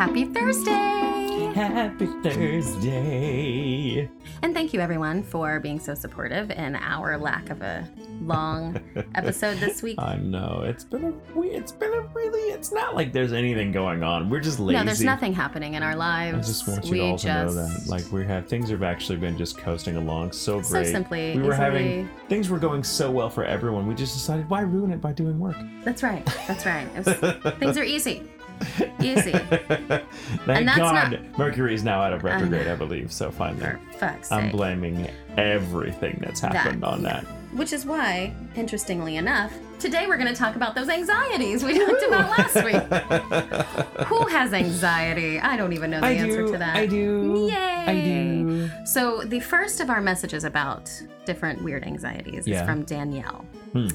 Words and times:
Happy 0.00 0.24
Thursday! 0.24 1.52
Happy 1.54 2.06
Thursday. 2.22 4.08
And 4.40 4.54
thank 4.54 4.72
you, 4.72 4.80
everyone, 4.80 5.22
for 5.22 5.60
being 5.60 5.78
so 5.78 5.94
supportive 5.94 6.50
in 6.50 6.76
our 6.76 7.18
lack 7.18 7.50
of 7.50 7.60
a 7.60 7.86
long 8.22 8.80
episode 9.14 9.58
this 9.58 9.82
week. 9.82 9.98
I 9.98 10.16
know 10.16 10.62
it's 10.64 10.84
been 10.84 11.04
a 11.04 11.40
it's 11.42 11.72
been 11.72 11.92
a 11.92 12.00
really 12.14 12.50
it's 12.50 12.72
not 12.72 12.94
like 12.94 13.12
there's 13.12 13.34
anything 13.34 13.72
going 13.72 14.02
on. 14.02 14.30
We're 14.30 14.40
just 14.40 14.58
lazy. 14.58 14.78
No, 14.78 14.84
there's 14.86 15.02
nothing 15.02 15.34
happening 15.34 15.74
in 15.74 15.82
our 15.82 15.96
lives. 15.96 16.48
I 16.48 16.50
just 16.50 16.66
want 16.66 16.86
you 16.86 16.92
we 16.92 17.00
all 17.02 17.18
to 17.18 17.26
know 17.26 17.52
that 17.52 17.84
like 17.86 18.10
we 18.10 18.24
have 18.24 18.48
things 18.48 18.70
have 18.70 18.82
actually 18.82 19.18
been 19.18 19.36
just 19.36 19.58
coasting 19.58 19.96
along 19.96 20.32
so 20.32 20.62
great. 20.62 20.86
so 20.86 20.92
simply, 20.92 21.36
we 21.36 21.42
were 21.42 21.52
easily- 21.52 21.56
having 21.56 22.10
things 22.30 22.48
were 22.48 22.58
going 22.58 22.82
so 22.84 23.10
well 23.10 23.28
for 23.28 23.44
everyone. 23.44 23.86
We 23.86 23.94
just 23.94 24.14
decided 24.14 24.48
why 24.48 24.62
ruin 24.62 24.92
it 24.92 25.02
by 25.02 25.12
doing 25.12 25.38
work. 25.38 25.56
That's 25.84 26.02
right. 26.02 26.24
That's 26.48 26.64
right. 26.64 26.88
Was- 26.96 27.54
things 27.58 27.76
are 27.76 27.84
easy. 27.84 28.30
Easy. 29.00 29.32
Thank 29.32 30.00
And 30.48 30.68
that's 30.68 30.78
God 30.78 31.12
not- 31.12 31.38
Mercury 31.38 31.74
is 31.74 31.82
now 31.82 32.00
out 32.02 32.12
of 32.12 32.22
retrograde, 32.24 32.66
know. 32.66 32.72
I 32.72 32.76
believe. 32.76 33.10
So 33.12 33.30
finally, 33.30 33.66
I'm 34.02 34.22
sake. 34.22 34.52
blaming 34.52 35.08
everything 35.36 36.18
that's 36.24 36.40
happened 36.40 36.82
That, 36.82 36.86
on 36.86 37.02
yeah. 37.02 37.20
that. 37.20 37.24
Which 37.56 37.72
is 37.72 37.84
why, 37.84 38.32
interestingly 38.54 39.16
enough, 39.16 39.52
today 39.80 40.06
we're 40.06 40.18
going 40.18 40.28
to 40.32 40.38
talk 40.38 40.54
about 40.54 40.74
those 40.76 40.88
anxieties 40.88 41.64
we 41.64 41.76
talked 41.84 42.02
about 42.06 42.30
last 42.38 42.64
week. 42.64 44.06
Who 44.06 44.26
has 44.28 44.52
anxiety? 44.52 45.40
I 45.40 45.56
don't 45.56 45.72
even 45.72 45.90
know 45.90 45.98
the 46.00 46.06
I 46.06 46.12
answer 46.12 46.46
do. 46.46 46.52
to 46.52 46.58
that. 46.58 46.76
I 46.76 46.86
do. 46.86 47.48
Yay! 47.50 47.56
I 47.56 48.00
do. 48.04 48.70
So, 48.84 49.22
the 49.24 49.40
first 49.40 49.80
of 49.80 49.90
our 49.90 50.00
messages 50.00 50.44
about 50.44 50.92
different 51.24 51.60
weird 51.62 51.82
anxieties 51.84 52.46
Yeah. 52.46 52.60
is 52.60 52.66
from 52.66 52.84
Danielle. 52.84 53.44
Hmm. 53.72 53.88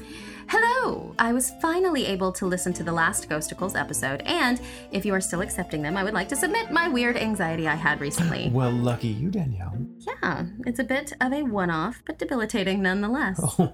Hello! 0.47 1.15
I 1.17 1.33
was 1.33 1.51
finally 1.61 2.05
able 2.05 2.31
to 2.33 2.45
listen 2.45 2.71
to 2.73 2.83
the 2.83 2.91
last 2.91 3.27
Ghostacles 3.29 3.75
episode, 3.75 4.21
and 4.25 4.61
if 4.91 5.03
you 5.05 5.13
are 5.13 5.21
still 5.21 5.41
accepting 5.41 5.81
them, 5.81 5.97
I 5.97 6.03
would 6.03 6.13
like 6.13 6.29
to 6.29 6.35
submit 6.35 6.71
my 6.71 6.87
weird 6.87 7.17
anxiety 7.17 7.67
I 7.67 7.73
had 7.75 7.99
recently. 7.99 8.49
Well, 8.55 8.71
lucky 8.71 9.07
you, 9.07 9.29
Danielle. 9.31 9.75
yeah, 9.99 10.45
it's 10.65 10.79
a 10.79 10.83
bit 10.83 11.13
of 11.19 11.33
a 11.33 11.41
one 11.43 11.69
off, 11.69 12.01
but 12.05 12.19
debilitating 12.19 12.81
nonetheless. 12.81 13.39
Oh, 13.57 13.73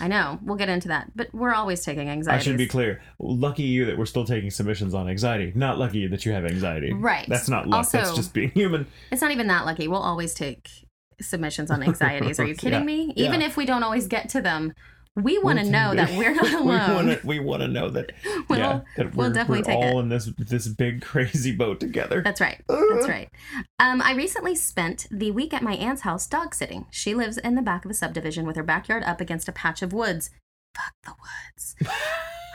I 0.00 0.08
know, 0.08 0.38
we'll 0.42 0.56
get 0.56 0.68
into 0.70 0.88
that, 0.88 1.12
but 1.14 1.28
we're 1.34 1.52
always 1.54 1.84
taking 1.84 2.08
anxiety. 2.08 2.40
I 2.40 2.42
should 2.42 2.56
be 2.56 2.66
clear. 2.66 3.00
Lucky 3.18 3.62
you 3.64 3.84
that 3.86 3.96
we're 3.98 4.06
still 4.06 4.24
taking 4.24 4.50
submissions 4.50 4.94
on 4.94 5.08
anxiety. 5.08 5.52
Not 5.54 5.78
lucky 5.78 6.06
that 6.06 6.24
you 6.24 6.32
have 6.32 6.44
anxiety. 6.46 6.92
Right. 6.92 7.26
That's 7.28 7.48
not 7.48 7.68
luck. 7.68 7.88
that's 7.90 8.14
just 8.16 8.32
being 8.32 8.50
human. 8.50 8.86
It's 9.10 9.20
not 9.22 9.30
even 9.32 9.46
that 9.48 9.66
lucky. 9.66 9.88
We'll 9.88 10.00
always 10.02 10.32
take 10.34 10.68
submissions 11.20 11.70
on 11.70 11.82
anxieties. 11.88 12.40
Are 12.40 12.46
you 12.46 12.54
kidding 12.54 12.80
Yeah. 12.80 12.84
me? 12.84 13.12
Yeah. 13.16 13.28
Even 13.28 13.42
if 13.42 13.56
we 13.56 13.66
don't 13.66 13.82
always 13.82 14.06
get 14.08 14.30
to 14.30 14.40
them, 14.40 14.72
we 15.16 15.38
want 15.38 15.58
to 15.58 15.64
know 15.68 15.94
that 15.94 16.10
we're 16.16 16.34
not 16.34 16.52
alone. 16.60 17.18
We 17.24 17.38
want 17.38 17.62
to 17.62 17.68
know 17.68 17.90
that. 17.90 18.12
We'll- 18.48 18.58
yeah, 18.58 18.80
that 18.96 19.14
we'll 19.14 19.28
we're, 19.28 19.34
definitely 19.34 19.60
we're 19.60 19.64
take 19.64 19.76
all 19.92 19.98
it. 19.98 20.02
in 20.02 20.08
this 20.08 20.30
this 20.36 20.68
big 20.68 21.00
crazy 21.02 21.52
boat 21.52 21.80
together. 21.80 22.22
That's 22.22 22.40
right. 22.40 22.60
That's 22.68 23.08
right. 23.08 23.28
Um, 23.78 24.02
I 24.02 24.12
recently 24.14 24.54
spent 24.54 25.06
the 25.10 25.30
week 25.30 25.54
at 25.54 25.62
my 25.62 25.74
aunt's 25.74 26.02
house 26.02 26.26
dog 26.26 26.54
sitting. 26.54 26.86
She 26.90 27.14
lives 27.14 27.38
in 27.38 27.54
the 27.54 27.62
back 27.62 27.84
of 27.84 27.90
a 27.90 27.94
subdivision 27.94 28.46
with 28.46 28.56
her 28.56 28.62
backyard 28.62 29.02
up 29.04 29.20
against 29.20 29.48
a 29.48 29.52
patch 29.52 29.80
of 29.82 29.92
woods. 29.92 30.30
Fuck 30.74 30.92
the 31.04 31.14
woods. 31.20 31.92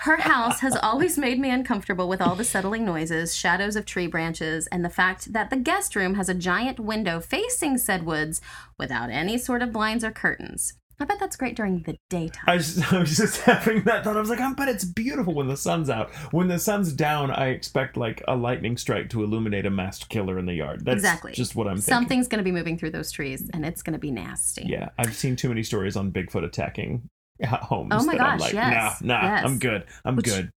Her 0.01 0.17
house 0.17 0.59
has 0.59 0.75
always 0.75 1.17
made 1.17 1.39
me 1.39 1.49
uncomfortable 1.49 2.07
with 2.07 2.21
all 2.21 2.35
the 2.35 2.43
settling 2.43 2.85
noises, 2.85 3.35
shadows 3.35 3.75
of 3.75 3.85
tree 3.85 4.07
branches, 4.07 4.67
and 4.67 4.85
the 4.85 4.89
fact 4.89 5.33
that 5.33 5.49
the 5.49 5.57
guest 5.57 5.95
room 5.95 6.15
has 6.15 6.29
a 6.29 6.33
giant 6.35 6.79
window 6.79 7.19
facing 7.19 7.77
said 7.77 8.05
woods 8.05 8.39
without 8.77 9.09
any 9.09 9.37
sort 9.37 9.61
of 9.63 9.73
blinds 9.73 10.03
or 10.03 10.11
curtains. 10.11 10.73
I 10.99 11.05
bet 11.05 11.19
that's 11.19 11.35
great 11.35 11.55
during 11.55 11.83
the 11.83 11.95
daytime. 12.09 12.43
I, 12.47 12.57
just, 12.57 12.91
I 12.93 12.99
was 12.99 13.15
just 13.17 13.41
having 13.41 13.83
that 13.83 14.03
thought. 14.03 14.17
I 14.17 14.19
was 14.19 14.29
like, 14.29 14.39
I 14.39 14.51
bet 14.53 14.67
it's 14.67 14.83
beautiful 14.83 15.35
when 15.35 15.47
the 15.47 15.55
sun's 15.57 15.89
out. 15.91 16.09
When 16.33 16.47
the 16.47 16.57
sun's 16.57 16.91
down, 16.91 17.29
I 17.29 17.49
expect 17.49 17.97
like 17.97 18.23
a 18.27 18.35
lightning 18.35 18.77
strike 18.77 19.09
to 19.11 19.23
illuminate 19.23 19.65
a 19.67 19.69
masked 19.69 20.09
killer 20.09 20.39
in 20.39 20.45
the 20.47 20.53
yard. 20.55 20.83
That's 20.85 20.95
Exactly. 20.97 21.33
just 21.33 21.55
what 21.55 21.67
I'm 21.67 21.75
thinking. 21.75 21.93
Something's 21.93 22.27
going 22.27 22.39
to 22.39 22.43
be 22.43 22.51
moving 22.51 22.77
through 22.79 22.91
those 22.91 23.11
trees, 23.11 23.47
and 23.53 23.63
it's 23.65 23.83
going 23.83 23.93
to 23.93 23.99
be 23.99 24.09
nasty. 24.09 24.63
Yeah, 24.65 24.89
I've 24.97 25.15
seen 25.15 25.35
too 25.35 25.49
many 25.49 25.61
stories 25.63 25.95
on 25.95 26.11
Bigfoot 26.11 26.43
attacking 26.43 27.07
homes. 27.43 27.91
Oh 27.93 28.03
my 28.03 28.17
that 28.17 28.21
I'm 28.21 28.37
gosh, 28.39 28.47
like, 28.47 28.53
yes, 28.53 29.01
Nah, 29.03 29.21
nah, 29.21 29.27
yes. 29.35 29.45
I'm 29.45 29.59
good. 29.59 29.83
I'm 30.03 30.15
Which- 30.15 30.25
good. 30.25 30.49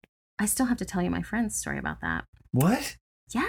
I 0.42 0.46
still 0.46 0.68
have 0.68 0.78
to 0.78 0.86
tell 0.86 1.02
you 1.02 1.10
my 1.10 1.22
friend's 1.22 1.58
story 1.58 1.78
about 1.78 2.00
that. 2.00 2.24
What? 2.52 2.96
Yes. 3.34 3.46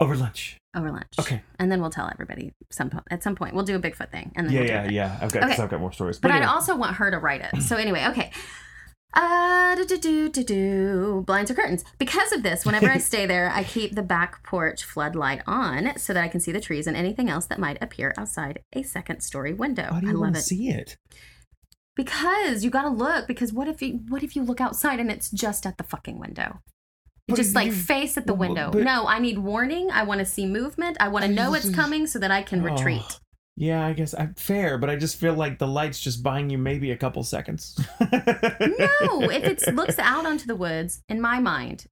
Over 0.00 0.16
lunch. 0.16 0.56
over 0.74 0.90
lunch. 0.90 1.12
Okay. 1.18 1.42
And 1.58 1.70
then 1.70 1.80
we'll 1.80 1.90
tell 1.90 2.08
everybody 2.10 2.52
some 2.70 2.88
po- 2.90 3.02
at 3.10 3.22
some 3.22 3.34
point. 3.36 3.54
We'll 3.54 3.64
do 3.64 3.76
a 3.76 3.80
Bigfoot 3.80 4.10
thing, 4.10 4.32
and 4.36 4.46
then 4.46 4.54
Yeah, 4.54 4.60
we'll 4.60 4.68
yeah, 4.68 4.88
yeah. 4.90 5.18
I've 5.20 5.32
got, 5.32 5.44
Okay. 5.44 5.62
I've 5.62 5.68
got 5.70 5.80
more 5.80 5.92
stories. 5.92 6.18
But 6.18 6.30
I'd 6.30 6.42
also 6.44 6.74
want 6.76 6.96
her 6.96 7.10
to 7.10 7.18
write 7.18 7.42
it. 7.52 7.62
So 7.62 7.76
anyway, 7.76 8.06
okay. 8.08 8.30
Uh, 9.12 9.74
do, 9.74 9.84
do, 9.84 9.98
do, 9.98 10.28
do, 10.28 10.44
do. 10.44 11.24
Blinds 11.26 11.50
or 11.50 11.54
curtains. 11.54 11.84
Because 11.98 12.30
of 12.32 12.42
this, 12.44 12.64
whenever 12.64 12.88
I 12.88 12.98
stay 13.10 13.26
there, 13.26 13.50
I 13.52 13.64
keep 13.64 13.94
the 13.96 14.02
back 14.04 14.44
porch 14.44 14.84
floodlight 14.84 15.42
on 15.48 15.98
so 15.98 16.14
that 16.14 16.22
I 16.22 16.28
can 16.28 16.38
see 16.40 16.52
the 16.52 16.60
trees 16.60 16.86
and 16.86 16.96
anything 16.96 17.28
else 17.28 17.46
that 17.46 17.58
might 17.58 17.76
appear 17.82 18.14
outside 18.16 18.60
a 18.72 18.82
second 18.84 19.20
story 19.22 19.52
window. 19.52 19.88
How 19.92 20.00
do 20.00 20.08
I 20.08 20.12
love 20.12 20.36
it 20.36 20.42
see 20.42 20.68
it? 20.70 20.96
because 21.96 22.64
you 22.64 22.70
gotta 22.70 22.88
look. 22.88 23.26
Because 23.26 23.52
what 23.52 23.68
if 23.68 23.82
you 23.82 24.00
what 24.08 24.22
if 24.22 24.34
you 24.36 24.42
look 24.42 24.60
outside 24.60 25.00
and 25.00 25.10
it's 25.10 25.30
just 25.30 25.66
at 25.66 25.76
the 25.76 25.84
fucking 25.84 26.18
window? 26.18 26.60
Just 27.36 27.54
like 27.54 27.72
face 27.72 28.16
at 28.16 28.26
the 28.26 28.34
window. 28.34 28.70
but- 28.72 28.82
no, 28.82 29.06
I 29.06 29.18
need 29.18 29.38
warning. 29.38 29.90
I 29.90 30.02
want 30.04 30.18
to 30.20 30.24
see 30.24 30.46
movement. 30.46 30.96
I 31.00 31.08
want 31.08 31.24
to 31.24 31.30
know 31.30 31.54
it's 31.54 31.70
coming 31.70 32.06
so 32.06 32.18
that 32.18 32.30
I 32.30 32.42
can 32.42 32.62
retreat. 32.62 33.02
Oh, 33.04 33.16
yeah, 33.56 33.84
I 33.86 33.92
guess 33.92 34.14
I'm 34.16 34.34
fair, 34.34 34.78
but 34.78 34.88
I 34.88 34.96
just 34.96 35.16
feel 35.16 35.34
like 35.34 35.58
the 35.58 35.66
light's 35.66 36.00
just 36.00 36.22
buying 36.22 36.48
you 36.48 36.56
maybe 36.56 36.92
a 36.92 36.96
couple 36.96 37.22
seconds. 37.24 37.78
no, 38.00 38.06
if 39.30 39.44
it 39.68 39.74
looks 39.74 39.98
out 39.98 40.24
onto 40.24 40.46
the 40.46 40.56
woods, 40.56 41.02
in 41.10 41.20
my 41.20 41.40
mind, 41.40 41.84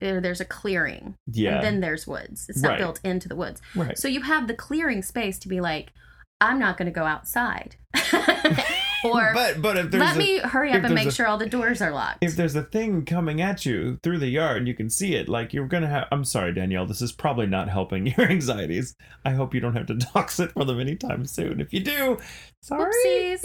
there, 0.00 0.20
there's 0.20 0.40
a 0.42 0.44
clearing. 0.44 1.14
Yeah. 1.26 1.54
And 1.56 1.64
then 1.64 1.80
there's 1.80 2.06
woods. 2.06 2.46
It's 2.50 2.60
not 2.60 2.70
Right. 2.70 2.78
built 2.78 3.00
into 3.04 3.28
the 3.28 3.36
woods. 3.36 3.62
right. 3.74 3.96
So 3.96 4.06
you 4.08 4.20
have 4.22 4.48
the 4.48 4.54
clearing 4.54 5.02
space 5.02 5.38
to 5.38 5.48
be 5.48 5.60
like, 5.60 5.92
I'm 6.42 6.58
not 6.58 6.76
going 6.76 6.86
to 6.86 6.92
go 6.92 7.04
outside. 7.04 7.76
or 9.12 9.32
but 9.34 9.60
but 9.62 9.76
if 9.76 9.90
there's 9.90 10.00
let 10.02 10.16
a, 10.16 10.18
me 10.18 10.38
hurry 10.38 10.72
up 10.72 10.82
and 10.84 10.94
make 10.94 11.08
a- 11.08 11.12
sure 11.12 11.26
all 11.26 11.38
the 11.38 11.48
doors 11.48 11.80
are 11.82 11.90
locked. 11.90 12.18
if 12.22 12.36
there's 12.36 12.54
a 12.54 12.62
thing 12.62 13.04
coming 13.04 13.40
at 13.40 13.64
you 13.66 13.98
through 14.02 14.18
the 14.18 14.28
yard 14.28 14.56
and 14.58 14.68
you 14.68 14.74
can 14.74 14.88
see 14.90 15.14
it, 15.14 15.28
like 15.28 15.52
you're 15.52 15.66
gonna 15.68 15.88
have. 15.88 16.08
I'm 16.10 16.24
sorry, 16.24 16.52
Danielle. 16.54 16.86
This 16.86 17.02
is 17.02 17.12
probably 17.12 17.46
not 17.46 17.68
helping 17.68 18.06
your 18.16 18.28
anxieties. 18.30 18.96
I 19.24 19.30
hope 19.32 19.54
you 19.54 19.60
don't 19.60 19.76
have 19.76 19.86
to 19.86 19.94
dox 20.14 20.40
it 20.40 20.52
for 20.52 20.64
them 20.64 20.80
anytime 20.80 21.26
soon. 21.26 21.60
If 21.60 21.72
you 21.72 21.80
do, 21.80 22.18
sorry. 22.60 23.36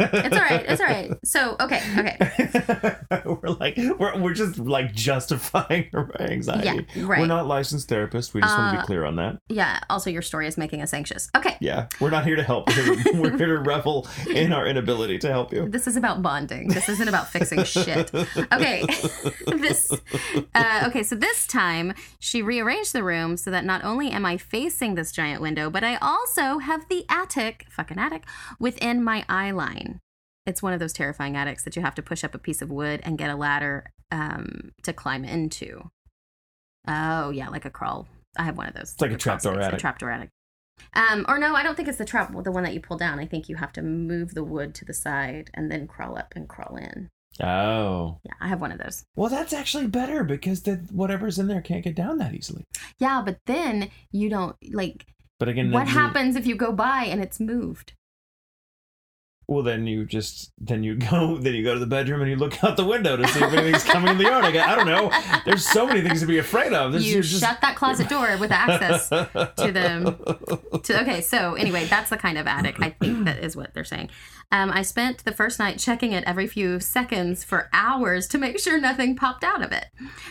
It's 0.00 0.36
all 0.36 0.42
right. 0.42 0.64
It's 0.68 0.80
all 0.80 0.86
right. 0.86 1.12
So, 1.24 1.56
okay. 1.60 1.80
Okay. 1.98 2.96
we're 3.24 3.50
like 3.50 3.76
we're, 3.76 4.18
we're 4.18 4.34
just 4.34 4.58
like 4.58 4.92
justifying 4.94 5.88
our 5.94 6.10
anxiety. 6.20 6.86
Yeah, 6.94 7.04
right. 7.06 7.20
We're 7.20 7.26
not 7.26 7.46
licensed 7.46 7.88
therapists. 7.88 8.34
We 8.34 8.40
just 8.40 8.56
want 8.56 8.72
to 8.74 8.78
Uh, 8.78 8.82
be 8.82 8.86
clear 8.86 9.04
on 9.04 9.16
that. 9.16 9.38
Yeah. 9.48 9.80
Also, 9.90 10.10
your 10.10 10.22
story 10.22 10.46
is 10.46 10.56
making 10.56 10.82
us 10.82 10.92
anxious. 10.94 11.30
Okay. 11.36 11.56
Yeah, 11.60 11.86
we're 12.00 12.10
not 12.10 12.24
here 12.26 12.36
to 12.36 12.42
help. 12.42 12.68
We're 12.68 12.96
here, 12.96 13.12
we're 13.14 13.36
here 13.36 13.46
to 13.56 13.58
revel 13.58 14.08
in 14.28 14.52
our 14.52 14.66
inability 14.66 15.18
to 15.20 15.28
help 15.28 15.52
you. 15.52 15.68
This 15.68 15.86
is 15.86 15.96
about 15.96 16.22
bonding. 16.22 16.68
This 16.68 16.88
isn't 16.88 17.08
about 17.08 17.28
fixing 17.28 17.64
shit. 17.64 18.12
Okay. 18.14 18.84
this 19.46 19.92
uh, 20.54 20.84
okay, 20.88 21.02
so 21.02 21.14
this 21.14 21.46
time 21.46 21.94
she 22.18 22.42
rearranged 22.42 22.92
the 22.92 23.02
room 23.04 23.36
so 23.36 23.50
that 23.50 23.64
not 23.64 23.84
only 23.84 24.10
am 24.10 24.24
I 24.26 24.36
facing 24.36 24.94
this 24.94 25.12
giant 25.12 25.40
window, 25.40 25.70
but 25.70 25.84
I 25.84 25.96
also 25.96 26.58
have 26.58 26.88
the 26.88 27.04
attic, 27.08 27.66
fucking 27.70 27.98
attic, 27.98 28.24
within 28.58 29.02
my 29.04 29.24
eye 29.28 29.50
line. 29.50 29.91
It's 30.46 30.62
one 30.62 30.72
of 30.72 30.80
those 30.80 30.92
terrifying 30.92 31.36
attics 31.36 31.62
that 31.64 31.76
you 31.76 31.82
have 31.82 31.94
to 31.96 32.02
push 32.02 32.24
up 32.24 32.34
a 32.34 32.38
piece 32.38 32.62
of 32.62 32.70
wood 32.70 33.00
and 33.04 33.16
get 33.18 33.30
a 33.30 33.36
ladder 33.36 33.84
um, 34.10 34.72
to 34.82 34.92
climb 34.92 35.24
into. 35.24 35.90
Oh 36.88 37.30
yeah, 37.30 37.48
like 37.48 37.64
a 37.64 37.70
crawl. 37.70 38.08
I 38.36 38.44
have 38.44 38.56
one 38.56 38.66
of 38.66 38.74
those. 38.74 38.92
It's 38.92 39.00
like 39.00 39.12
a 39.12 39.16
trapdoor 39.16 39.60
attic. 39.60 39.78
A 39.78 39.80
trapdoor 39.80 40.10
attic. 40.10 40.30
Um, 40.94 41.24
or 41.28 41.38
no, 41.38 41.54
I 41.54 41.62
don't 41.62 41.76
think 41.76 41.88
it's 41.88 41.98
the 41.98 42.04
trap, 42.04 42.32
the 42.42 42.50
one 42.50 42.64
that 42.64 42.74
you 42.74 42.80
pull 42.80 42.96
down. 42.96 43.18
I 43.20 43.26
think 43.26 43.48
you 43.48 43.56
have 43.56 43.72
to 43.74 43.82
move 43.82 44.34
the 44.34 44.42
wood 44.42 44.74
to 44.76 44.84
the 44.84 44.94
side 44.94 45.50
and 45.54 45.70
then 45.70 45.86
crawl 45.86 46.18
up 46.18 46.32
and 46.34 46.48
crawl 46.48 46.76
in. 46.76 47.08
Oh, 47.40 48.18
Yeah, 48.24 48.32
I 48.40 48.48
have 48.48 48.60
one 48.60 48.72
of 48.72 48.78
those. 48.78 49.04
well, 49.16 49.30
that's 49.30 49.52
actually 49.54 49.86
better 49.86 50.22
because 50.24 50.62
the 50.62 50.76
whatever's 50.90 51.38
in 51.38 51.46
there 51.46 51.62
can't 51.62 51.84
get 51.84 51.94
down 51.94 52.18
that 52.18 52.34
easily. 52.34 52.64
Yeah, 52.98 53.22
but 53.24 53.38
then 53.46 53.90
you 54.10 54.28
don't 54.28 54.56
like. 54.72 55.06
But 55.38 55.48
again, 55.48 55.70
what 55.70 55.86
you- 55.86 55.92
happens 55.94 56.36
if 56.36 56.46
you 56.46 56.56
go 56.56 56.72
by 56.72 57.04
and 57.04 57.22
it's 57.22 57.38
moved? 57.40 57.92
Well, 59.52 59.62
then 59.62 59.86
you 59.86 60.04
just 60.04 60.50
then 60.58 60.82
you 60.82 60.96
go 60.96 61.36
then 61.40 61.54
you 61.54 61.62
go 61.62 61.74
to 61.74 61.80
the 61.80 61.86
bedroom 61.86 62.22
and 62.22 62.30
you 62.30 62.36
look 62.36 62.62
out 62.64 62.76
the 62.76 62.84
window 62.84 63.16
to 63.16 63.28
see 63.28 63.40
if 63.44 63.52
anything's 63.52 63.84
coming 63.84 64.10
in 64.12 64.18
the 64.18 64.24
yard. 64.24 64.44
I, 64.44 64.52
got- 64.52 64.68
I 64.68 64.74
don't 64.76 64.86
know. 64.86 65.10
There's 65.44 65.66
so 65.66 65.86
many 65.86 66.00
things 66.00 66.20
to 66.20 66.26
be 66.26 66.38
afraid 66.38 66.72
of. 66.72 66.92
This, 66.92 67.04
you 67.04 67.22
just- 67.22 67.42
shut 67.42 67.60
that 67.60 67.76
closet 67.76 68.08
door 68.08 68.36
with 68.38 68.50
access 68.50 69.08
to 69.08 69.28
the 69.56 70.80
to 70.84 71.00
okay 71.02 71.20
so 71.20 71.54
anyway 71.54 71.84
that's 71.86 72.10
the 72.10 72.16
kind 72.16 72.38
of 72.38 72.46
attic 72.46 72.80
i 72.80 72.90
think 72.90 73.24
that 73.24 73.38
is 73.38 73.56
what 73.56 73.72
they're 73.74 73.84
saying 73.84 74.08
um, 74.50 74.70
i 74.70 74.82
spent 74.82 75.24
the 75.24 75.32
first 75.32 75.58
night 75.58 75.78
checking 75.78 76.12
it 76.12 76.24
every 76.24 76.46
few 76.46 76.80
seconds 76.80 77.44
for 77.44 77.68
hours 77.72 78.26
to 78.28 78.38
make 78.38 78.58
sure 78.58 78.80
nothing 78.80 79.14
popped 79.16 79.44
out 79.44 79.62
of 79.62 79.72
it 79.72 79.86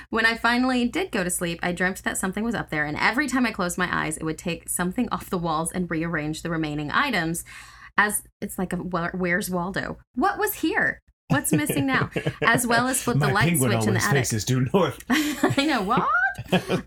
when 0.09 0.25
i 0.25 0.35
finally 0.35 0.87
did 0.87 1.11
go 1.11 1.23
to 1.23 1.29
sleep 1.29 1.59
i 1.63 1.71
dreamt 1.71 2.03
that 2.03 2.17
something 2.17 2.43
was 2.43 2.55
up 2.55 2.69
there 2.69 2.85
and 2.85 2.97
every 2.97 3.27
time 3.27 3.45
i 3.45 3.51
closed 3.51 3.77
my 3.77 3.89
eyes 3.91 4.17
it 4.17 4.23
would 4.23 4.37
take 4.37 4.67
something 4.69 5.07
off 5.11 5.29
the 5.29 5.37
walls 5.37 5.71
and 5.71 5.89
rearrange 5.91 6.41
the 6.41 6.49
remaining 6.49 6.91
items 6.91 7.43
as 7.97 8.23
it's 8.41 8.57
like 8.57 8.73
a 8.73 8.77
where's 8.77 9.49
waldo 9.49 9.97
what 10.15 10.37
was 10.37 10.55
here 10.55 11.01
what's 11.31 11.51
missing 11.51 11.85
now 11.85 12.09
as 12.41 12.67
well 12.67 12.87
as 12.87 13.01
flip 13.01 13.19
the 13.19 13.27
light 13.27 13.57
switch 13.57 13.87
in 13.87 13.93
the 13.93 14.03
attic 14.03 14.11
faces 14.11 14.45
due 14.45 14.67
north. 14.73 15.03
I 15.09 15.65
know 15.65 15.81
what? 15.81 16.09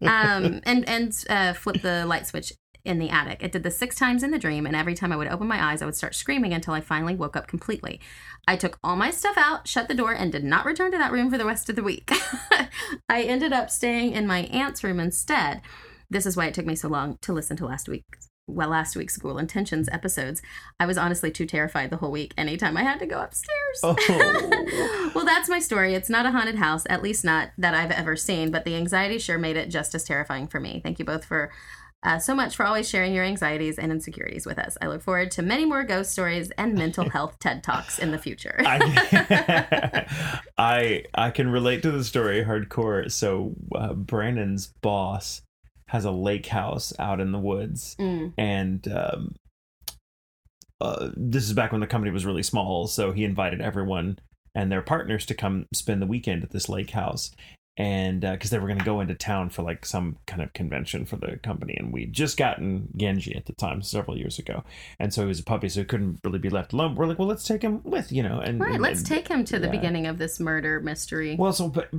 um, 0.02 0.60
and 0.64 0.88
and 0.88 1.24
uh, 1.28 1.54
flip 1.54 1.82
the 1.82 2.06
light 2.06 2.26
switch 2.26 2.52
in 2.84 2.98
the 2.98 3.08
attic. 3.08 3.42
It 3.42 3.52
did 3.52 3.62
this 3.62 3.78
six 3.78 3.96
times 3.96 4.22
in 4.22 4.30
the 4.30 4.38
dream, 4.38 4.66
and 4.66 4.76
every 4.76 4.94
time 4.94 5.10
I 5.10 5.16
would 5.16 5.28
open 5.28 5.48
my 5.48 5.62
eyes, 5.62 5.80
I 5.80 5.86
would 5.86 5.96
start 5.96 6.14
screaming 6.14 6.52
until 6.52 6.74
I 6.74 6.80
finally 6.80 7.14
woke 7.14 7.36
up 7.36 7.46
completely. 7.46 8.00
I 8.46 8.56
took 8.56 8.78
all 8.84 8.96
my 8.96 9.10
stuff 9.10 9.38
out, 9.38 9.66
shut 9.66 9.88
the 9.88 9.94
door, 9.94 10.12
and 10.12 10.30
did 10.30 10.44
not 10.44 10.66
return 10.66 10.92
to 10.92 10.98
that 10.98 11.12
room 11.12 11.30
for 11.30 11.38
the 11.38 11.46
rest 11.46 11.70
of 11.70 11.76
the 11.76 11.82
week. 11.82 12.10
I 13.08 13.22
ended 13.22 13.54
up 13.54 13.70
staying 13.70 14.12
in 14.12 14.26
my 14.26 14.40
aunt's 14.44 14.84
room 14.84 15.00
instead. 15.00 15.62
This 16.10 16.26
is 16.26 16.36
why 16.36 16.46
it 16.46 16.54
took 16.54 16.66
me 16.66 16.76
so 16.76 16.88
long 16.88 17.16
to 17.22 17.32
listen 17.32 17.56
to 17.56 17.66
last 17.66 17.88
week's 17.88 18.28
well 18.46 18.68
last 18.68 18.96
week's 18.96 19.14
school 19.14 19.38
intentions 19.38 19.88
episodes 19.90 20.42
i 20.78 20.86
was 20.86 20.98
honestly 20.98 21.30
too 21.30 21.46
terrified 21.46 21.90
the 21.90 21.96
whole 21.96 22.10
week 22.10 22.34
anytime 22.36 22.76
i 22.76 22.82
had 22.82 22.98
to 22.98 23.06
go 23.06 23.20
upstairs. 23.20 23.80
Oh. 23.82 25.10
well 25.14 25.24
that's 25.24 25.48
my 25.48 25.58
story. 25.58 25.94
It's 25.94 26.10
not 26.10 26.26
a 26.26 26.30
haunted 26.30 26.56
house 26.56 26.84
at 26.88 27.02
least 27.02 27.24
not 27.24 27.50
that 27.58 27.74
i've 27.74 27.90
ever 27.90 28.16
seen 28.16 28.50
but 28.50 28.64
the 28.64 28.76
anxiety 28.76 29.18
sure 29.18 29.38
made 29.38 29.56
it 29.56 29.70
just 29.70 29.94
as 29.94 30.04
terrifying 30.04 30.46
for 30.46 30.60
me. 30.60 30.80
Thank 30.82 30.98
you 30.98 31.04
both 31.04 31.24
for 31.24 31.50
uh, 32.04 32.18
so 32.18 32.34
much 32.34 32.54
for 32.54 32.66
always 32.66 32.88
sharing 32.88 33.14
your 33.14 33.24
anxieties 33.24 33.78
and 33.78 33.90
insecurities 33.90 34.44
with 34.44 34.58
us. 34.58 34.76
I 34.82 34.88
look 34.88 35.02
forward 35.02 35.30
to 35.32 35.42
many 35.42 35.64
more 35.64 35.84
ghost 35.84 36.12
stories 36.12 36.50
and 36.58 36.74
mental 36.74 37.08
health 37.10 37.38
ted 37.40 37.62
talks 37.62 37.98
in 37.98 38.10
the 38.10 38.18
future. 38.18 38.56
I, 38.58 40.06
I 40.58 41.04
I 41.14 41.30
can 41.30 41.48
relate 41.48 41.82
to 41.82 41.90
the 41.90 42.04
story 42.04 42.44
hardcore. 42.44 43.10
So 43.10 43.54
uh, 43.74 43.94
Brandon's 43.94 44.66
boss 44.82 45.42
has 45.88 46.04
a 46.04 46.10
lake 46.10 46.46
house 46.46 46.92
out 46.98 47.20
in 47.20 47.32
the 47.32 47.38
woods, 47.38 47.94
Mm. 47.98 48.32
and 48.38 48.88
um, 48.88 49.34
uh, 50.80 51.10
this 51.16 51.44
is 51.44 51.52
back 51.52 51.72
when 51.72 51.80
the 51.80 51.86
company 51.86 52.12
was 52.12 52.26
really 52.26 52.42
small. 52.42 52.86
So 52.86 53.12
he 53.12 53.24
invited 53.24 53.60
everyone 53.60 54.18
and 54.54 54.70
their 54.70 54.82
partners 54.82 55.24
to 55.26 55.34
come 55.34 55.66
spend 55.74 56.00
the 56.02 56.06
weekend 56.06 56.42
at 56.44 56.50
this 56.50 56.68
lake 56.68 56.90
house. 56.90 57.30
And 57.76 58.20
because 58.20 58.50
they 58.50 58.58
were 58.60 58.68
going 58.68 58.78
to 58.78 58.84
go 58.84 59.00
into 59.00 59.14
town 59.14 59.50
for 59.50 59.62
like 59.62 59.84
some 59.84 60.18
kind 60.26 60.40
of 60.42 60.52
convention 60.52 61.04
for 61.04 61.16
the 61.16 61.38
company, 61.38 61.74
and 61.76 61.92
we'd 61.92 62.12
just 62.12 62.36
gotten 62.36 62.88
Genji 62.96 63.34
at 63.34 63.46
the 63.46 63.52
time 63.52 63.82
several 63.82 64.16
years 64.16 64.38
ago, 64.38 64.62
and 65.00 65.12
so 65.12 65.22
he 65.22 65.28
was 65.28 65.40
a 65.40 65.44
puppy, 65.44 65.68
so 65.68 65.80
he 65.80 65.84
couldn't 65.86 66.20
really 66.22 66.38
be 66.38 66.50
left 66.50 66.72
alone. 66.72 66.94
We're 66.94 67.06
like, 67.06 67.18
well, 67.18 67.26
let's 67.26 67.44
take 67.44 67.62
him 67.62 67.80
with, 67.82 68.12
you 68.12 68.22
know, 68.22 68.38
and 68.38 68.60
right 68.60 68.74
and- 68.74 68.82
let's 68.82 69.00
and- 69.00 69.08
take 69.08 69.26
him 69.26 69.44
to 69.46 69.58
the 69.58 69.68
beginning 69.68 70.06
of 70.06 70.18
this 70.18 70.38
murder 70.38 70.80
mystery. 70.80 71.34
Well, 71.36 71.52
so 71.52 71.68
but 71.68 71.90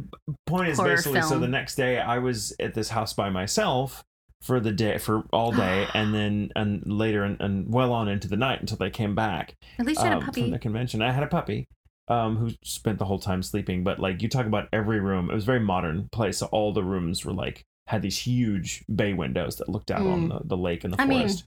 point 0.45 0.69
is 0.69 0.77
Horror 0.77 0.95
basically 0.95 1.22
so 1.24 1.39
the 1.39 1.48
next 1.48 1.75
day 1.75 2.00
I 2.00 2.19
was 2.19 2.54
at 2.60 2.74
this 2.74 2.89
house 2.89 3.13
by 3.13 3.30
myself 3.30 4.04
for 4.42 4.60
the 4.60 4.72
day 4.72 4.98
for 4.98 5.24
all 5.33 5.51
day 5.51 5.88
and 5.94 6.13
then 6.13 6.51
and 6.56 6.83
later 6.86 7.24
and, 7.24 7.39
and 7.42 7.72
well 7.74 7.92
on 7.92 8.07
into 8.07 8.27
the 8.27 8.38
night 8.38 8.62
until 8.62 8.77
they 8.77 8.89
came 8.89 9.16
back 9.16 9.56
at 9.80 9.86
least 9.86 10.00
you 10.01 10.06
had 10.06 10.13
um, 10.13 10.19
a 10.19 10.25
from 10.25 10.33
puppy. 10.33 10.51
the 10.51 10.60
convention. 10.60 11.01
I 11.01 11.12
had 11.12 11.24
a 11.24 11.27
puppy 11.27 11.68
um 12.07 12.37
who 12.37 12.51
spent 12.63 12.99
the 12.99 13.05
whole 13.05 13.19
time 13.19 13.41
sleeping, 13.41 13.83
but 13.83 13.99
like 13.99 14.21
you 14.21 14.29
talk 14.29 14.45
about 14.45 14.69
every 14.71 14.99
room, 14.99 15.29
it 15.29 15.33
was 15.33 15.43
a 15.43 15.47
very 15.47 15.59
modern 15.59 16.07
place. 16.11 16.37
So 16.37 16.47
all 16.47 16.71
the 16.73 16.83
rooms 16.83 17.25
were 17.25 17.33
like 17.33 17.63
had 17.87 18.01
these 18.01 18.17
huge 18.17 18.83
bay 18.93 19.13
windows 19.13 19.57
that 19.57 19.69
looked 19.69 19.91
out 19.91 20.01
on 20.01 20.29
the, 20.29 20.39
the 20.43 20.57
lake 20.57 20.83
and 20.83 20.91
the 20.93 20.97
Mm. 20.97 21.01
I 21.01 21.05
mean, 21.05 21.19
forest. 21.19 21.43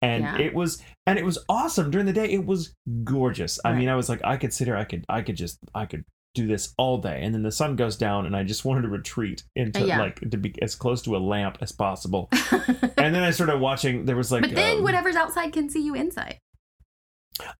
and 0.00 0.24
yeah. 0.24 0.38
it 0.38 0.54
was 0.54 0.82
and 1.06 1.18
it 1.18 1.24
was 1.24 1.38
awesome 1.48 1.90
during 1.90 2.06
the 2.06 2.12
day. 2.12 2.30
It 2.30 2.46
was 2.46 2.74
gorgeous. 3.04 3.58
I 3.64 3.72
mean, 3.74 3.88
I 3.88 3.96
was 3.96 4.08
like 4.08 4.20
I 4.24 4.36
could 4.36 4.52
sit 4.52 4.66
here, 4.66 4.76
I 4.76 4.84
could 4.84 5.04
I 5.08 5.22
could 5.22 5.36
just 5.36 5.58
I 5.74 5.86
could 5.86 6.04
do 6.34 6.46
this 6.46 6.72
all 6.78 6.96
day 6.96 7.20
and 7.22 7.34
then 7.34 7.42
the 7.42 7.52
sun 7.52 7.76
goes 7.76 7.94
down 7.94 8.24
and 8.24 8.34
I 8.34 8.42
just 8.42 8.64
wanted 8.66 8.82
to 8.82 8.88
retreat 8.88 9.44
into 9.54 9.86
yeah. 9.86 9.98
like 9.98 10.18
to 10.30 10.38
be 10.38 10.54
as 10.62 10.74
close 10.74 11.02
to 11.02 11.14
a 11.16 11.18
lamp 11.18 11.58
as 11.60 11.72
possible. 11.72 12.28
and 12.96 13.14
then 13.14 13.22
I 13.22 13.30
started 13.30 13.58
watching 13.60 14.06
there 14.06 14.16
was 14.16 14.32
like 14.32 14.42
but 14.42 14.54
then 14.54 14.78
um, 14.78 14.82
whatever's 14.82 15.16
outside 15.16 15.52
can 15.52 15.68
see 15.68 15.80
you 15.84 15.94
inside. 15.94 16.38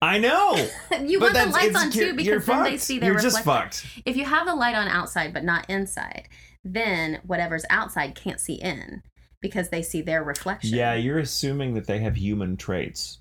I 0.00 0.18
know. 0.18 0.54
you 1.04 1.18
but 1.18 1.34
want 1.34 1.46
the 1.46 1.52
lights 1.52 1.76
on 1.76 1.90
too 1.90 2.14
because 2.14 2.46
then 2.46 2.64
they 2.64 2.76
see 2.78 2.98
their 2.98 3.12
You're 3.12 3.20
just 3.20 3.38
reflection. 3.38 3.88
fucked. 3.90 4.02
If 4.06 4.16
you 4.16 4.24
have 4.24 4.46
the 4.46 4.54
light 4.54 4.74
on 4.74 4.88
outside 4.88 5.32
but 5.32 5.44
not 5.44 5.68
inside, 5.68 6.28
then 6.64 7.20
whatever's 7.26 7.64
outside 7.70 8.14
can't 8.14 8.40
see 8.40 8.54
in 8.54 9.02
because 9.40 9.70
they 9.70 9.82
see 9.82 10.02
their 10.02 10.22
reflection. 10.22 10.76
Yeah, 10.76 10.94
you're 10.94 11.18
assuming 11.18 11.74
that 11.74 11.86
they 11.86 11.98
have 12.00 12.16
human 12.16 12.56
traits. 12.56 13.18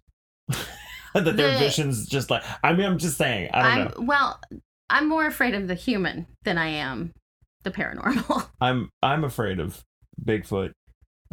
that 1.13 1.37
their 1.37 1.57
vision's 1.57 2.07
just 2.07 2.29
like 2.29 2.43
I 2.63 2.73
mean 2.73 2.85
I'm 2.85 2.97
just 2.97 3.17
saying. 3.17 3.49
I 3.53 3.61
don't 3.61 3.71
I'm 3.71 3.85
know. 3.85 4.07
well, 4.07 4.39
I'm 4.89 5.07
more 5.07 5.25
afraid 5.25 5.55
of 5.55 5.67
the 5.67 5.75
human 5.75 6.27
than 6.43 6.57
I 6.57 6.67
am 6.67 7.13
the 7.63 7.71
paranormal. 7.71 8.47
I'm 8.61 8.89
I'm 9.01 9.23
afraid 9.23 9.59
of 9.59 9.81
Bigfoot. 10.23 10.71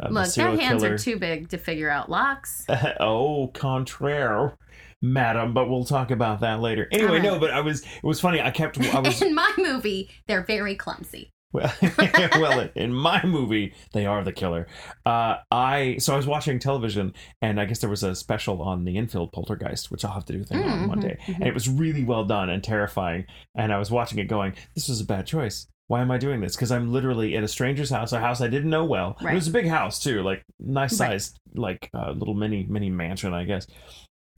Uh, 0.01 0.07
the 0.07 0.13
Look, 0.13 0.33
their 0.33 0.55
hands 0.55 0.81
killer. 0.81 0.95
are 0.95 0.97
too 0.97 1.19
big 1.19 1.49
to 1.49 1.57
figure 1.57 1.89
out 1.89 2.09
locks. 2.09 2.65
oh, 3.01 3.47
contraire, 3.53 4.55
madam. 5.01 5.53
But 5.53 5.69
we'll 5.69 5.85
talk 5.85 6.11
about 6.11 6.41
that 6.41 6.59
later. 6.59 6.87
Anyway, 6.91 7.21
no, 7.21 7.39
but 7.39 7.51
I 7.51 7.61
was. 7.61 7.81
It 7.81 8.03
was 8.03 8.19
funny. 8.19 8.41
I 8.41 8.51
kept. 8.51 8.79
I 8.79 8.99
was. 8.99 9.21
In 9.29 9.35
my 9.35 9.51
movie, 9.57 10.09
they're 10.27 10.43
very 10.43 10.75
clumsy. 10.75 11.31
well, 11.51 11.73
well, 12.35 12.69
in 12.75 12.93
my 12.93 13.25
movie, 13.25 13.73
they 13.91 14.05
are 14.05 14.23
the 14.23 14.31
killer. 14.31 14.67
Uh, 15.03 15.37
I 15.49 15.97
so 15.97 16.13
I 16.13 16.17
was 16.17 16.27
watching 16.27 16.59
television, 16.59 17.13
and 17.41 17.59
I 17.59 17.65
guess 17.65 17.79
there 17.79 17.89
was 17.89 18.03
a 18.03 18.13
special 18.13 18.61
on 18.61 18.85
the 18.85 18.97
Enfield 18.97 19.31
Poltergeist, 19.31 19.89
which 19.89 20.05
I'll 20.05 20.11
have 20.13 20.25
to 20.25 20.33
do 20.33 20.41
a 20.41 20.45
thing 20.45 20.61
on 20.63 20.87
one 20.87 20.99
day, 20.99 21.17
mhm. 21.25 21.35
and 21.35 21.47
it 21.47 21.53
was 21.55 21.67
really 21.67 22.03
well 22.03 22.23
done 22.23 22.51
and 22.51 22.63
terrifying. 22.63 23.25
And 23.55 23.73
I 23.73 23.79
was 23.79 23.89
watching 23.89 24.19
it, 24.19 24.25
going, 24.25 24.53
"This 24.75 24.89
was 24.89 25.01
a 25.01 25.05
bad 25.05 25.25
choice." 25.25 25.65
Why 25.87 26.01
am 26.01 26.11
I 26.11 26.19
doing 26.19 26.39
this? 26.39 26.55
Because 26.55 26.71
I'm 26.71 26.93
literally 26.93 27.33
in 27.33 27.43
a 27.43 27.47
stranger's 27.47 27.89
house, 27.89 28.11
a 28.13 28.19
house 28.19 28.41
I 28.41 28.47
didn't 28.47 28.69
know 28.69 28.85
well. 28.85 29.17
Right. 29.19 29.31
It 29.31 29.35
was 29.35 29.47
a 29.47 29.51
big 29.51 29.65
house 29.67 29.99
too, 29.99 30.21
like 30.21 30.43
nice 30.59 30.99
Right. 30.99 31.09
sized, 31.13 31.39
like 31.55 31.89
uh, 31.95 32.11
little 32.11 32.35
mini 32.35 32.67
mini 32.69 32.91
mansion, 32.91 33.33
I 33.33 33.45
guess. 33.45 33.65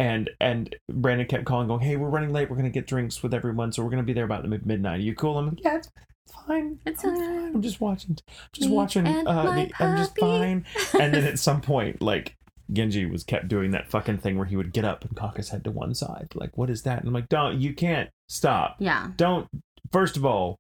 And 0.01 0.31
and 0.39 0.75
Brandon 0.89 1.27
kept 1.27 1.45
calling, 1.45 1.67
going, 1.67 1.81
"Hey, 1.81 1.95
we're 1.95 2.09
running 2.09 2.33
late. 2.33 2.49
We're 2.49 2.55
gonna 2.55 2.71
get 2.71 2.87
drinks 2.87 3.21
with 3.21 3.35
everyone, 3.35 3.71
so 3.71 3.83
we're 3.83 3.91
gonna 3.91 4.01
be 4.01 4.13
there 4.13 4.25
about 4.25 4.47
midnight. 4.65 4.99
Are 4.99 5.03
you 5.03 5.13
cool?" 5.13 5.37
I'm 5.37 5.49
like, 5.49 5.63
"Yeah, 5.63 5.77
it's 5.77 5.89
fine. 6.47 6.79
It's 6.87 7.03
I'm 7.05 7.15
fine. 7.15 7.55
I'm 7.55 7.61
just 7.61 7.79
watching. 7.79 8.17
Just 8.51 8.69
Me 8.69 8.75
watching. 8.75 9.05
Uh, 9.05 9.23
the- 9.53 9.71
I'm 9.79 9.97
just 9.97 10.17
fine." 10.17 10.65
And 10.99 11.13
then 11.13 11.25
at 11.25 11.37
some 11.47 11.61
point, 11.61 12.01
like 12.01 12.35
Genji 12.73 13.05
was 13.05 13.23
kept 13.23 13.47
doing 13.47 13.69
that 13.71 13.91
fucking 13.91 14.17
thing 14.17 14.37
where 14.37 14.47
he 14.47 14.55
would 14.55 14.73
get 14.73 14.85
up 14.85 15.05
and 15.05 15.15
cock 15.15 15.37
his 15.37 15.49
head 15.49 15.63
to 15.65 15.71
one 15.71 15.93
side. 15.93 16.29
Like, 16.33 16.57
what 16.57 16.71
is 16.71 16.81
that? 16.81 16.97
And 16.99 17.07
I'm 17.07 17.13
like, 17.13 17.29
"Don't. 17.29 17.61
You 17.61 17.73
can't 17.75 18.09
stop. 18.27 18.77
Yeah. 18.79 19.11
Don't. 19.17 19.47
First 19.91 20.17
of 20.17 20.25
all." 20.25 20.57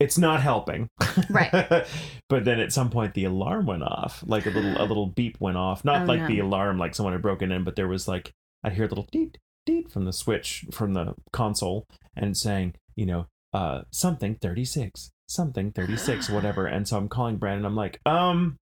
It's 0.00 0.18
not 0.18 0.40
helping. 0.42 0.88
Right. 1.30 1.50
but 2.28 2.44
then 2.44 2.60
at 2.60 2.72
some 2.72 2.90
point 2.90 3.14
the 3.14 3.24
alarm 3.24 3.66
went 3.66 3.82
off. 3.84 4.22
Like 4.26 4.46
a 4.46 4.50
little 4.50 4.76
a 4.80 4.84
little 4.84 5.06
beep 5.16 5.36
went 5.40 5.56
off. 5.56 5.84
Not 5.84 6.02
Oh, 6.02 6.04
like 6.06 6.20
no. 6.22 6.26
the 6.28 6.40
alarm 6.40 6.78
like 6.78 6.94
someone 6.94 7.12
had 7.12 7.22
broken 7.22 7.52
in, 7.52 7.64
but 7.64 7.76
there 7.76 7.88
was 7.88 8.08
like 8.08 8.32
I'd 8.64 8.72
hear 8.72 8.84
a 8.86 8.88
little 8.88 9.06
deet 9.12 9.38
deet 9.66 9.90
from 9.90 10.04
the 10.04 10.12
switch 10.12 10.66
from 10.72 10.94
the 10.94 11.14
console 11.32 11.86
and 12.16 12.36
saying, 12.36 12.74
you 12.96 13.06
know, 13.06 13.26
uh 13.52 13.82
something 13.92 14.34
36, 14.34 15.10
something 15.28 15.70
36, 15.72 16.28
whatever. 16.28 16.66
And 16.74 16.88
so 16.88 16.96
I'm 16.96 17.08
calling 17.08 17.36
Brandon. 17.36 17.64
I'm 17.64 17.76
like, 17.76 18.00
um, 18.04 18.56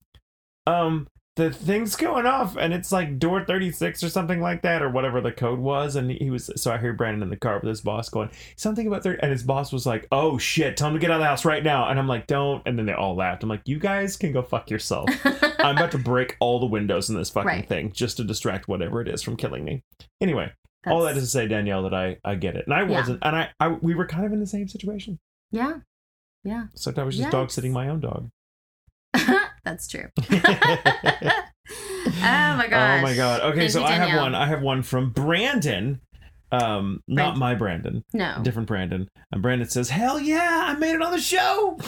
um, 0.67 1.07
the 1.39 1.51
thing's 1.51 1.95
going 1.95 2.25
off 2.25 2.57
and 2.57 2.73
it's 2.73 2.91
like 2.91 3.17
door 3.17 3.45
36 3.45 4.03
or 4.03 4.09
something 4.09 4.41
like 4.41 4.61
that 4.61 4.81
or 4.81 4.89
whatever 4.89 5.21
the 5.21 5.31
code 5.31 5.57
was 5.59 5.95
and 5.95 6.11
he 6.11 6.29
was 6.29 6.51
so 6.57 6.71
i 6.71 6.77
hear 6.77 6.91
brandon 6.91 7.23
in 7.23 7.29
the 7.29 7.37
car 7.37 7.55
with 7.55 7.69
his 7.69 7.79
boss 7.79 8.09
going 8.09 8.29
something 8.57 8.85
about 8.87 9.03
30 9.03 9.19
and 9.21 9.31
his 9.31 9.41
boss 9.43 9.71
was 9.71 9.85
like 9.85 10.05
oh 10.11 10.37
shit 10.37 10.75
tell 10.75 10.89
him 10.89 10.95
to 10.95 10.99
get 10.99 11.09
out 11.11 11.15
of 11.15 11.19
the 11.21 11.25
house 11.25 11.45
right 11.45 11.63
now 11.63 11.87
and 11.89 11.97
i'm 11.97 12.07
like 12.07 12.27
don't 12.27 12.61
and 12.65 12.77
then 12.77 12.85
they 12.85 12.93
all 12.93 13.15
laughed 13.15 13.41
i'm 13.41 13.47
like 13.49 13.61
you 13.65 13.79
guys 13.79 14.17
can 14.17 14.33
go 14.33 14.41
fuck 14.41 14.69
yourself 14.69 15.09
i'm 15.59 15.77
about 15.77 15.91
to 15.91 15.97
break 15.97 16.35
all 16.41 16.59
the 16.59 16.65
windows 16.65 17.09
in 17.09 17.15
this 17.15 17.29
fucking 17.29 17.47
Right. 17.47 17.67
thing 17.67 17.91
just 17.93 18.17
to 18.17 18.23
distract 18.25 18.67
whatever 18.67 18.99
it 19.01 19.07
is 19.07 19.21
from 19.23 19.37
killing 19.37 19.63
me 19.63 19.81
anyway 20.19 20.51
all 20.87 21.01
that 21.03 21.15
is 21.15 21.23
to 21.23 21.29
say 21.29 21.47
danielle 21.47 21.83
that 21.83 21.93
i 21.93 22.17
i 22.25 22.35
get 22.35 22.57
it 22.57 22.65
and 22.65 22.73
i 22.73 22.81
Yeah. 22.81 22.99
wasn't 22.99 23.19
and 23.21 23.35
I, 23.35 23.49
I 23.61 23.69
we 23.69 23.95
were 23.95 24.05
kind 24.07 24.25
of 24.25 24.33
in 24.33 24.41
the 24.41 24.47
same 24.47 24.67
situation 24.67 25.19
Yeah. 25.51 25.77
Yeah. 26.43 26.65
except 26.73 26.99
i 26.99 27.03
was 27.03 27.17
just 27.17 27.31
dog 27.31 27.49
sitting 27.49 27.71
my 27.71 27.87
own 27.87 28.01
dog 28.01 28.29
That's 29.63 29.87
true. 29.87 30.07
oh 30.31 30.35
my 32.21 32.67
god! 32.69 32.99
Oh 32.99 33.01
my 33.01 33.15
god. 33.15 33.41
Okay, 33.41 33.59
Thank 33.59 33.71
so 33.71 33.79
you, 33.79 33.85
I 33.85 33.91
have 33.91 34.19
one. 34.19 34.35
I 34.35 34.47
have 34.47 34.61
one 34.61 34.83
from 34.83 35.11
Brandon. 35.11 36.01
Um, 36.51 37.03
not 37.07 37.37
Brandon. 37.37 37.39
my 37.39 37.53
Brandon, 37.53 38.03
No. 38.11 38.39
different 38.41 38.67
Brandon. 38.67 39.07
And 39.31 39.39
Brandon 39.43 39.69
says, 39.69 39.91
"Hell 39.91 40.19
yeah, 40.19 40.63
I 40.67 40.73
made 40.79 40.95
it 40.95 41.01
on 41.03 41.11
the 41.11 41.19
show." 41.19 41.77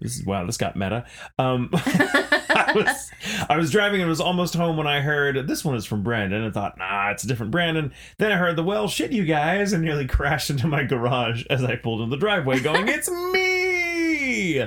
this 0.00 0.16
is 0.16 0.24
wow. 0.24 0.46
This 0.46 0.56
got 0.56 0.74
meta. 0.74 1.04
Um, 1.38 1.68
I 1.74 2.72
was 2.74 3.10
I 3.50 3.58
was 3.58 3.70
driving 3.70 4.00
and 4.00 4.08
was 4.08 4.22
almost 4.22 4.54
home 4.54 4.78
when 4.78 4.86
I 4.86 5.00
heard 5.00 5.46
this 5.46 5.66
one 5.66 5.76
is 5.76 5.84
from 5.84 6.02
Brandon 6.02 6.44
and 6.44 6.54
thought, 6.54 6.78
nah, 6.78 7.10
it's 7.10 7.24
a 7.24 7.26
different 7.26 7.52
Brandon. 7.52 7.92
Then 8.16 8.32
I 8.32 8.36
heard 8.36 8.56
the 8.56 8.64
well, 8.64 8.88
shit, 8.88 9.12
you 9.12 9.26
guys, 9.26 9.74
and 9.74 9.84
nearly 9.84 10.06
crashed 10.06 10.48
into 10.48 10.66
my 10.66 10.84
garage 10.84 11.44
as 11.50 11.62
I 11.62 11.76
pulled 11.76 12.00
in 12.00 12.08
the 12.08 12.16
driveway, 12.16 12.60
going, 12.60 12.88
"It's 12.88 13.10
me." 13.10 14.66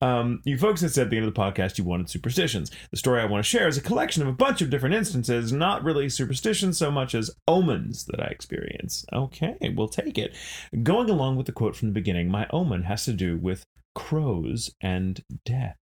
Um, 0.00 0.40
you 0.44 0.58
folks 0.58 0.80
had 0.80 0.90
said 0.90 1.06
at 1.06 1.10
the 1.10 1.16
end 1.16 1.26
of 1.26 1.34
the 1.34 1.40
podcast 1.40 1.78
you 1.78 1.84
wanted 1.84 2.10
superstitions. 2.10 2.70
The 2.90 2.96
story 2.96 3.20
I 3.20 3.26
want 3.26 3.44
to 3.44 3.48
share 3.48 3.68
is 3.68 3.76
a 3.76 3.82
collection 3.82 4.22
of 4.22 4.28
a 4.28 4.32
bunch 4.32 4.62
of 4.62 4.70
different 4.70 4.94
instances, 4.94 5.52
not 5.52 5.84
really 5.84 6.08
superstitions 6.08 6.78
so 6.78 6.90
much 6.90 7.14
as 7.14 7.30
omens 7.46 8.04
that 8.06 8.20
I 8.20 8.26
experience. 8.26 9.04
Okay, 9.12 9.56
we'll 9.74 9.88
take 9.88 10.18
it. 10.18 10.34
Going 10.82 11.10
along 11.10 11.36
with 11.36 11.46
the 11.46 11.52
quote 11.52 11.76
from 11.76 11.88
the 11.88 11.94
beginning, 11.94 12.30
my 12.30 12.46
omen 12.50 12.82
has 12.84 13.04
to 13.06 13.12
do 13.12 13.36
with 13.36 13.64
crows 13.94 14.74
and 14.80 15.22
death. 15.44 15.76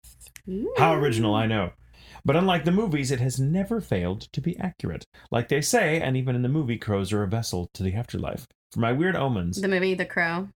How 0.77 0.93
original, 0.93 1.33
I 1.35 1.45
know. 1.45 1.71
But 2.25 2.35
unlike 2.35 2.63
the 2.63 2.71
movies, 2.71 3.11
it 3.11 3.19
has 3.19 3.39
never 3.39 3.81
failed 3.81 4.21
to 4.33 4.41
be 4.41 4.57
accurate. 4.59 5.05
Like 5.31 5.49
they 5.49 5.61
say, 5.61 5.99
and 5.99 6.15
even 6.15 6.35
in 6.35 6.41
the 6.41 6.49
movie, 6.49 6.77
crows 6.77 7.11
are 7.11 7.23
a 7.23 7.27
vessel 7.27 7.69
to 7.73 7.83
the 7.83 7.95
afterlife. 7.95 8.47
For 8.71 8.79
my 8.79 8.91
weird 8.91 9.15
omens, 9.15 9.59
The 9.61 9.67
movie 9.67 9.93
The 9.93 10.05
Crow. 10.05 10.49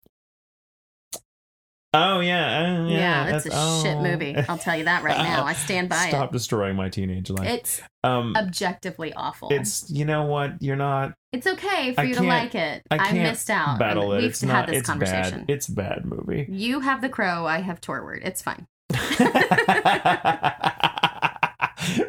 Oh 1.99 2.21
yeah, 2.21 2.61
uh, 2.83 2.87
yeah. 2.89 2.99
Yeah, 3.27 3.37
it's 3.37 3.47
a 3.47 3.49
that's- 3.49 3.83
shit 3.83 3.97
oh. 3.97 4.03
movie. 4.03 4.37
I'll 4.37 4.59
tell 4.59 4.77
you 4.77 4.85
that 4.85 5.03
right 5.03 5.17
now. 5.17 5.45
I 5.45 5.53
stand 5.67 5.89
by 5.89 5.97
Stop 5.97 6.07
it. 6.07 6.11
Stop 6.11 6.33
destroying 6.33 6.77
my 6.77 6.89
teenage 6.91 7.31
life. 7.31 7.49
It's 7.49 7.81
um, 8.05 8.37
objectively 8.37 9.13
awful. 9.15 9.49
it's 9.51 9.89
you 9.91 10.05
know 10.05 10.25
what? 10.27 10.61
You're 10.63 10.77
not 10.77 11.15
It's 11.33 11.47
okay 11.47 11.95
for 11.95 12.03
I 12.03 12.05
you 12.05 12.15
to 12.17 12.23
like 12.23 12.55
it. 12.55 12.83
I 12.91 12.99
I, 12.99 13.13
missed 13.13 13.49
out. 13.51 13.79
battle 13.79 14.13
it. 14.13 14.17
We've 14.19 14.31
It's 14.31 14.41
had 14.43 14.49
not. 14.49 14.67
this 14.69 14.77
It's 14.79 14.89
conversation. 14.89 15.41
bad. 15.41 15.51
It's 15.51 15.69
a 15.69 15.73
bad 15.73 16.05
movie. 16.05 16.47
You 16.51 16.81
have 16.81 17.01
the 17.01 17.09
crow. 17.09 17.47
I 17.47 17.61
have 17.61 17.81
Torward. 17.81 18.21
It's 18.25 18.43
fine. 18.43 18.67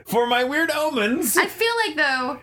For 0.06 0.26
my 0.28 0.44
weird 0.44 0.72
omens. 0.72 1.38
I 1.38 1.46
feel 1.46 1.74
like 1.86 1.96
though, 1.96 2.40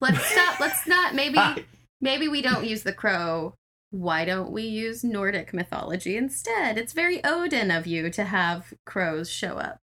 let's 0.00 0.24
stop. 0.24 0.58
Let's 0.60 0.86
not. 0.86 1.14
Maybe 1.14 1.38
I- 1.40 1.64
maybe 2.00 2.28
we 2.28 2.42
don't 2.42 2.64
use 2.64 2.82
the 2.82 2.92
crow. 2.92 3.54
Why 3.96 4.24
don't 4.24 4.50
we 4.50 4.62
use 4.62 5.04
Nordic 5.04 5.54
mythology 5.54 6.16
instead? 6.16 6.76
It's 6.78 6.92
very 6.92 7.22
Odin 7.24 7.70
of 7.70 7.86
you 7.86 8.10
to 8.10 8.24
have 8.24 8.74
crows 8.84 9.30
show 9.30 9.54
up 9.56 9.78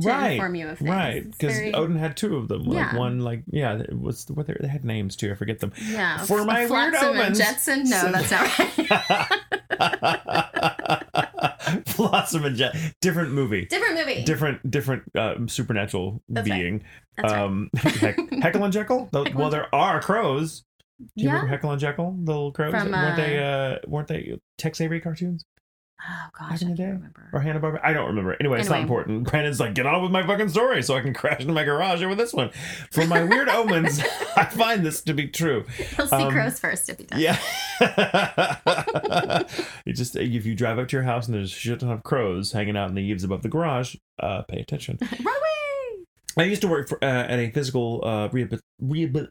to 0.00 0.08
right. 0.08 0.30
inform 0.32 0.54
you 0.54 0.68
of 0.68 0.78
things. 0.78 0.88
Right, 0.90 1.30
because 1.30 1.54
very- 1.56 1.74
Odin 1.74 1.96
had 1.96 2.16
two 2.16 2.36
of 2.36 2.48
them. 2.48 2.62
Like 2.64 2.76
Yeah. 2.92 2.96
one, 2.96 3.20
like 3.20 3.42
yeah, 3.50 3.82
was 3.92 4.26
what 4.30 4.46
they, 4.46 4.56
they 4.60 4.68
had 4.68 4.84
names 4.84 5.14
too. 5.14 5.30
I 5.30 5.34
forget 5.34 5.58
them. 5.58 5.72
yeah. 5.90 6.24
For 6.24 6.44
my 6.44 6.64
weird 6.66 6.94
omens. 6.94 7.36
Jetson. 7.38 7.84
No, 7.84 8.00
So- 8.00 8.12
that's 8.12 8.30
not 8.30 8.58
right. 8.58 9.26
Blossom 11.96 12.44
and 12.44 12.56
Jet, 12.56 12.74
different 13.00 13.32
movie, 13.32 13.66
Different 13.66 13.94
movie. 13.94 14.22
different 14.24 14.70
different 14.70 15.02
uh, 15.14 15.34
supernatural 15.46 16.22
That's 16.28 16.48
right. 16.48 16.58
being. 16.60 16.84
That's 17.16 17.32
right. 17.32 17.42
um, 17.42 17.70
Heck, 17.76 18.16
Heckle 18.42 18.64
and 18.64 18.72
Jeckle. 18.72 19.04
Heckle 19.12 19.24
well, 19.34 19.44
and 19.44 19.52
there 19.52 19.74
are 19.74 20.00
crows. 20.00 20.64
Do 21.00 21.06
you 21.16 21.26
Yeah. 21.28 21.32
remember 21.32 21.48
Heckle 21.48 21.70
and 21.72 21.80
Jeckle, 21.80 22.24
the 22.26 22.32
little 22.32 22.52
crows? 22.52 22.70
From, 22.72 22.90
weren't 22.92 23.16
they? 23.16 23.38
uh, 23.38 23.42
Uh, 23.42 23.78
weren't 23.86 24.08
they 24.08 24.38
Tex 24.58 24.80
Avery 24.80 25.00
cartoons 25.00 25.44
Oh 26.02 26.28
gosh, 26.38 26.50
back 26.50 26.62
in 26.62 26.68
I 26.68 26.70
the 26.70 26.76
day? 26.78 26.86
remember. 26.86 27.28
or 27.34 27.40
Hanna 27.40 27.60
Barbera? 27.60 27.80
I 27.82 27.92
don't 27.92 28.06
remember. 28.06 28.34
Anyway, 28.40 28.58
it's 28.60 28.70
not 28.70 28.80
important. 28.80 29.24
Brandon's 29.30 29.60
like, 29.60 29.74
get 29.74 29.84
on 29.84 30.02
with 30.02 30.10
my 30.10 30.26
fucking 30.26 30.48
story, 30.48 30.82
so 30.82 30.96
I 30.96 31.02
can 31.02 31.12
crash 31.12 31.40
into 31.42 31.52
my 31.52 31.62
garage 31.62 32.02
over 32.02 32.14
this 32.14 32.32
one. 32.32 32.50
For 32.90 33.06
my 33.06 33.22
weird 33.22 33.48
omens, 33.50 34.00
I 34.34 34.46
find 34.46 34.84
this 34.84 35.02
to 35.02 35.12
be 35.12 35.28
true. 35.28 35.64
He'll 35.96 36.06
see 36.06 36.16
um, 36.16 36.32
crows 36.32 36.58
first 36.58 36.88
if 36.88 36.96
he 36.98 37.04
does. 37.04 37.20
Yeah. 37.20 37.38
you 39.84 39.92
just 39.92 40.16
if 40.16 40.46
you 40.46 40.54
drive 40.54 40.78
up 40.78 40.88
to 40.88 40.96
your 40.96 41.02
house 41.04 41.26
and 41.26 41.34
there's 41.34 41.52
a 41.52 41.54
shit 41.54 41.80
ton 41.80 41.90
of 41.90 42.02
crows 42.02 42.52
hanging 42.52 42.76
out 42.76 42.88
in 42.88 42.94
the 42.94 43.02
eaves 43.02 43.24
above 43.24 43.42
the 43.42 43.48
garage, 43.50 43.96
uh, 44.22 44.42
pay 44.42 44.58
attention. 44.60 44.98
Run 45.02 45.10
away! 45.26 46.04
I 46.38 46.44
used 46.44 46.62
to 46.62 46.68
work 46.68 46.88
for 46.88 47.02
uh, 47.04 47.06
at 47.06 47.38
a 47.38 47.50
physical 47.50 48.00
uh, 48.04 48.28
rehab. 48.32 48.58
rehab 48.80 49.28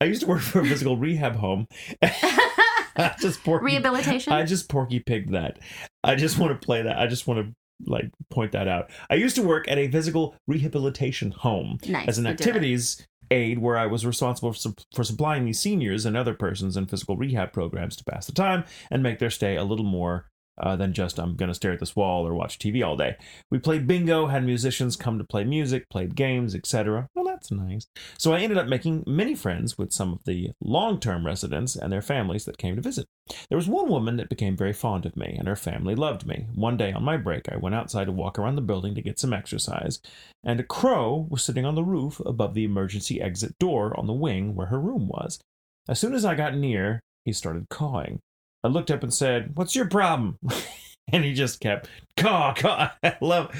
I 0.00 0.04
used 0.04 0.22
to 0.22 0.26
work 0.26 0.42
for 0.42 0.60
a 0.60 0.64
physical 0.66 0.96
rehab 0.96 1.36
home. 1.36 1.68
I 2.02 3.14
just 3.20 3.42
porky, 3.44 3.64
Rehabilitation. 3.66 4.32
I 4.32 4.44
just 4.44 4.68
porky 4.68 5.00
pigged 5.00 5.32
that. 5.32 5.58
I 6.02 6.14
just 6.14 6.38
want 6.38 6.58
to 6.58 6.64
play 6.64 6.82
that. 6.82 6.98
I 6.98 7.06
just 7.06 7.26
want 7.26 7.46
to 7.46 7.54
like 7.90 8.10
point 8.30 8.52
that 8.52 8.68
out. 8.68 8.90
I 9.10 9.14
used 9.14 9.36
to 9.36 9.42
work 9.42 9.68
at 9.68 9.78
a 9.78 9.90
physical 9.90 10.34
rehabilitation 10.46 11.30
home 11.30 11.78
nice. 11.86 12.08
as 12.08 12.18
an 12.18 12.24
you 12.24 12.32
did 12.32 12.40
it. 12.40 12.48
activities 12.48 13.06
aid 13.30 13.58
where 13.58 13.76
I 13.76 13.86
was 13.86 14.06
responsible 14.06 14.52
for, 14.52 14.74
for 14.94 15.04
supplying 15.04 15.44
these 15.44 15.60
seniors 15.60 16.06
and 16.06 16.16
other 16.16 16.34
persons 16.34 16.76
in 16.76 16.86
physical 16.86 17.16
rehab 17.16 17.52
programs 17.52 17.96
to 17.96 18.04
pass 18.04 18.26
the 18.26 18.32
time 18.32 18.64
and 18.90 19.02
make 19.02 19.18
their 19.18 19.30
stay 19.30 19.56
a 19.56 19.64
little 19.64 19.84
more 19.84 20.26
uh, 20.58 20.76
than 20.76 20.92
just 20.92 21.18
I'm 21.18 21.36
going 21.36 21.48
to 21.48 21.54
stare 21.54 21.72
at 21.72 21.80
this 21.80 21.96
wall 21.96 22.26
or 22.26 22.34
watch 22.34 22.58
TV 22.58 22.86
all 22.86 22.96
day. 22.96 23.16
We 23.50 23.58
played 23.58 23.86
bingo, 23.86 24.26
had 24.26 24.44
musicians 24.44 24.96
come 24.96 25.18
to 25.18 25.24
play 25.24 25.44
music, 25.44 25.88
played 25.90 26.14
games, 26.14 26.54
etc. 26.54 27.08
Well, 27.14 27.24
that's 27.24 27.50
nice. 27.50 27.86
So 28.18 28.32
I 28.32 28.40
ended 28.40 28.58
up 28.58 28.66
making 28.66 29.04
many 29.06 29.34
friends 29.34 29.76
with 29.76 29.92
some 29.92 30.12
of 30.12 30.24
the 30.24 30.50
long 30.60 30.98
term 31.00 31.26
residents 31.26 31.76
and 31.76 31.92
their 31.92 32.02
families 32.02 32.44
that 32.44 32.58
came 32.58 32.76
to 32.76 32.82
visit. 32.82 33.06
There 33.48 33.58
was 33.58 33.68
one 33.68 33.88
woman 33.88 34.16
that 34.16 34.28
became 34.28 34.56
very 34.56 34.72
fond 34.72 35.04
of 35.04 35.16
me, 35.16 35.34
and 35.38 35.48
her 35.48 35.56
family 35.56 35.94
loved 35.94 36.26
me. 36.26 36.46
One 36.54 36.76
day 36.76 36.92
on 36.92 37.02
my 37.02 37.16
break, 37.16 37.48
I 37.50 37.56
went 37.56 37.74
outside 37.74 38.04
to 38.04 38.12
walk 38.12 38.38
around 38.38 38.54
the 38.54 38.62
building 38.62 38.94
to 38.94 39.02
get 39.02 39.18
some 39.18 39.32
exercise, 39.32 40.00
and 40.44 40.60
a 40.60 40.64
crow 40.64 41.26
was 41.28 41.42
sitting 41.42 41.64
on 41.64 41.74
the 41.74 41.84
roof 41.84 42.20
above 42.24 42.54
the 42.54 42.64
emergency 42.64 43.20
exit 43.20 43.58
door 43.58 43.98
on 43.98 44.06
the 44.06 44.12
wing 44.12 44.54
where 44.54 44.68
her 44.68 44.80
room 44.80 45.08
was. 45.08 45.40
As 45.88 45.98
soon 45.98 46.14
as 46.14 46.24
I 46.24 46.34
got 46.34 46.56
near, 46.56 47.00
he 47.24 47.32
started 47.32 47.68
cawing. 47.68 48.20
I 48.66 48.68
looked 48.68 48.90
up 48.90 49.02
and 49.04 49.14
said, 49.14 49.52
What's 49.54 49.76
your 49.76 49.86
problem? 49.88 50.38
and 51.12 51.24
he 51.24 51.32
just 51.34 51.60
kept 51.60 51.88
caw, 52.16 52.52
caw. 52.52 52.90
I 53.02 53.16
love 53.20 53.54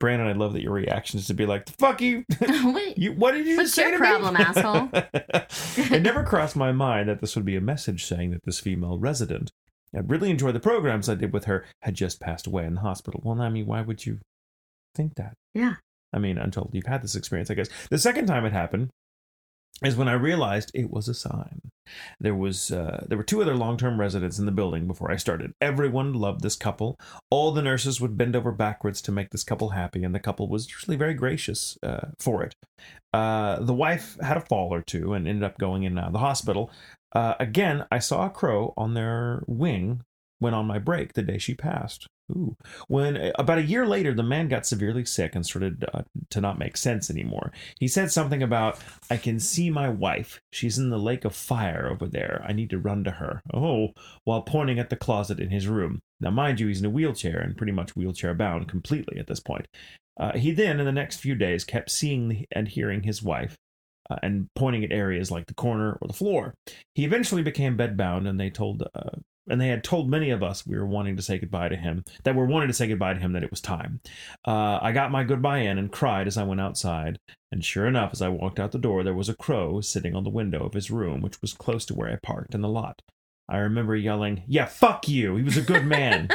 Brandon, 0.00 0.26
I 0.26 0.32
love 0.32 0.54
that 0.54 0.62
your 0.62 0.72
reaction 0.72 1.20
is 1.20 1.26
to 1.28 1.34
be 1.34 1.46
like, 1.46 1.66
the 1.66 1.72
fuck 1.78 2.00
you 2.00 2.24
Wait. 2.64 2.98
you 2.98 3.12
what 3.12 3.32
did 3.32 3.46
you 3.46 3.58
What's 3.58 3.74
say 3.74 3.82
your 3.90 3.92
to 3.92 3.98
me? 3.98 4.08
problem, 4.08 4.36
asshole? 4.36 4.88
it 5.94 6.02
never 6.02 6.24
crossed 6.24 6.56
my 6.56 6.72
mind 6.72 7.08
that 7.08 7.20
this 7.20 7.36
would 7.36 7.44
be 7.44 7.54
a 7.54 7.60
message 7.60 8.04
saying 8.04 8.30
that 8.32 8.40
this 8.44 8.58
female 8.58 8.98
resident 8.98 9.50
I 9.94 10.00
really 10.00 10.30
enjoyed 10.30 10.54
the 10.54 10.60
programs 10.60 11.08
I 11.08 11.14
did 11.14 11.32
with 11.34 11.44
her 11.44 11.66
had 11.82 11.94
just 11.94 12.18
passed 12.18 12.46
away 12.46 12.64
in 12.64 12.74
the 12.76 12.80
hospital. 12.80 13.20
Well, 13.22 13.40
I 13.42 13.50
mean, 13.50 13.66
why 13.66 13.82
would 13.82 14.06
you 14.06 14.20
think 14.94 15.14
that? 15.16 15.34
Yeah. 15.54 15.74
I 16.14 16.18
mean, 16.18 16.38
until 16.38 16.70
you've 16.72 16.86
had 16.86 17.02
this 17.02 17.14
experience, 17.14 17.50
I 17.50 17.54
guess. 17.54 17.68
The 17.90 17.98
second 17.98 18.26
time 18.26 18.46
it 18.46 18.52
happened 18.54 18.88
is 19.84 19.96
when 19.96 20.08
I 20.08 20.12
realized 20.12 20.70
it 20.74 20.90
was 20.90 21.08
a 21.08 21.14
sign. 21.14 21.60
There 22.20 22.34
was 22.34 22.70
uh, 22.70 23.04
there 23.08 23.18
were 23.18 23.24
two 23.24 23.42
other 23.42 23.56
long-term 23.56 23.98
residents 23.98 24.38
in 24.38 24.46
the 24.46 24.52
building 24.52 24.86
before 24.86 25.10
I 25.10 25.16
started. 25.16 25.52
Everyone 25.60 26.14
loved 26.14 26.42
this 26.42 26.56
couple. 26.56 26.98
All 27.30 27.52
the 27.52 27.62
nurses 27.62 28.00
would 28.00 28.16
bend 28.16 28.36
over 28.36 28.52
backwards 28.52 29.02
to 29.02 29.12
make 29.12 29.30
this 29.30 29.44
couple 29.44 29.70
happy, 29.70 30.04
and 30.04 30.14
the 30.14 30.20
couple 30.20 30.48
was 30.48 30.70
usually 30.70 30.96
very 30.96 31.14
gracious 31.14 31.76
uh, 31.82 32.08
for 32.18 32.42
it. 32.42 32.54
Uh, 33.12 33.60
the 33.60 33.74
wife 33.74 34.16
had 34.22 34.36
a 34.36 34.40
fall 34.40 34.72
or 34.72 34.82
two 34.82 35.12
and 35.12 35.26
ended 35.26 35.44
up 35.44 35.58
going 35.58 35.82
in 35.82 35.98
uh, 35.98 36.10
the 36.10 36.18
hospital. 36.18 36.70
Uh, 37.14 37.34
again, 37.40 37.84
I 37.90 37.98
saw 37.98 38.26
a 38.26 38.30
crow 38.30 38.72
on 38.76 38.94
their 38.94 39.42
wing 39.46 40.02
when 40.42 40.54
on 40.54 40.66
my 40.66 40.78
break 40.78 41.14
the 41.14 41.22
day 41.22 41.38
she 41.38 41.54
passed. 41.54 42.06
Ooh. 42.30 42.56
When 42.88 43.16
uh, 43.16 43.32
about 43.38 43.58
a 43.58 43.62
year 43.62 43.86
later, 43.86 44.14
the 44.14 44.22
man 44.22 44.48
got 44.48 44.66
severely 44.66 45.04
sick 45.04 45.34
and 45.34 45.44
started 45.44 45.84
uh, 45.92 46.02
to 46.30 46.40
not 46.40 46.58
make 46.58 46.76
sense 46.76 47.10
anymore. 47.10 47.52
He 47.78 47.88
said 47.88 48.10
something 48.10 48.42
about, 48.42 48.78
I 49.10 49.16
can 49.16 49.38
see 49.38 49.70
my 49.70 49.88
wife. 49.88 50.40
She's 50.50 50.78
in 50.78 50.90
the 50.90 50.98
lake 50.98 51.24
of 51.24 51.34
fire 51.34 51.88
over 51.90 52.06
there. 52.06 52.44
I 52.46 52.52
need 52.52 52.70
to 52.70 52.78
run 52.78 53.04
to 53.04 53.12
her. 53.12 53.42
Oh, 53.52 53.88
while 54.24 54.42
pointing 54.42 54.78
at 54.78 54.90
the 54.90 54.96
closet 54.96 55.40
in 55.40 55.50
his 55.50 55.68
room. 55.68 56.00
Now, 56.20 56.30
mind 56.30 56.60
you, 56.60 56.68
he's 56.68 56.80
in 56.80 56.86
a 56.86 56.90
wheelchair 56.90 57.40
and 57.40 57.56
pretty 57.56 57.72
much 57.72 57.96
wheelchair 57.96 58.34
bound 58.34 58.68
completely 58.68 59.18
at 59.18 59.26
this 59.26 59.40
point. 59.40 59.66
Uh, 60.18 60.32
he 60.32 60.52
then, 60.52 60.78
in 60.78 60.86
the 60.86 60.92
next 60.92 61.16
few 61.16 61.34
days, 61.34 61.64
kept 61.64 61.90
seeing 61.90 62.46
and 62.52 62.68
hearing 62.68 63.02
his 63.02 63.22
wife. 63.22 63.56
Uh, 64.10 64.16
and 64.20 64.48
pointing 64.56 64.84
at 64.84 64.90
areas 64.90 65.30
like 65.30 65.46
the 65.46 65.54
corner 65.54 65.96
or 66.02 66.08
the 66.08 66.12
floor. 66.12 66.54
He 66.96 67.04
eventually 67.04 67.42
became 67.42 67.78
bedbound, 67.78 68.28
and 68.28 68.38
they 68.38 68.50
told 68.50 68.82
uh, 68.82 69.10
and 69.48 69.60
they 69.60 69.68
had 69.68 69.82
told 69.84 70.08
many 70.08 70.30
of 70.30 70.42
us 70.42 70.66
we 70.66 70.76
were 70.76 70.86
wanting 70.86 71.16
to 71.16 71.22
say 71.22 71.38
goodbye 71.38 71.68
to 71.68 71.76
him, 71.76 72.04
that 72.24 72.34
we 72.34 72.40
were 72.40 72.46
wanting 72.46 72.68
to 72.68 72.74
say 72.74 72.86
goodbye 72.86 73.14
to 73.14 73.20
him, 73.20 73.32
that 73.32 73.42
it 73.42 73.50
was 73.50 73.60
time. 73.60 74.00
Uh, 74.46 74.78
I 74.80 74.92
got 74.92 75.10
my 75.10 75.24
goodbye 75.24 75.58
in 75.58 75.78
and 75.78 75.90
cried 75.90 76.26
as 76.26 76.36
I 76.36 76.44
went 76.44 76.60
outside. 76.60 77.18
And 77.50 77.64
sure 77.64 77.86
enough, 77.86 78.10
as 78.12 78.22
I 78.22 78.28
walked 78.28 78.58
out 78.58 78.72
the 78.72 78.78
door, 78.78 79.02
there 79.02 79.14
was 79.14 79.28
a 79.28 79.36
crow 79.36 79.80
sitting 79.80 80.14
on 80.14 80.24
the 80.24 80.30
window 80.30 80.64
of 80.64 80.74
his 80.74 80.90
room, 80.90 81.20
which 81.20 81.40
was 81.42 81.52
close 81.52 81.84
to 81.86 81.94
where 81.94 82.10
I 82.10 82.16
parked 82.22 82.54
in 82.54 82.62
the 82.62 82.68
lot. 82.68 83.02
I 83.48 83.58
remember 83.58 83.94
yelling, 83.96 84.44
Yeah, 84.46 84.66
fuck 84.66 85.08
you. 85.08 85.36
He 85.36 85.42
was 85.42 85.56
a 85.56 85.62
good 85.62 85.84
man. 85.84 86.28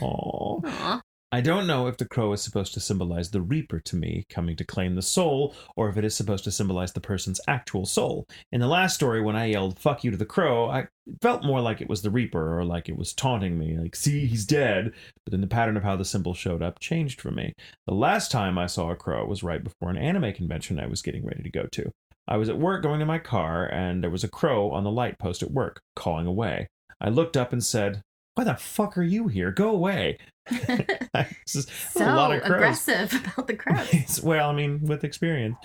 Aww. 0.00 0.62
Aw. 0.64 1.00
I 1.34 1.40
don't 1.40 1.66
know 1.66 1.86
if 1.86 1.96
the 1.96 2.04
crow 2.04 2.34
is 2.34 2.42
supposed 2.42 2.74
to 2.74 2.80
symbolize 2.80 3.30
the 3.30 3.40
reaper 3.40 3.80
to 3.80 3.96
me 3.96 4.26
coming 4.28 4.54
to 4.56 4.66
claim 4.66 4.94
the 4.94 5.00
soul, 5.00 5.54
or 5.76 5.88
if 5.88 5.96
it 5.96 6.04
is 6.04 6.14
supposed 6.14 6.44
to 6.44 6.50
symbolize 6.50 6.92
the 6.92 7.00
person's 7.00 7.40
actual 7.48 7.86
soul. 7.86 8.26
In 8.52 8.60
the 8.60 8.66
last 8.66 8.94
story, 8.94 9.22
when 9.22 9.34
I 9.34 9.46
yelled 9.46 9.78
"fuck 9.78 10.04
you" 10.04 10.10
to 10.10 10.18
the 10.18 10.26
crow, 10.26 10.68
I 10.68 10.88
felt 11.22 11.42
more 11.42 11.62
like 11.62 11.80
it 11.80 11.88
was 11.88 12.02
the 12.02 12.10
reaper, 12.10 12.58
or 12.58 12.66
like 12.66 12.90
it 12.90 12.98
was 12.98 13.14
taunting 13.14 13.58
me, 13.58 13.78
like 13.78 13.96
"see, 13.96 14.26
he's 14.26 14.44
dead." 14.44 14.92
But 15.24 15.30
then 15.30 15.40
the 15.40 15.46
pattern 15.46 15.78
of 15.78 15.84
how 15.84 15.96
the 15.96 16.04
symbol 16.04 16.34
showed 16.34 16.60
up 16.60 16.80
changed 16.80 17.18
for 17.18 17.30
me. 17.30 17.54
The 17.86 17.94
last 17.94 18.30
time 18.30 18.58
I 18.58 18.66
saw 18.66 18.90
a 18.90 18.94
crow 18.94 19.24
was 19.24 19.42
right 19.42 19.64
before 19.64 19.88
an 19.88 19.96
anime 19.96 20.34
convention 20.34 20.78
I 20.78 20.86
was 20.86 21.00
getting 21.00 21.24
ready 21.24 21.42
to 21.42 21.50
go 21.50 21.66
to. 21.72 21.90
I 22.28 22.36
was 22.36 22.50
at 22.50 22.58
work 22.58 22.82
going 22.82 23.00
to 23.00 23.06
my 23.06 23.18
car, 23.18 23.66
and 23.72 24.02
there 24.02 24.10
was 24.10 24.22
a 24.22 24.28
crow 24.28 24.70
on 24.70 24.84
the 24.84 24.90
light 24.90 25.18
post 25.18 25.42
at 25.42 25.50
work, 25.50 25.80
calling 25.96 26.26
away. 26.26 26.68
I 27.00 27.08
looked 27.08 27.38
up 27.38 27.54
and 27.54 27.64
said, 27.64 28.02
"Why 28.34 28.44
the 28.44 28.54
fuck 28.56 28.98
are 28.98 29.02
you 29.02 29.28
here? 29.28 29.50
Go 29.50 29.70
away!" 29.70 30.18
So 31.46 32.04
a 32.04 32.14
lot 32.14 32.32
of 32.34 32.42
crows. 32.42 32.54
aggressive 32.88 33.12
about 33.34 33.46
the 33.46 33.54
crows. 33.56 34.20
well, 34.22 34.50
I 34.50 34.52
mean, 34.54 34.80
with 34.82 35.04
experience. 35.04 35.56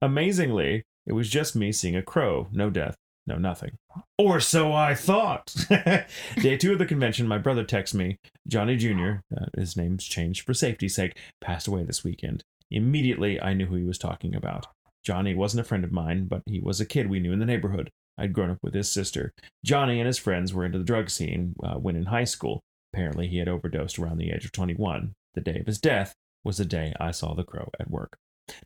Amazingly, 0.00 0.84
it 1.06 1.12
was 1.12 1.28
just 1.28 1.54
me 1.54 1.72
seeing 1.72 1.96
a 1.96 2.02
crow. 2.02 2.48
No 2.52 2.70
death, 2.70 2.96
no 3.26 3.36
nothing. 3.36 3.72
Or 4.18 4.40
so 4.40 4.72
I 4.72 4.94
thought. 4.94 5.54
Day 6.40 6.56
two 6.56 6.72
of 6.72 6.78
the 6.78 6.86
convention, 6.86 7.28
my 7.28 7.38
brother 7.38 7.64
texts 7.64 7.94
me, 7.94 8.16
Johnny 8.48 8.76
Jr., 8.76 9.16
uh, 9.36 9.46
his 9.56 9.76
name's 9.76 10.04
changed 10.04 10.44
for 10.46 10.54
safety's 10.54 10.94
sake, 10.94 11.18
passed 11.40 11.68
away 11.68 11.84
this 11.84 12.02
weekend. 12.04 12.42
Immediately, 12.70 13.40
I 13.40 13.54
knew 13.54 13.66
who 13.66 13.76
he 13.76 13.84
was 13.84 13.98
talking 13.98 14.34
about. 14.34 14.66
Johnny 15.04 15.34
wasn't 15.34 15.60
a 15.60 15.64
friend 15.68 15.84
of 15.84 15.92
mine, 15.92 16.26
but 16.26 16.42
he 16.46 16.60
was 16.60 16.80
a 16.80 16.86
kid 16.86 17.10
we 17.10 17.20
knew 17.20 17.32
in 17.32 17.38
the 17.38 17.44
neighborhood. 17.46 17.90
I'd 18.16 18.32
grown 18.32 18.50
up 18.50 18.58
with 18.62 18.74
his 18.74 18.90
sister. 18.90 19.32
Johnny 19.64 20.00
and 20.00 20.06
his 20.06 20.18
friends 20.18 20.54
were 20.54 20.64
into 20.64 20.78
the 20.78 20.84
drug 20.84 21.10
scene 21.10 21.54
uh, 21.62 21.74
when 21.74 21.96
in 21.96 22.06
high 22.06 22.24
school. 22.24 22.62
Apparently, 22.94 23.26
he 23.26 23.38
had 23.38 23.48
overdosed 23.48 23.98
around 23.98 24.18
the 24.18 24.30
age 24.30 24.44
of 24.44 24.52
21. 24.52 25.16
The 25.34 25.40
day 25.40 25.58
of 25.58 25.66
his 25.66 25.80
death 25.80 26.14
was 26.44 26.58
the 26.58 26.64
day 26.64 26.94
I 27.00 27.10
saw 27.10 27.34
the 27.34 27.42
crow 27.42 27.68
at 27.80 27.90
work. 27.90 28.18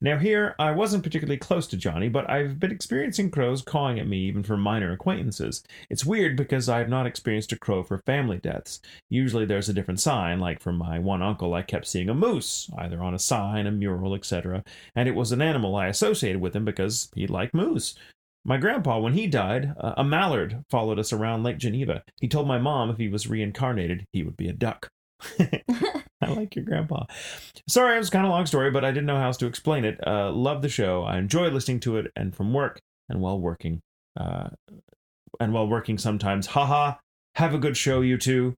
Now, 0.02 0.18
here, 0.18 0.54
I 0.58 0.72
wasn't 0.72 1.02
particularly 1.02 1.38
close 1.38 1.66
to 1.68 1.78
Johnny, 1.78 2.10
but 2.10 2.28
I've 2.28 2.60
been 2.60 2.70
experiencing 2.70 3.30
crows 3.30 3.62
cawing 3.62 3.98
at 3.98 4.06
me 4.06 4.18
even 4.26 4.42
for 4.42 4.58
minor 4.58 4.92
acquaintances. 4.92 5.64
It's 5.88 6.04
weird 6.04 6.36
because 6.36 6.68
I 6.68 6.76
have 6.78 6.90
not 6.90 7.06
experienced 7.06 7.52
a 7.52 7.58
crow 7.58 7.82
for 7.82 7.96
family 7.96 8.36
deaths. 8.36 8.80
Usually 9.08 9.46
there's 9.46 9.70
a 9.70 9.72
different 9.72 10.00
sign, 10.00 10.40
like 10.40 10.60
from 10.60 10.76
my 10.76 10.98
one 10.98 11.22
uncle, 11.22 11.54
I 11.54 11.62
kept 11.62 11.86
seeing 11.86 12.10
a 12.10 12.14
moose, 12.14 12.70
either 12.76 13.02
on 13.02 13.14
a 13.14 13.18
sign, 13.18 13.66
a 13.66 13.70
mural, 13.70 14.14
etc., 14.14 14.62
and 14.94 15.08
it 15.08 15.14
was 15.14 15.32
an 15.32 15.40
animal 15.40 15.74
I 15.74 15.86
associated 15.86 16.42
with 16.42 16.54
him 16.54 16.66
because 16.66 17.10
he 17.14 17.26
liked 17.26 17.54
moose. 17.54 17.94
My 18.44 18.56
grandpa, 18.56 18.98
when 18.98 19.14
he 19.14 19.26
died, 19.26 19.74
uh, 19.78 19.94
a 19.96 20.04
mallard 20.04 20.64
followed 20.70 20.98
us 20.98 21.12
around 21.12 21.42
Lake 21.42 21.58
Geneva. 21.58 22.02
He 22.20 22.28
told 22.28 22.48
my 22.48 22.58
mom 22.58 22.90
if 22.90 22.96
he 22.96 23.08
was 23.08 23.26
reincarnated, 23.26 24.04
he 24.12 24.22
would 24.22 24.36
be 24.36 24.48
a 24.48 24.52
duck. 24.52 24.88
I 26.20 26.30
like 26.30 26.56
your 26.56 26.64
grandpa. 26.64 27.04
Sorry, 27.68 27.94
it 27.94 27.98
was 27.98 28.10
kind 28.10 28.24
of 28.24 28.30
a 28.30 28.34
long 28.34 28.46
story, 28.46 28.70
but 28.70 28.84
I 28.84 28.90
didn't 28.90 29.06
know 29.06 29.18
how 29.18 29.26
else 29.26 29.36
to 29.38 29.46
explain 29.46 29.84
it. 29.84 29.98
Uh, 30.06 30.32
love 30.32 30.62
the 30.62 30.68
show. 30.68 31.04
I 31.04 31.18
enjoy 31.18 31.48
listening 31.48 31.80
to 31.80 31.96
it, 31.98 32.10
and 32.16 32.34
from 32.34 32.52
work 32.52 32.80
and 33.08 33.20
while 33.20 33.38
working, 33.38 33.80
uh, 34.18 34.48
and 35.40 35.52
while 35.52 35.68
working 35.68 35.98
sometimes. 35.98 36.48
Haha. 36.48 36.94
Have 37.34 37.54
a 37.54 37.58
good 37.58 37.76
show, 37.76 38.00
you 38.00 38.18
two. 38.18 38.54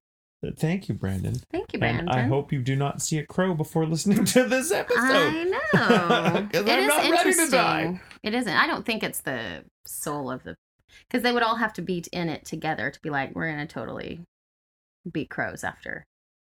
Thank 0.56 0.88
you, 0.88 0.94
Brandon. 0.94 1.34
Thank 1.52 1.72
you, 1.72 1.78
Brandon. 1.78 2.08
And 2.08 2.18
I 2.18 2.22
hope 2.22 2.50
you 2.52 2.62
do 2.62 2.74
not 2.74 3.02
see 3.02 3.18
a 3.18 3.26
crow 3.26 3.52
before 3.54 3.84
listening 3.86 4.24
to 4.24 4.44
this 4.44 4.72
episode. 4.72 4.98
I 5.02 5.44
know. 5.44 6.48
'Cause 6.50 6.62
It 6.62 6.68
I'm 6.70 6.78
is 6.80 6.88
not 6.88 7.10
ready 7.10 7.34
to 7.34 7.50
die. 7.50 8.00
It 8.22 8.34
isn't. 8.34 8.52
I 8.56 8.66
don't 8.66 8.86
think 8.86 9.02
it's 9.02 9.20
the 9.20 9.64
soul 9.86 10.30
of 10.30 10.42
the 10.44 10.54
because 11.08 11.22
they 11.22 11.32
would 11.32 11.42
all 11.42 11.56
have 11.56 11.72
to 11.74 11.82
be 11.82 12.02
in 12.12 12.28
it 12.30 12.44
together 12.46 12.90
to 12.90 13.00
be 13.00 13.10
like 13.10 13.34
we're 13.34 13.50
gonna 13.50 13.66
totally 13.66 14.20
beat 15.10 15.28
crows 15.30 15.62
after. 15.62 16.04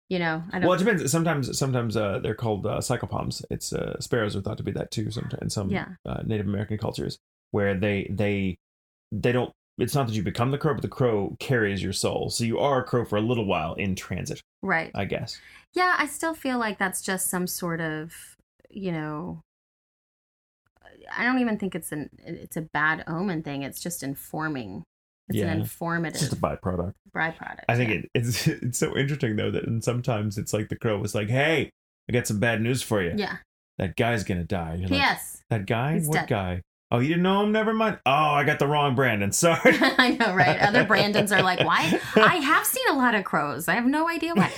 You 0.08 0.19
know, 0.19 0.43
I 0.51 0.60
don't. 0.60 0.67
Well, 0.67 0.74
it 0.74 0.84
depends. 0.84 1.12
Sometimes, 1.12 1.58
sometimes 1.58 1.96
uh, 1.98 2.19
they're 2.19 2.34
called 2.36 2.65
uh, 2.65 2.79
psychopomps. 2.79 3.43
It's 3.51 3.74
uh, 3.74 4.00
sparrows 4.00 4.36
are 4.36 4.41
thought 4.41 4.58
to 4.58 4.63
be 4.63 4.72
that 4.72 4.91
too. 4.91 5.12
Sometimes 5.12 5.41
in 5.41 5.50
some 5.50 5.69
Yeah. 5.69 5.86
uh, 6.05 6.22
Native 6.25 6.48
American 6.48 6.77
cultures, 6.77 7.17
where 7.51 7.75
they 7.75 8.08
they 8.12 8.58
they 9.12 9.31
don't. 9.31 9.51
It's 9.79 9.95
not 9.95 10.07
that 10.07 10.13
you 10.13 10.24
become 10.24 10.51
the 10.51 10.57
crow, 10.57 10.74
but 10.74 10.81
the 10.81 10.88
crow 10.89 11.36
carries 11.39 11.81
your 11.81 11.93
soul. 11.93 12.29
So 12.29 12.43
you 12.43 12.59
are 12.59 12.81
a 12.81 12.83
crow 12.83 13.05
for 13.05 13.17
a 13.17 13.21
little 13.21 13.45
while 13.45 13.74
in 13.75 13.95
transit, 13.95 14.41
right. 14.62 14.91
I 14.93 15.05
guess. 15.05 15.39
Yeah, 15.74 15.95
I 15.98 16.05
still 16.07 16.33
feel 16.33 16.57
like 16.59 16.77
that's 16.77 17.01
just 17.01 17.29
some 17.29 17.48
sort 17.48 17.79
of, 17.79 18.13
you 18.69 18.91
know, 18.91 19.41
I 21.15 21.24
don't 21.24 21.39
even 21.39 21.57
think 21.57 21.75
it's 21.75 21.91
an 21.91 22.09
it's 22.19 22.57
a 22.57 22.62
bad 22.62 23.03
omen 23.07 23.41
thing. 23.43 23.63
It's 23.63 23.79
just 23.81 24.03
informing. 24.03 24.83
It's 25.29 25.38
Yeah. 25.38 25.45
an 25.45 25.62
It's 25.62 25.71
informative 25.71 26.19
just 26.19 26.33
a 26.33 26.36
byproduct. 26.36 26.93
byproduct. 27.15 27.63
I 27.69 27.75
think 27.75 27.89
yeah. 27.89 27.95
it, 27.98 28.09
it's 28.15 28.48
it's 28.48 28.77
so 28.77 28.98
interesting 28.98 29.36
though 29.36 29.51
that 29.51 29.65
and 29.65 29.83
sometimes 29.83 30.38
it's 30.38 30.53
like 30.53 30.69
the 30.69 30.75
crow 30.75 30.98
was 31.00 31.15
like, 31.15 31.29
"Hey, 31.29 31.69
I 32.07 32.12
got 32.13 32.27
some 32.27 32.39
bad 32.39 32.62
news 32.62 32.81
for 32.81 33.01
you. 33.01 33.13
Yeah. 33.15 33.38
That 33.77 33.95
guy's 33.95 34.24
gonna 34.24 34.43
die." 34.43 34.74
You're 34.75 34.89
like, 34.89 35.00
Yes. 35.00 35.41
that 35.50 35.65
guy? 35.65 35.93
He's 35.95 36.07
what 36.07 36.13
dead. 36.15 36.27
guy? 36.29 36.62
Oh, 36.91 37.00
you 37.00 37.10
didn't 37.10 37.24
know 37.24 37.43
him? 37.43 37.51
Never 37.51 37.72
mind. 37.74 38.00
Oh, 38.05 38.12
I 38.12 38.43
got 38.43 38.58
the 38.58 38.67
wrong 38.67 38.96
Brandon. 38.96 39.31
Sorry. 39.31 39.60
I 39.79 40.17
know, 40.19 40.34
right? 40.34 40.60
Other 40.60 40.86
Brandons 40.86 41.31
are 41.31 41.43
like, 41.43 41.60
why? 41.60 42.00
I 42.15 42.38
have 42.38 42.65
seen 42.65 42.86
a 42.89 42.93
lot 42.96 43.13
of 43.13 43.24
crows. 43.25 43.67
I 43.67 43.75
have 43.75 43.86
no 43.86 44.10
idea 44.10 44.34
why. 44.34 44.51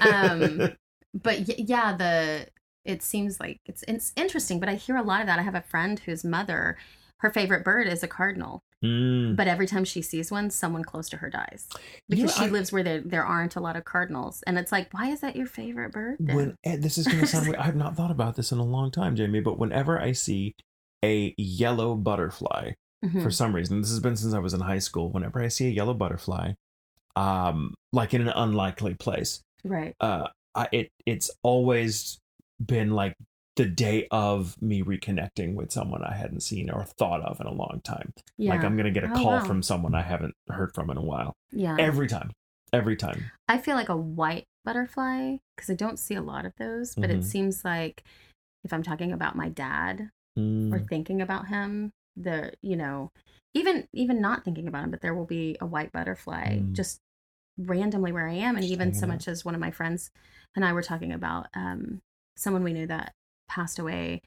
Um, 0.00 0.72
but 1.14 1.38
y- 1.46 1.54
yeah, 1.58 1.96
the 1.96 2.48
it 2.84 3.02
seems 3.02 3.38
like 3.38 3.60
it's 3.66 3.84
it's 3.86 4.12
interesting. 4.16 4.58
But 4.58 4.68
I 4.68 4.74
hear 4.74 4.96
a 4.96 5.02
lot 5.02 5.20
of 5.20 5.26
that. 5.28 5.38
I 5.38 5.42
have 5.42 5.54
a 5.54 5.62
friend 5.62 5.98
whose 6.00 6.24
mother, 6.24 6.76
her 7.18 7.30
favorite 7.30 7.64
bird 7.64 7.86
is 7.86 8.02
a 8.02 8.08
cardinal. 8.08 8.62
Mm. 8.84 9.36
But 9.36 9.46
every 9.48 9.66
time 9.66 9.84
she 9.84 10.02
sees 10.02 10.30
one, 10.30 10.50
someone 10.50 10.82
close 10.84 11.08
to 11.10 11.16
her 11.16 11.30
dies 11.30 11.66
because 12.08 12.36
know, 12.36 12.44
she 12.44 12.48
I- 12.48 12.52
lives 12.52 12.72
where 12.72 12.82
there 12.82 13.00
there 13.00 13.24
aren't 13.24 13.54
a 13.54 13.60
lot 13.60 13.76
of 13.76 13.84
cardinals. 13.84 14.42
And 14.46 14.58
it's 14.58 14.72
like, 14.72 14.92
why 14.92 15.10
is 15.10 15.20
that 15.20 15.36
your 15.36 15.46
favorite 15.46 15.92
bird? 15.92 16.16
Then? 16.18 16.36
when 16.36 16.56
eh, 16.64 16.76
this 16.80 16.98
is 16.98 17.06
going 17.06 17.20
to 17.20 17.26
sound 17.28 17.46
weird. 17.46 17.60
I've 17.60 17.76
not 17.76 17.94
thought 17.96 18.10
about 18.10 18.34
this 18.34 18.50
in 18.50 18.58
a 18.58 18.64
long 18.64 18.90
time, 18.90 19.14
Jamie, 19.14 19.40
but 19.40 19.56
whenever 19.58 20.00
I 20.00 20.10
see 20.12 20.56
a 21.06 21.34
yellow 21.38 21.94
butterfly, 21.94 22.72
Mhm. 23.04 23.22
for 23.22 23.30
some 23.30 23.54
reason, 23.54 23.80
this 23.80 23.90
has 23.90 24.00
been 24.00 24.16
since 24.16 24.34
I 24.34 24.38
was 24.38 24.54
in 24.54 24.60
high 24.60 24.78
school, 24.80 25.10
whenever 25.10 25.40
I 25.42 25.48
see 25.48 25.66
a 25.66 25.70
yellow 25.70 25.94
butterfly, 25.94 26.52
um, 27.14 27.74
like 27.92 28.14
in 28.14 28.20
an 28.22 28.28
unlikely 28.28 28.94
place, 28.94 29.40
right. 29.64 29.94
uh, 30.00 30.28
I, 30.54 30.68
it 30.72 30.88
it's 31.04 31.30
always 31.42 32.18
been 32.64 32.90
like 32.92 33.14
the 33.56 33.64
day 33.66 34.06
of 34.10 34.60
me 34.60 34.82
reconnecting 34.82 35.54
with 35.54 35.70
someone 35.72 36.02
I 36.02 36.14
hadn't 36.14 36.40
seen 36.40 36.68
or 36.70 36.84
thought 36.98 37.22
of 37.22 37.40
in 37.40 37.46
a 37.46 37.52
long 37.52 37.80
time. 37.84 38.12
Yeah. 38.36 38.50
Like 38.54 38.64
I'm 38.64 38.76
gonna 38.76 38.90
get 38.90 39.04
a 39.04 39.10
Oh, 39.10 39.14
call 39.14 39.32
wow. 39.38 39.44
from 39.44 39.62
someone 39.62 39.94
I 39.94 40.02
haven't 40.02 40.34
heard 40.48 40.74
from 40.74 40.90
in 40.90 40.96
a 40.96 41.02
while. 41.02 41.34
yeah. 41.52 41.76
Every 41.78 42.06
time, 42.06 42.32
every 42.72 42.96
time. 42.96 43.30
I 43.48 43.58
feel 43.58 43.76
like 43.76 43.88
a 43.88 43.96
white 43.96 44.44
butterfly 44.64 45.36
because 45.54 45.70
I 45.70 45.74
don't 45.74 45.98
see 45.98 46.14
a 46.14 46.22
lot 46.22 46.44
of 46.44 46.52
those, 46.58 46.94
but 46.94 47.08
Mhm. 47.10 47.18
it 47.18 47.24
seems 47.24 47.64
like 47.64 48.02
if 48.64 48.72
I'm 48.74 48.82
talking 48.82 49.12
about 49.12 49.36
my 49.36 49.48
dad 49.48 50.10
Mm. 50.38 50.72
or 50.72 50.80
thinking 50.80 51.22
about 51.22 51.48
him, 51.48 51.92
the 52.16 52.52
you 52.62 52.76
know, 52.76 53.10
even 53.54 53.86
even 53.92 54.20
not 54.20 54.44
thinking 54.44 54.68
about 54.68 54.84
him, 54.84 54.90
but 54.90 55.00
there 55.00 55.14
will 55.14 55.26
be 55.26 55.56
a 55.60 55.66
white 55.66 55.92
butterfly 55.92 56.58
Mm. 56.58 56.72
just 56.72 57.00
randomly 57.58 58.12
where 58.12 58.28
I 58.28 58.34
am, 58.34 58.56
and 58.56 58.62
Just 58.62 58.72
even 58.72 58.92
so 58.92 59.06
much 59.06 59.28
as 59.28 59.44
one 59.44 59.54
of 59.54 59.60
my 59.60 59.70
friends 59.70 60.10
and 60.54 60.64
I 60.64 60.72
were 60.72 60.82
talking 60.82 61.12
about 61.12 61.46
um, 61.54 62.00
someone 62.36 62.62
we 62.62 62.72
knew 62.74 62.86
that 62.86 63.14
passed 63.48 63.78
away. 63.78 64.20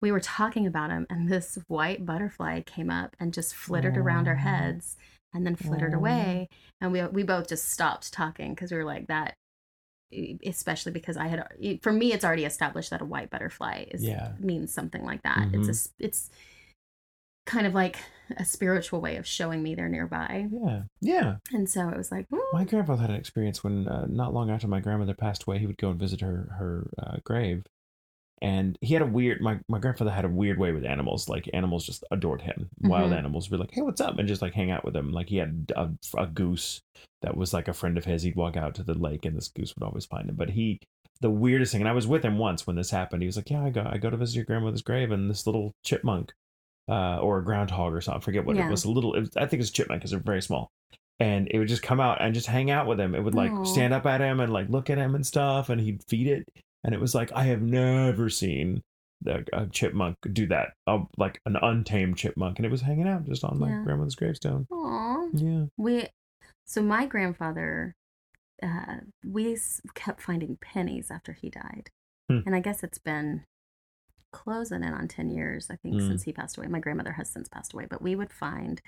We 0.00 0.12
were 0.12 0.20
talking 0.20 0.64
about 0.66 0.90
him, 0.90 1.06
and 1.10 1.28
this 1.28 1.58
white 1.66 2.06
butterfly 2.06 2.60
came 2.62 2.88
up 2.88 3.16
and 3.18 3.34
just 3.34 3.54
flittered 3.54 3.96
around 3.96 4.28
our 4.28 4.36
heads, 4.36 4.96
and 5.34 5.44
then 5.44 5.56
flittered 5.56 5.92
Aw. 5.92 5.96
away, 5.96 6.48
and 6.80 6.92
we 6.92 7.04
we 7.06 7.24
both 7.24 7.48
just 7.48 7.68
stopped 7.70 8.12
talking 8.12 8.54
because 8.54 8.70
we 8.70 8.78
were 8.78 8.84
like 8.84 9.08
that. 9.08 9.34
E, 10.10 10.38
Especially 10.46 10.92
because 10.92 11.16
I 11.16 11.26
had, 11.28 11.46
for 11.82 11.92
me, 11.92 12.12
it's 12.12 12.24
already 12.24 12.44
established 12.44 12.90
that 12.90 13.00
a 13.00 13.04
white 13.04 13.30
butterfly 13.30 13.84
is 13.90 14.02
Yeah. 14.02 14.32
means 14.38 14.72
something 14.72 15.04
like 15.04 15.22
that. 15.22 15.48
It's 15.52 15.68
a, 15.68 16.04
it's 16.04 16.30
kind 17.46 17.66
of 17.66 17.74
like 17.74 17.96
a 18.36 18.44
spiritual 18.44 19.00
way 19.00 19.16
of 19.16 19.26
showing 19.26 19.62
me 19.62 19.74
they're 19.74 19.88
nearby, 19.88 20.46
Yeah, 20.50 20.82
yeah. 21.00 21.36
and 21.52 21.68
so 21.68 21.88
it 21.88 21.96
was 21.96 22.12
like, 22.12 22.26
ooh, 22.32 22.42
My 22.52 22.64
grandfather 22.64 23.00
had 23.00 23.10
an 23.10 23.16
experience 23.16 23.64
when, 23.64 23.88
uh, 23.88 24.06
not 24.06 24.34
long 24.34 24.50
after 24.50 24.68
my 24.68 24.80
grandmother 24.80 25.14
passed 25.14 25.44
away, 25.44 25.58
he 25.58 25.66
would 25.66 25.78
go 25.78 25.90
and 25.90 25.98
visit 25.98 26.20
her 26.20 26.54
her 26.58 26.86
uh, 26.98 27.16
grave, 27.24 27.64
and 28.42 28.76
he 28.80 28.94
had 28.94 29.02
a 29.02 29.06
weird. 29.06 29.40
My 29.40 29.58
my 29.68 29.78
grandfather 29.78 30.10
had 30.10 30.24
a 30.24 30.28
weird 30.28 30.58
way 30.58 30.72
with 30.72 30.84
animals. 30.84 31.28
Like 31.28 31.48
animals 31.52 31.84
just 31.86 32.04
adored 32.10 32.42
him. 32.42 32.68
Wild 32.80 33.12
Mhm. 33.12 33.18
animals 33.18 33.50
were 33.50 33.58
like, 33.58 33.70
"Hey, 33.72 33.82
what's 33.82 34.00
up?" 34.00 34.18
and 34.18 34.28
just 34.28 34.42
like 34.42 34.54
hang 34.54 34.70
out 34.70 34.84
with 34.84 34.96
him. 34.96 35.12
Like 35.12 35.28
he 35.28 35.36
had 35.36 35.72
a, 35.76 35.90
a 36.16 36.26
goose 36.26 36.80
that 37.22 37.36
was 37.36 37.52
like 37.52 37.68
a 37.68 37.72
friend 37.72 37.98
of 37.98 38.04
his. 38.04 38.22
He'd 38.22 38.36
walk 38.36 38.56
out 38.56 38.74
to 38.76 38.82
the 38.82 38.94
lake, 38.94 39.24
and 39.24 39.36
this 39.36 39.48
goose 39.48 39.74
would 39.76 39.84
always 39.86 40.06
find 40.06 40.28
him. 40.28 40.36
But 40.36 40.50
he, 40.50 40.78
the 41.20 41.30
weirdest 41.30 41.72
thing, 41.72 41.80
and 41.82 41.88
I 41.88 41.92
was 41.92 42.06
with 42.06 42.24
him 42.24 42.38
once 42.38 42.66
when 42.66 42.76
this 42.76 42.90
happened. 42.90 43.22
He 43.22 43.26
was 43.26 43.36
like, 43.36 43.50
"Yeah, 43.50 43.64
I 43.64 43.70
go 43.70 43.82
I 43.84 43.98
go 43.98 44.10
to 44.10 44.16
visit 44.16 44.36
your 44.36 44.44
grandmother's 44.44 44.82
grave, 44.82 45.10
and 45.10 45.28
this 45.30 45.46
little 45.46 45.72
chipmunk." 45.84 46.32
Uh, 46.90 47.18
or 47.18 47.36
a 47.38 47.44
groundhog 47.44 47.92
or 47.92 48.00
something. 48.00 48.22
I 48.22 48.24
forget 48.24 48.46
what 48.46 48.56
Yeah. 48.56 48.66
it 48.66 48.70
was. 48.70 48.84
A 48.86 48.90
little. 48.90 49.12
It 49.14 49.20
was, 49.20 49.36
I 49.36 49.44
think 49.44 49.60
it's 49.60 49.68
a 49.68 49.72
chipmunk 49.74 50.00
because 50.00 50.10
they're 50.12 50.20
very 50.20 50.40
small 50.40 50.70
and 51.20 51.48
it 51.50 51.58
would 51.58 51.68
just 51.68 51.82
come 51.82 52.00
out 52.00 52.16
and 52.22 52.32
just 52.32 52.46
hang 52.46 52.70
out 52.70 52.86
with 52.86 52.98
him. 52.98 53.14
It 53.14 53.22
would 53.24 53.34
like 53.34 53.50
Aw. 53.50 53.64
stand 53.64 53.92
up 53.92 54.06
at 54.06 54.20
him 54.22 54.38
and 54.40 54.50
like 54.52 54.68
look 54.70 54.88
at 54.88 54.96
him 54.96 55.14
and 55.14 55.26
stuff, 55.26 55.68
and 55.68 55.80
he'd 55.82 56.02
feed 56.08 56.28
it. 56.28 56.44
And 56.84 56.94
it 56.94 57.00
was 57.00 57.14
like 57.14 57.32
I 57.32 57.44
have 57.44 57.62
never 57.62 58.28
seen 58.30 58.82
the 59.20 59.44
a 59.52 59.66
chipmunk 59.66 60.16
do 60.32 60.46
that, 60.46 60.74
uh, 60.86 61.00
like 61.16 61.40
an 61.44 61.56
untamed 61.56 62.16
chipmunk, 62.16 62.58
and 62.58 62.64
it 62.66 62.70
was 62.70 62.82
hanging 62.82 63.08
out 63.08 63.24
just 63.26 63.42
on 63.44 63.58
my 63.58 63.68
Yeah. 63.68 63.82
grandmother's 63.82 64.14
gravestone. 64.14 64.66
Aw. 64.70 65.28
Yeah, 65.32 65.64
We, 65.76 66.06
so 66.66 66.82
my 66.82 67.04
grandfather, 67.06 67.94
uh, 68.62 68.98
we 69.26 69.58
kept 69.94 70.22
finding 70.22 70.56
pennies 70.60 71.10
after 71.10 71.32
he 71.32 71.50
died, 71.50 71.90
Hmm. 72.30 72.40
and 72.46 72.54
I 72.54 72.60
guess 72.60 72.84
it's 72.84 72.98
been 72.98 73.44
closing 74.32 74.84
in 74.84 74.92
on 74.92 75.08
ten 75.08 75.30
years. 75.30 75.68
I 75.70 75.76
think 75.76 75.96
Mm. 75.96 76.06
since 76.06 76.22
he 76.22 76.32
passed 76.32 76.56
away. 76.56 76.68
My 76.68 76.78
grandmother 76.80 77.12
has 77.12 77.28
since 77.28 77.48
passed 77.48 77.72
away, 77.72 77.86
but 77.90 78.00
we 78.02 78.14
would 78.14 78.32
find 78.32 78.80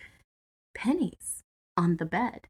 pennies 0.77 1.43
on 1.77 1.97
the 1.97 2.05
bed. 2.07 2.47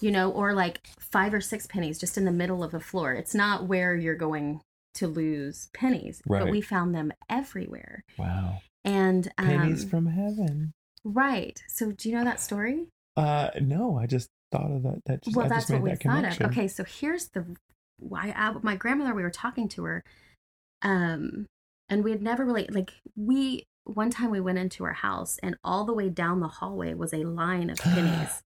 You 0.00 0.10
know, 0.10 0.30
or 0.30 0.52
like 0.52 0.80
five 0.98 1.32
or 1.32 1.40
six 1.40 1.66
pennies 1.66 1.98
just 1.98 2.18
in 2.18 2.24
the 2.24 2.32
middle 2.32 2.62
of 2.62 2.70
the 2.72 2.80
floor. 2.80 3.12
It's 3.14 3.34
not 3.34 3.66
where 3.66 3.94
you're 3.96 4.14
going 4.14 4.60
to 4.94 5.06
lose 5.06 5.68
pennies, 5.74 6.22
but 6.26 6.50
we 6.50 6.60
found 6.60 6.94
them 6.94 7.12
everywhere. 7.28 8.02
wow, 8.18 8.60
And 8.84 9.28
um, 9.38 9.46
pennies 9.46 9.84
from 9.84 10.06
heaven. 10.06 10.72
right. 11.04 11.60
So 11.68 11.92
do 11.92 12.08
you 12.08 12.14
know 12.16 12.24
that 12.24 12.40
story? 12.40 12.86
Uh, 13.16 13.50
no, 13.60 13.98
I 13.98 14.06
just 14.06 14.28
thought 14.52 14.70
of 14.70 14.82
that. 14.82 15.02
That 15.06 15.22
just, 15.22 15.36
well, 15.36 15.46
I 15.46 15.48
that's 15.48 15.70
what 15.70 15.82
we 15.82 15.90
that 15.90 16.02
thought 16.02 16.24
of. 16.24 16.40
Okay, 16.50 16.68
so 16.68 16.84
here's 16.84 17.28
the 17.28 17.46
why 17.98 18.32
I, 18.36 18.52
my 18.62 18.76
grandmother. 18.76 19.14
We 19.14 19.22
were 19.22 19.30
talking 19.30 19.68
to 19.70 19.84
her, 19.84 20.02
um, 20.82 21.46
and 21.88 22.04
we 22.04 22.10
had 22.10 22.22
never 22.22 22.44
really 22.44 22.66
like 22.70 22.92
we. 23.16 23.64
One 23.84 24.10
time 24.10 24.30
we 24.30 24.40
went 24.40 24.58
into 24.58 24.84
her 24.84 24.92
house, 24.94 25.38
and 25.42 25.56
all 25.62 25.84
the 25.84 25.94
way 25.94 26.08
down 26.08 26.40
the 26.40 26.48
hallway 26.48 26.92
was 26.94 27.14
a 27.14 27.24
line 27.24 27.70
of 27.70 27.78
pennies, 27.82 28.42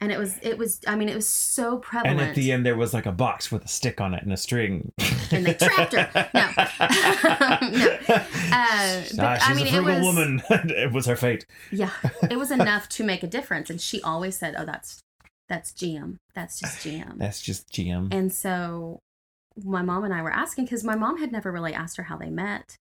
and 0.00 0.12
it 0.12 0.18
was 0.18 0.38
it 0.42 0.56
was. 0.58 0.80
I 0.86 0.94
mean, 0.96 1.08
it 1.08 1.14
was 1.14 1.28
so 1.28 1.78
prevalent. 1.78 2.20
And 2.20 2.28
at 2.30 2.34
the 2.36 2.52
end, 2.52 2.64
there 2.64 2.76
was 2.76 2.94
like 2.94 3.06
a 3.06 3.12
box 3.12 3.50
with 3.50 3.64
a 3.64 3.68
stick 3.68 4.00
on 4.00 4.14
it 4.14 4.22
and 4.22 4.32
a 4.32 4.36
string. 4.36 4.92
And 5.30 5.44
they 5.46 5.54
trapped 5.54 5.92
her. 5.94 6.30
No. 6.34 6.48
No. 7.78 7.98
Uh, 8.10 8.24
Ah, 8.50 9.02
but, 9.16 9.38
she's 9.42 9.48
I 9.50 9.54
mean, 9.54 9.66
a 9.74 9.78
it 9.78 9.84
was- 9.84 10.04
woman. 10.04 10.42
it 10.50 10.92
was 10.92 11.06
her 11.06 11.16
fate. 11.16 11.44
Yeah, 11.70 11.90
it 12.30 12.38
was 12.38 12.50
enough 12.50 12.88
to 12.90 13.04
make 13.04 13.22
a 13.22 13.26
difference, 13.26 13.70
and 13.70 13.80
she 13.80 14.00
always 14.02 14.38
said, 14.38 14.54
"Oh, 14.58 14.64
that's 14.64 15.00
that's 15.48 15.72
GM. 15.72 16.16
That's 16.34 16.58
just 16.60 16.78
GM." 16.86 17.18
That's 17.18 17.40
just 17.42 17.70
GM. 17.72 18.12
And 18.12 18.32
so 18.32 19.00
my 19.62 19.82
mom 19.82 20.04
and 20.04 20.14
I 20.14 20.22
were 20.22 20.32
asking 20.32 20.64
because 20.64 20.84
my 20.84 20.94
mom 20.96 21.18
had 21.18 21.32
never 21.32 21.50
really 21.52 21.74
asked 21.74 21.96
her 21.96 22.04
how 22.04 22.16
they 22.16 22.30
met. 22.30 22.76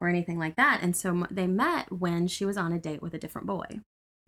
or 0.00 0.08
anything 0.08 0.38
like 0.38 0.56
that. 0.56 0.80
And 0.82 0.94
so 0.96 1.26
they 1.30 1.46
met 1.46 1.90
when 1.92 2.26
she 2.26 2.44
was 2.44 2.56
on 2.58 2.72
a 2.72 2.78
date 2.78 3.00
with 3.00 3.14
a 3.14 3.18
different 3.18 3.46
boy. 3.46 3.80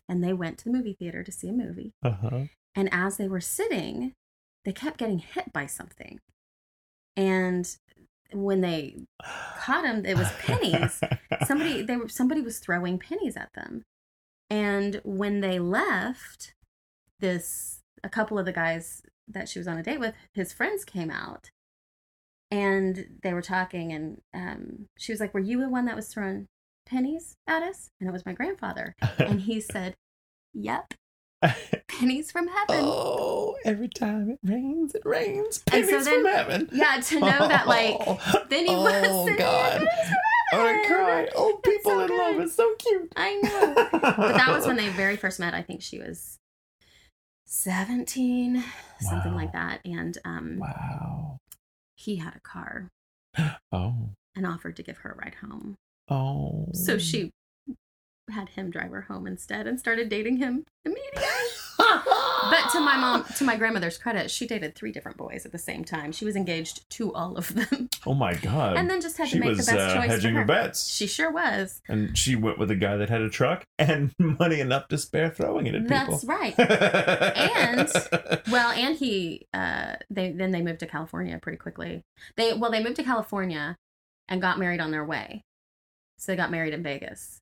And 0.09 0.23
they 0.23 0.33
went 0.33 0.59
to 0.59 0.64
the 0.64 0.71
movie 0.71 0.97
theater 0.99 1.23
to 1.23 1.33
see 1.33 1.49
a 1.49 1.53
movie. 1.53 1.92
Uh-huh. 2.03 2.45
And 2.75 2.88
as 2.92 3.16
they 3.16 3.27
were 3.27 3.40
sitting, 3.40 4.12
they 4.64 4.73
kept 4.73 4.99
getting 4.99 5.19
hit 5.19 5.53
by 5.53 5.66
something. 5.66 6.21
And 7.16 7.69
when 8.33 8.61
they 8.61 9.07
caught 9.59 9.85
him, 9.85 10.05
it 10.05 10.16
was 10.16 10.31
pennies. 10.38 11.01
somebody 11.47 11.83
they 11.83 11.97
were 11.97 12.09
somebody 12.09 12.42
was 12.42 12.59
throwing 12.59 12.99
pennies 12.99 13.37
at 13.37 13.53
them. 13.55 13.85
And 14.51 15.01
when 15.05 15.40
they 15.40 15.59
left, 15.59 16.53
this 17.21 17.81
a 18.05 18.09
couple 18.09 18.38
of 18.38 18.45
the 18.45 18.53
guys 18.53 19.03
that 19.29 19.49
she 19.49 19.59
was 19.59 19.66
on 19.66 19.79
a 19.79 19.83
date 19.83 20.01
with, 20.01 20.14
his 20.35 20.53
friends 20.53 20.85
came 20.85 21.11
out. 21.11 21.51
And 22.51 23.19
they 23.23 23.33
were 23.33 23.42
talking 23.42 23.92
and 23.92 24.21
um, 24.33 24.87
she 24.97 25.12
was 25.12 25.21
like, 25.21 25.35
Were 25.35 25.40
you 25.40 25.61
the 25.61 25.69
one 25.69 25.87
that 25.87 25.97
was 25.97 26.09
throwing 26.09 26.47
pennies 26.87 27.37
at 27.46 27.62
us? 27.62 27.90
And 28.01 28.09
it 28.09 28.12
was 28.12 28.25
my 28.25 28.33
grandfather. 28.33 28.94
And 29.18 29.40
he 29.42 29.61
said, 29.72 29.96
Yep, 30.55 30.94
pennies 31.88 32.33
from 32.33 32.49
heaven. 32.49 32.77
oh, 32.83 33.57
every 33.64 33.88
time 33.88 34.31
it 34.31 34.38
rains, 34.42 34.94
it 34.94 35.03
rains. 35.05 35.62
And 35.72 35.85
so 35.85 35.90
Pennies 35.90 36.05
then- 36.07 36.22
from 36.22 36.33
heaven. 36.33 36.68
Yeah, 36.72 37.01
to 37.01 37.20
know 37.20 37.49
that 37.49 37.66
like 37.68 37.99
then 38.49 38.66
he 38.66 38.75
was 38.75 39.05
Oh, 39.07 39.25
singing 39.27 39.38
God. 39.38 39.72
pennies 39.72 39.88
from 40.51 40.61
gonna 40.61 40.87
cry. 40.87 41.29
Old 41.35 41.61
It's 41.64 41.68
people 41.77 41.92
so 41.92 42.01
in 42.05 42.16
love. 42.18 42.35
good. 42.37 42.44
It's 42.44 42.55
so 42.55 42.75
cute. 42.79 43.12
I 43.16 43.35
know. 43.35 43.88
But 43.92 44.37
that 44.37 44.49
was 44.51 44.66
when 44.66 44.77
they 44.77 44.88
very 44.90 45.16
first 45.16 45.38
met. 45.40 45.53
I 45.55 45.62
think 45.62 45.83
she 45.83 45.99
was 45.99 46.38
17, 47.44 48.62
something 49.01 49.35
like 49.35 49.53
that. 49.53 49.81
And 49.85 50.16
um, 50.25 50.59
Wow. 50.59 51.38
he 51.96 52.16
had 52.16 52.35
a 52.37 52.40
car 52.40 52.88
Oh. 53.72 54.11
and 54.35 54.46
offered 54.46 54.77
to 54.77 54.83
give 54.83 54.99
her 54.99 55.12
a 55.12 55.16
ride 55.16 55.37
home. 55.42 55.77
Oh. 56.09 56.69
So 56.73 56.99
she 56.99 57.31
had 58.31 58.49
him 58.51 58.71
drive 58.71 58.90
her 58.90 59.03
home 59.03 59.27
instead 59.27 59.66
and 59.66 59.79
started 59.79 60.09
dating 60.09 60.38
him 60.38 60.64
immediately. 60.85 61.23
But 62.49 62.71
to 62.73 62.81
my 62.81 62.97
mom, 62.97 63.25
to 63.38 63.45
my 63.45 63.57
grandmother's 63.57 63.99
credit, 63.99 64.31
she 64.31 64.47
dated 64.47 64.75
three 64.77 64.92
different 64.92 65.16
boys 65.19 65.45
at 65.45 65.53
the 65.53 65.59
same 65.59 65.85
time. 65.85 66.12
She 66.12 66.25
was 66.25 66.37
engaged 66.37 66.88
to 66.90 67.12
all 67.12 67.37
of 67.37 67.53
them, 67.55 67.88
Oh 68.07 68.14
my 68.14 68.35
God. 68.35 68.77
and 68.77 68.88
then 68.88 69.01
just 69.01 69.19
had 69.19 69.29
she 69.29 69.35
to 69.35 69.40
make 69.40 69.49
was 69.57 69.66
the 69.66 69.73
best 69.73 69.97
uh, 69.97 70.01
choice 70.01 70.11
hedging 70.11 70.35
her 70.35 70.40
her. 70.40 70.47
bets. 70.47 70.88
She 70.88 71.07
sure 71.09 71.31
was. 71.31 71.83
and 71.88 72.16
she 72.16 72.37
went 72.37 72.59
with 72.59 72.71
a 72.71 72.77
guy 72.77 72.97
that 72.97 73.09
had 73.11 73.21
a 73.21 73.29
truck 73.29 73.64
and 73.79 74.12
money 74.19 74.61
enough 74.61 74.87
to 74.88 74.99
spare 74.99 75.29
throwing 75.29 75.66
it 75.66 75.75
at 75.75 75.83
people. 75.83 75.97
That's 75.97 76.25
people. 76.25 76.37
right. 76.37 76.55
And- 77.57 78.42
Well, 78.51 78.71
and 78.71 78.97
he, 78.97 79.47
uh, 79.53 79.97
they 80.09 80.31
then 80.31 80.53
they 80.53 80.62
moved 80.62 80.81
to 80.81 80.87
California 80.87 81.38
pretty 81.42 81.59
quickly. 81.59 82.03
They 82.37 82.53
well, 82.55 82.71
they 82.71 82.83
moved 82.83 82.97
to 82.97 83.03
California 83.05 83.77
and 84.29 84.40
got 84.40 84.59
married 84.59 84.81
on 84.81 84.92
their 84.92 85.05
way. 85.05 85.42
So 86.18 86.33
they 86.33 86.37
got 86.37 86.50
married 86.50 86.72
in 86.74 86.83
Vegas, 86.83 87.40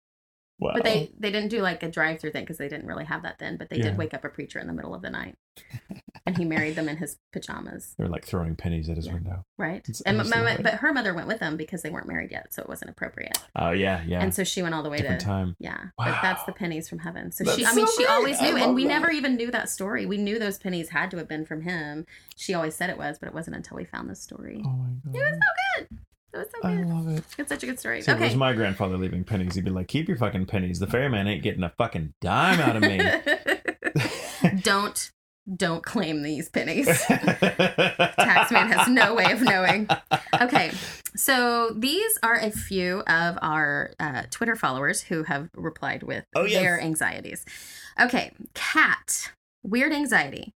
wow. 0.58 0.72
but 0.74 0.84
they 0.84 1.10
they 1.18 1.30
didn't 1.30 1.50
do 1.50 1.60
like 1.62 1.82
a 1.82 1.90
drive 1.90 2.20
through 2.20 2.32
thing 2.32 2.42
because 2.44 2.58
they 2.58 2.68
didn't 2.68 2.86
really 2.86 3.04
have 3.04 3.22
that 3.22 3.38
then. 3.38 3.56
But 3.56 3.70
they 3.70 3.76
Yeah. 3.78 3.84
did 3.90 3.98
wake 3.98 4.14
up 4.14 4.24
a 4.24 4.28
preacher 4.28 4.58
in 4.58 4.66
the 4.66 4.72
middle 4.72 4.94
of 4.94 5.02
the 5.02 5.10
night, 5.10 5.36
and 6.26 6.36
he 6.36 6.44
married 6.44 6.74
them 6.74 6.88
in 6.88 6.96
his 6.96 7.18
pajamas, 7.32 7.94
They're 7.98 8.08
like 8.08 8.24
throwing 8.24 8.56
pennies 8.56 8.88
at 8.88 8.96
his 8.96 9.06
Yeah. 9.06 9.14
window. 9.14 9.44
right? 9.58 9.84
It's 9.88 10.00
And 10.02 10.18
my, 10.28 10.56
but 10.62 10.74
her 10.74 10.92
mother 10.92 11.14
went 11.14 11.28
with 11.28 11.38
them 11.38 11.56
because 11.56 11.82
they 11.82 11.90
weren't 11.90 12.08
married 12.08 12.30
yet, 12.32 12.52
so 12.52 12.62
it 12.62 12.68
wasn't 12.68 12.90
appropriate. 12.90 13.38
Oh 13.54 13.70
yeah, 13.70 14.02
yeah. 14.06 14.20
And 14.22 14.34
so 14.34 14.42
she 14.42 14.62
went 14.62 14.74
all 14.74 14.82
the 14.82 14.90
way 14.90 14.96
Different 14.98 15.20
to 15.20 15.26
time. 15.26 15.56
Yeah, 15.60 15.84
but 15.96 16.18
that's 16.22 16.42
the 16.44 16.52
pennies 16.52 16.88
from 16.88 16.98
heaven. 17.00 17.30
So 17.30 17.44
That's 17.44 17.56
she, 17.56 17.64
I 17.66 17.74
mean, 17.74 17.86
so 17.86 17.92
she 17.92 18.04
great. 18.04 18.10
always 18.10 18.40
knew, 18.42 18.56
and 18.56 18.74
we 18.74 18.82
that. 18.84 18.88
never 18.88 19.10
even 19.10 19.36
knew 19.36 19.50
that 19.52 19.68
story. 19.68 20.04
We 20.06 20.16
knew 20.16 20.38
those 20.38 20.58
pennies 20.58 20.88
had 20.88 21.10
to 21.12 21.18
have 21.18 21.28
been 21.28 21.44
from 21.46 21.62
him. 21.62 22.06
She 22.36 22.54
always 22.54 22.74
said 22.74 22.90
it 22.90 22.98
was, 22.98 23.18
but 23.20 23.28
it 23.28 23.34
wasn't 23.34 23.54
until 23.56 23.76
we 23.76 23.84
found 23.84 24.10
this 24.10 24.20
story. 24.20 24.62
Oh 24.64 24.70
my 24.70 24.88
god. 25.04 25.14
It 25.14 25.18
was 25.20 25.34
so 25.34 25.84
good. 25.88 25.98
It 26.34 26.38
was 26.38 26.46
so 26.50 26.68
I 26.68 26.74
love 26.82 27.08
it. 27.08 27.24
It's 27.38 27.48
such 27.48 27.62
a 27.62 27.66
good 27.66 27.78
story. 27.78 28.02
See, 28.02 28.10
if 28.10 28.18
it 28.20 28.24
was 28.24 28.34
my 28.34 28.52
grandfather 28.52 28.96
leaving 28.98 29.22
pennies, 29.24 29.54
he'd 29.54 29.64
be 29.64 29.70
like, 29.70 29.86
"Keep 29.88 30.08
your 30.08 30.16
fucking 30.16 30.46
pennies. 30.46 30.80
The 30.80 30.86
ferryman 30.88 31.26
ain't 31.28 31.42
getting 31.42 31.62
a 31.62 31.70
fucking 31.70 32.14
dime 32.20 32.60
out 32.60 32.76
of 32.76 32.82
me." 32.82 33.00
don't 34.62 35.10
don't 35.56 35.84
claim 35.84 36.22
these 36.22 36.48
pennies. 36.48 36.88
Taxman 36.88 38.66
has 38.72 38.88
no 38.88 39.14
way 39.14 39.30
of 39.30 39.42
knowing. 39.42 39.86
Okay, 40.40 40.72
so 41.14 41.70
these 41.76 42.18
are 42.22 42.36
a 42.36 42.50
few 42.50 43.00
of 43.00 43.38
our 43.42 43.92
uh, 44.00 44.22
Twitter 44.30 44.56
followers 44.56 45.02
who 45.02 45.22
have 45.24 45.50
replied 45.54 46.02
with 46.02 46.24
Oh, 46.34 46.44
yes. 46.44 46.60
their 46.62 46.80
anxieties. 46.80 47.44
Okay, 48.00 48.32
cat, 48.54 49.30
weird 49.62 49.92
anxiety. 49.92 50.52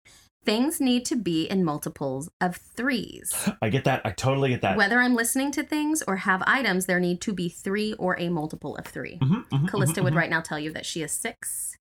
Things 0.49 0.81
need 0.81 1.05
to 1.05 1.15
be 1.17 1.45
in 1.45 1.63
multiples 1.63 2.31
of 2.41 2.57
threes. 2.57 3.51
I 3.63 3.69
get 3.69 3.85
that. 3.85 4.01
I 4.07 4.13
totally 4.13 4.49
get 4.49 4.63
that. 4.63 4.79
Whether 4.79 4.99
I'm 4.99 5.15
listening 5.15 5.51
to 5.53 5.63
things 5.63 6.03
or 6.09 6.17
have 6.17 6.43
items, 6.47 6.87
there 6.87 6.99
need 7.01 7.21
to 7.21 7.35
be 7.35 7.51
three 7.51 7.93
or 7.99 8.19
a 8.19 8.31
multiple 8.31 8.75
of 8.77 8.87
3 8.87 9.19
Mhm, 9.23 9.47
mhm, 9.51 9.69
Callista 9.69 10.01
mhm, 10.01 10.05
would 10.05 10.15
right 10.15 10.31
now 10.31 10.41
tell 10.41 10.59
you 10.59 10.73
that 10.73 10.87
she 10.87 11.03
is 11.03 11.13
six, 11.13 11.77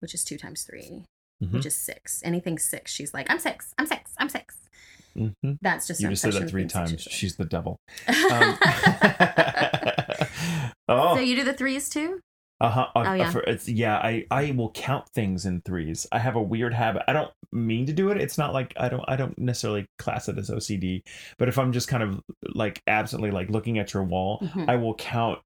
which 0.00 0.12
is 0.12 0.24
two 0.24 0.36
times 0.36 0.64
3 0.64 1.04
Mhm. 1.40 1.52
which 1.52 1.66
is 1.66 1.76
six. 1.76 2.20
Anything 2.24 2.58
six, 2.58 2.92
she's 2.92 3.14
like, 3.14 3.30
I'm 3.30 3.38
six, 3.38 3.72
I'm 3.78 3.86
six, 3.86 4.10
I'm 4.18 4.28
six. 4.28 4.56
Mhm. 5.16 5.58
That's 5.62 5.86
just 5.86 6.00
You 6.00 6.08
just 6.08 6.22
said 6.22 6.32
that 6.32 6.50
three 6.50 6.66
times. 6.66 7.02
She's 7.02 7.36
the 7.36 7.44
devil. 7.44 7.78
Um, 8.08 8.58
oh, 10.88 11.14
So 11.14 11.20
you 11.20 11.36
do 11.36 11.44
the 11.44 11.52
threes 11.52 11.88
too? 11.88 12.18
Uh-huh. 12.60 12.86
Uh, 12.94 13.04
Oh, 13.06 13.12
yeah. 13.14 13.30
for- 13.30 13.40
it's, 13.42 13.68
yeah, 13.68 13.96
I, 13.96 14.26
I 14.30 14.50
will 14.52 14.70
count 14.72 15.08
things 15.08 15.46
in 15.46 15.62
threes. 15.62 16.06
I 16.12 16.18
have 16.18 16.36
a 16.36 16.42
weird 16.42 16.74
habit. 16.74 17.02
I 17.08 17.12
don't 17.12 17.30
mean 17.52 17.86
to 17.86 17.92
do 17.92 18.10
it. 18.10 18.20
It's 18.20 18.36
not 18.38 18.52
like 18.52 18.72
I 18.76 18.88
don't 18.88 19.04
I 19.08 19.16
don't 19.16 19.36
necessarily 19.38 19.86
class 19.98 20.28
it 20.28 20.38
as 20.38 20.50
OCD. 20.50 21.02
But 21.38 21.48
if 21.48 21.58
I'm 21.58 21.72
just 21.72 21.88
kind 21.88 22.02
of 22.02 22.20
like 22.54 22.82
absently 22.86 23.30
like 23.30 23.48
looking 23.50 23.78
at 23.78 23.92
your 23.94 24.04
wall, 24.04 24.40
Mhm. 24.42 24.68
I 24.68 24.76
will 24.76 24.94
count 24.94 25.40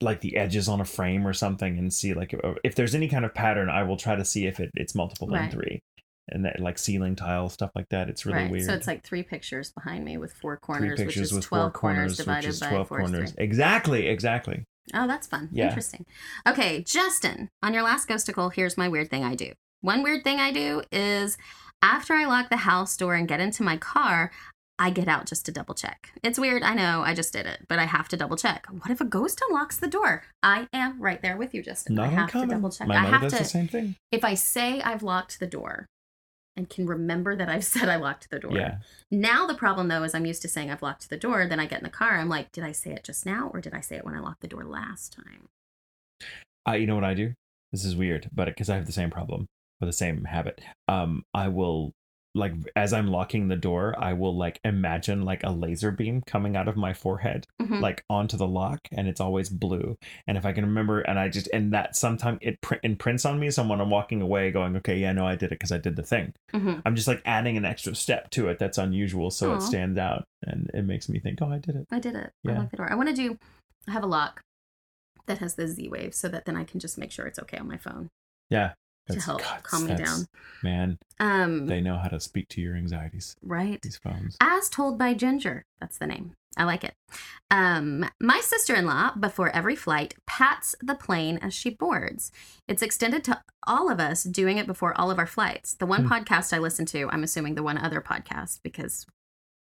like 0.00 0.20
the 0.20 0.36
edges 0.36 0.68
on 0.68 0.80
a 0.80 0.84
frame 0.84 1.26
or 1.26 1.32
something 1.32 1.78
and 1.78 1.92
see 1.92 2.12
like 2.12 2.32
if, 2.34 2.40
if 2.64 2.74
there's 2.74 2.94
any 2.94 3.08
kind 3.08 3.24
of 3.24 3.32
pattern. 3.34 3.68
I 3.70 3.82
will 3.84 3.96
try 3.96 4.16
to 4.16 4.24
see 4.24 4.46
if 4.46 4.58
it, 4.60 4.70
it's 4.74 4.94
multiple 4.94 5.28
than 5.28 5.36
Right. 5.42 5.52
three. 5.52 5.80
And 6.28 6.44
that 6.44 6.60
like 6.60 6.78
ceiling 6.78 7.16
tile 7.16 7.48
stuff 7.48 7.70
like 7.74 7.88
that. 7.90 8.08
It's 8.08 8.24
really 8.26 8.42
right. 8.42 8.50
weird. 8.50 8.64
So 8.66 8.74
it's 8.74 8.86
like 8.86 9.02
three 9.04 9.22
pictures 9.24 9.72
behind 9.72 10.04
me 10.04 10.18
with 10.18 10.32
four 10.32 10.54
three 10.56 10.60
corners, 10.60 10.98
which 10.98 11.08
pictures 11.08 11.30
is 11.30 11.32
with 11.32 11.44
12 11.44 11.72
corners 11.72 11.96
corners, 11.98 12.16
divided 12.16 12.60
by 12.60 12.68
12 12.70 12.88
four 12.88 12.98
corners. 13.00 13.32
three. 13.32 13.44
Exactly, 13.44 14.06
exactly. 14.06 14.64
Oh, 14.94 15.06
that's 15.06 15.26
fun. 15.26 15.48
Yeah. 15.52 15.68
Interesting. 15.68 16.04
Okay, 16.46 16.82
Justin, 16.82 17.48
on 17.62 17.72
your 17.74 17.82
last 17.82 18.08
ghostacle, 18.08 18.52
here's 18.52 18.76
my 18.76 18.88
weird 18.88 19.10
thing 19.10 19.24
I 19.24 19.34
do. 19.34 19.52
One 19.80 20.02
weird 20.02 20.24
thing 20.24 20.38
I 20.40 20.52
do 20.52 20.82
is 20.92 21.36
after 21.82 22.14
I 22.14 22.24
lock 22.26 22.50
the 22.50 22.58
house 22.58 22.96
door 22.96 23.14
and 23.14 23.26
get 23.28 23.40
into 23.40 23.62
my 23.62 23.76
car, 23.76 24.30
I 24.78 24.90
get 24.90 25.06
out 25.08 25.26
just 25.26 25.46
to 25.46 25.52
double 25.52 25.74
check. 25.74 26.12
It's 26.24 26.38
weird, 26.38 26.62
I 26.62 26.74
know, 26.74 27.02
I 27.04 27.14
just 27.14 27.32
did 27.32 27.46
it, 27.46 27.66
but 27.68 27.78
I 27.78 27.84
have 27.84 28.08
to 28.08 28.16
double 28.16 28.36
check. 28.36 28.66
What 28.70 28.90
if 28.90 29.00
a 29.00 29.04
ghost 29.04 29.40
unlocks 29.48 29.76
the 29.76 29.86
door? 29.86 30.24
I 30.42 30.66
am 30.72 31.00
right 31.00 31.20
there 31.22 31.36
with 31.36 31.54
you, 31.54 31.62
Justin. 31.62 31.94
Not 31.96 32.06
I 32.06 32.10
have 32.10 32.22
uncommon. 32.24 32.48
to 32.48 32.54
double 32.56 32.70
check. 32.70 32.88
My 32.88 32.96
I 32.96 33.02
mother 33.02 33.12
have 33.12 33.22
does 33.22 33.32
to 33.34 33.38
the 33.38 33.44
same 33.44 33.68
thing. 33.68 33.96
if 34.10 34.24
I 34.24 34.34
say 34.34 34.80
I've 34.80 35.02
locked 35.02 35.38
the 35.38 35.46
door 35.46 35.86
and 36.56 36.68
can 36.68 36.86
remember 36.86 37.36
that 37.36 37.48
I've 37.48 37.64
said 37.72 37.88
I 37.88 37.96
locked 37.96 38.30
the 38.30 38.38
door. 38.38 38.52
Yeah. 38.52 38.78
Now 39.10 39.46
the 39.46 39.54
problem 39.54 39.88
though 39.88 40.02
is 40.02 40.14
I'm 40.14 40.26
used 40.26 40.42
to 40.42 40.48
saying 40.48 40.70
I've 40.70 40.82
locked 40.82 41.10
the 41.10 41.16
door, 41.16 41.46
then 41.46 41.60
I 41.60 41.66
get 41.66 41.80
in 41.80 41.84
the 41.84 41.90
car, 41.90 42.18
I'm 42.18 42.28
like, 42.28 42.52
did 42.52 42.64
I 42.64 42.72
say 42.72 42.92
it 42.92 43.04
just 43.04 43.26
now 43.26 43.50
or 43.52 43.60
did 43.60 43.74
I 43.74 43.80
say 43.80 43.96
it 43.96 44.04
when 44.04 44.14
I 44.14 44.20
locked 44.20 44.40
the 44.40 44.48
door 44.48 44.64
last 44.64 45.12
time? 45.12 45.48
I, 46.64 46.76
you 46.76 46.86
know 46.86 46.94
what 46.94 47.04
I 47.04 47.14
do? 47.14 47.34
This 47.72 47.84
is 47.84 47.96
weird, 47.96 48.28
but 48.32 48.46
because 48.46 48.68
I 48.68 48.76
have 48.76 48.86
the 48.86 48.92
same 48.92 49.10
problem 49.10 49.46
or 49.80 49.86
the 49.86 49.92
same 49.92 50.24
habit, 50.24 50.60
um, 50.88 51.24
I 51.34 51.48
will 51.48 51.92
like 52.34 52.54
as 52.76 52.92
I'm 52.94 53.08
locking 53.08 53.48
the 53.48 53.56
door, 53.56 53.94
I 53.98 54.14
will 54.14 54.34
like 54.36 54.58
imagine 54.64 55.22
like 55.22 55.42
a 55.44 55.50
laser 55.50 55.90
beam 55.90 56.22
coming 56.26 56.56
out 56.56 56.66
of 56.68 56.76
my 56.76 56.94
forehead, 56.94 57.46
Mhm. 57.60 57.80
like 57.80 58.04
onto 58.08 58.36
the 58.38 58.46
lock, 58.46 58.80
and 58.90 59.06
it's 59.06 59.20
always 59.20 59.48
blue. 59.50 59.96
And 60.26 60.38
if 60.38 60.46
I 60.46 60.52
can 60.52 60.64
remember, 60.64 61.00
and 61.02 61.18
I 61.18 61.28
just 61.28 61.48
and 61.52 61.72
that 61.74 61.94
sometimes 61.94 62.38
it 62.40 62.60
pr- 62.62 62.76
imprints 62.82 63.24
on 63.26 63.38
me. 63.38 63.50
So 63.50 63.66
when 63.66 63.80
I'm 63.80 63.90
walking 63.90 64.22
away, 64.22 64.50
going, 64.50 64.74
okay, 64.76 64.96
yeah, 64.98 65.12
no, 65.12 65.26
I 65.26 65.34
did 65.34 65.46
it 65.52 65.58
because 65.58 65.72
I 65.72 65.78
did 65.78 65.96
the 65.96 66.02
thing. 66.02 66.32
Mhm. 66.54 66.80
I'm 66.86 66.96
just 66.96 67.08
like 67.08 67.20
adding 67.26 67.56
an 67.56 67.64
extra 67.64 67.94
step 67.94 68.30
to 68.30 68.48
it 68.48 68.58
that's 68.58 68.78
unusual, 68.78 69.30
so 69.30 69.52
Aw. 69.52 69.56
it 69.56 69.60
stands 69.62 69.98
out, 69.98 70.24
and 70.42 70.70
it 70.72 70.82
makes 70.86 71.08
me 71.08 71.18
think, 71.20 71.40
oh, 71.42 71.50
I 71.50 71.58
did 71.58 71.76
it. 71.76 71.86
I 71.90 71.98
did 71.98 72.14
it. 72.14 72.32
I 72.46 72.50
Yeah. 72.50 72.58
locked 72.60 72.70
the 72.70 72.76
door. 72.78 72.90
I 72.90 72.94
want 72.94 73.08
to 73.10 73.14
do 73.14 73.38
I 73.86 73.90
have 73.90 74.04
a 74.04 74.06
lock 74.06 74.40
that 75.26 75.38
has 75.38 75.56
the 75.56 75.66
Z 75.68 75.88
wave 75.88 76.14
so 76.14 76.28
that 76.28 76.44
then 76.46 76.56
I 76.56 76.64
can 76.64 76.80
just 76.80 76.96
make 76.96 77.10
sure 77.12 77.26
it's 77.26 77.38
okay 77.40 77.58
on 77.58 77.68
my 77.68 77.76
phone 77.76 78.08
Yeah. 78.48 78.72
To 79.10 79.20
help 79.20 79.40
God, 79.40 79.62
calm 79.62 79.86
me 79.86 79.94
down. 79.94 80.26
Man, 80.62 80.98
Um 81.20 81.66
they 81.66 81.80
know 81.80 81.96
how 81.98 82.08
to 82.08 82.20
speak 82.20 82.48
to 82.50 82.60
your 82.60 82.76
anxieties. 82.76 83.36
right. 83.42 83.80
These 83.82 83.96
phones. 83.98 84.36
As 84.40 84.68
told 84.68 84.98
by 84.98 85.14
Ginger. 85.14 85.64
That's 85.80 85.98
the 85.98 86.06
name. 86.06 86.34
I 86.56 86.64
like 86.64 86.84
it. 86.84 86.94
Um, 87.50 88.04
my 88.20 88.40
sister 88.40 88.74
in 88.74 88.84
law, 88.84 89.12
before 89.18 89.48
every 89.56 89.74
flight, 89.74 90.14
pats 90.26 90.74
the 90.82 90.94
plane 90.94 91.38
as 91.40 91.54
she 91.54 91.70
boards. 91.70 92.30
It's 92.68 92.82
extended 92.82 93.24
to 93.24 93.40
all 93.66 93.90
of 93.90 93.98
us 93.98 94.22
doing 94.22 94.58
it 94.58 94.66
before 94.66 94.98
all 95.00 95.10
of 95.10 95.18
our 95.18 95.26
flights. 95.26 95.72
The 95.74 95.86
one 95.86 96.04
Hmm. 96.04 96.12
podcast 96.12 96.52
I 96.54 96.58
listen 96.58 96.84
to, 96.86 97.08
I'm 97.10 97.24
assuming 97.24 97.54
the 97.54 97.62
one 97.62 97.78
other 97.78 98.02
podcast, 98.02 98.60
because 98.62 99.06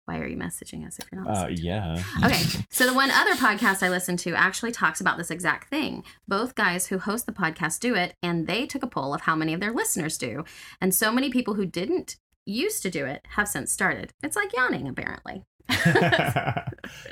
why 0.05 0.19
are 0.19 0.27
you 0.27 0.37
messaging 0.37 0.87
us 0.87 0.99
if 0.99 1.07
you're 1.12 1.23
not 1.23 1.31
Uh, 1.31 1.41
listening? 1.49 1.57
to 1.57 1.62
yeah. 1.62 2.03
Okay, 2.25 2.43
so 2.71 2.87
the 2.87 2.95
one 2.95 3.11
other 3.11 3.35
podcast 3.35 3.83
I 3.83 3.88
listen 3.88 4.17
to 4.19 4.35
actually 4.35 4.73
talks 4.73 5.01
about 5.01 5.17
this 5.19 5.31
exact 5.31 5.69
thing. 5.69 6.03
Both 6.27 6.55
guys 6.55 6.87
who 6.88 6.99
host 6.99 7.27
the 7.27 7.33
podcast 7.33 7.81
do 7.81 7.95
it, 7.95 8.15
and 8.23 8.47
they 8.47 8.67
took 8.67 8.83
a 8.83 8.88
poll 8.88 9.15
of 9.15 9.23
how 9.23 9.37
many 9.37 9.55
of 9.55 9.61
their 9.61 9.73
listeners 9.73 10.19
do. 10.19 10.45
And 10.81 10.95
so 10.95 11.12
many 11.12 11.31
people 11.31 11.55
who 11.55 11.67
didn't 11.67 12.17
used 12.45 12.83
to 12.83 12.91
do 12.91 13.07
it 13.07 13.25
have 13.37 13.47
since 13.49 13.71
started. 13.71 14.12
It's 14.23 14.35
like 14.37 14.53
yawning, 14.57 14.88
apparently. 14.88 15.45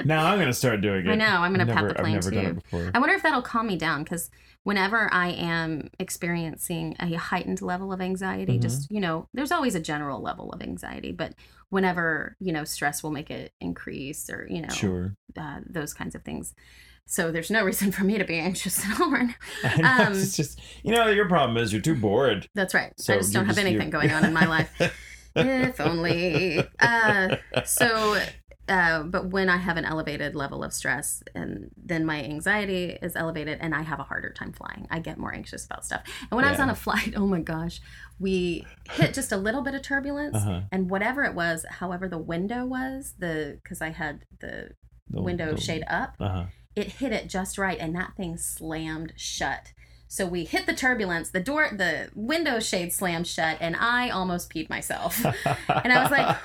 now 0.04 0.26
I'm 0.26 0.38
gonna 0.38 0.52
start 0.52 0.80
doing 0.80 1.06
it. 1.06 1.10
I 1.10 1.14
know, 1.14 1.24
I'm 1.26 1.52
gonna 1.52 1.62
I've 1.64 1.68
pat 1.68 1.76
never, 1.84 1.88
the 1.88 1.94
plane 1.94 2.16
I've 2.16 2.24
never 2.24 2.30
done 2.34 2.44
too. 2.44 2.50
it 2.50 2.62
before. 2.64 2.90
I 2.94 2.98
wonder 2.98 3.14
if 3.14 3.22
that'll 3.22 3.42
calm 3.42 3.66
me 3.68 3.76
down 3.76 4.02
because 4.02 4.30
whenever 4.62 5.08
I 5.12 5.28
am 5.30 5.88
experiencing 5.98 6.94
a 7.00 7.14
heightened 7.14 7.62
level 7.62 7.92
of 7.92 8.00
anxiety, 8.00 8.58
Mhm. 8.58 8.62
just, 8.62 8.90
you 8.90 9.00
know, 9.00 9.26
there's 9.32 9.52
always 9.52 9.74
a 9.74 9.80
general 9.80 10.20
level 10.20 10.52
of 10.52 10.60
anxiety, 10.62 11.12
but 11.12 11.34
whenever, 11.70 12.36
you 12.40 12.52
know, 12.52 12.64
stress 12.64 13.02
will 13.02 13.10
make 13.10 13.30
it 13.30 13.52
increase 13.60 14.28
or, 14.28 14.46
you 14.50 14.60
know, 14.60 14.68
Sure. 14.68 15.14
uh, 15.38 15.60
those 15.68 15.94
kinds 15.94 16.14
of 16.14 16.22
things. 16.24 16.54
So 17.06 17.32
there's 17.32 17.50
no 17.50 17.64
reason 17.70 17.90
for 17.90 18.04
me 18.04 18.18
to 18.18 18.24
be 18.24 18.38
anxious 18.38 18.84
at 18.86 19.00
all 19.00 19.10
right 19.10 19.34
now. 19.78 20.06
Um, 20.06 20.12
it's 20.12 20.36
just 20.36 20.60
you 20.84 20.92
know 20.94 21.08
your 21.08 21.26
problem 21.28 21.56
is 21.56 21.72
you're 21.72 21.82
too 21.82 21.94
bored. 21.96 22.46
That's 22.54 22.74
right. 22.74 22.92
So 22.98 23.14
I 23.14 23.18
just 23.18 23.32
don't 23.32 23.46
have 23.46 23.56
just- 23.56 23.66
anything 23.66 23.88
you're- 23.90 24.08
going 24.08 24.10
on 24.12 24.24
in 24.24 24.32
my 24.32 24.46
life. 24.46 24.70
if 25.36 25.80
only. 25.80 26.62
Uh, 26.80 27.36
so, 27.64 28.20
uh, 28.70 29.02
but 29.02 29.26
when 29.26 29.48
I 29.50 29.58
have 29.58 29.76
an 29.76 29.84
elevated 29.84 30.34
level 30.34 30.64
of 30.64 30.72
stress, 30.72 31.22
and 31.34 31.70
then 31.76 32.06
my 32.06 32.22
anxiety 32.24 32.96
is 33.02 33.16
elevated, 33.16 33.58
and 33.60 33.74
I 33.74 33.82
have 33.82 33.98
a 34.00 34.04
harder 34.04 34.32
time 34.32 34.52
flying. 34.52 34.86
I 34.90 35.00
get 35.00 35.18
more 35.18 35.34
anxious 35.34 35.66
about 35.66 35.84
stuff. 35.84 36.02
And 36.30 36.36
when 36.36 36.44
I 36.46 36.50
was 36.52 36.60
on 36.60 36.70
a 36.70 36.74
flight, 36.74 37.12
oh 37.16 37.26
my 37.26 37.40
gosh, 37.40 37.80
we 38.18 38.64
hit 38.92 39.12
just 39.12 39.32
a 39.32 39.36
little 39.36 39.60
bit 39.62 39.74
of 39.74 39.82
turbulence, 39.82 40.36
Uh-huh. 40.36 40.60
and 40.72 40.88
whatever 40.88 41.24
it 41.24 41.34
was, 41.34 41.66
however 41.68 42.08
the 42.08 42.18
window 42.18 42.64
was, 42.64 43.14
the 43.18 43.58
because 43.62 43.82
I 43.82 43.90
had 43.90 44.24
the 44.40 44.70
The- 45.10 45.20
window 45.22 45.54
the- 45.54 45.60
shade 45.60 45.84
up, 45.88 46.14
Uh-huh. 46.20 46.44
it 46.76 46.86
hit 46.94 47.12
it 47.12 47.28
just 47.28 47.58
right 47.58 47.78
and 47.80 47.94
that 47.96 48.14
thing 48.16 48.36
slammed 48.38 49.12
shut 49.16 49.72
so 50.06 50.24
we 50.26 50.44
hit 50.44 50.66
the 50.66 50.74
turbulence 50.74 51.30
the 51.30 51.40
door 51.40 51.68
the 51.72 52.08
window 52.14 52.58
shade 52.60 52.92
slammed 52.92 53.26
shut 53.26 53.56
and 53.60 53.74
i 53.76 54.08
almost 54.08 54.50
peed 54.52 54.68
myself 54.70 55.24
and 55.84 55.92
i 55.92 56.00
was 56.02 56.10
like 56.12 56.36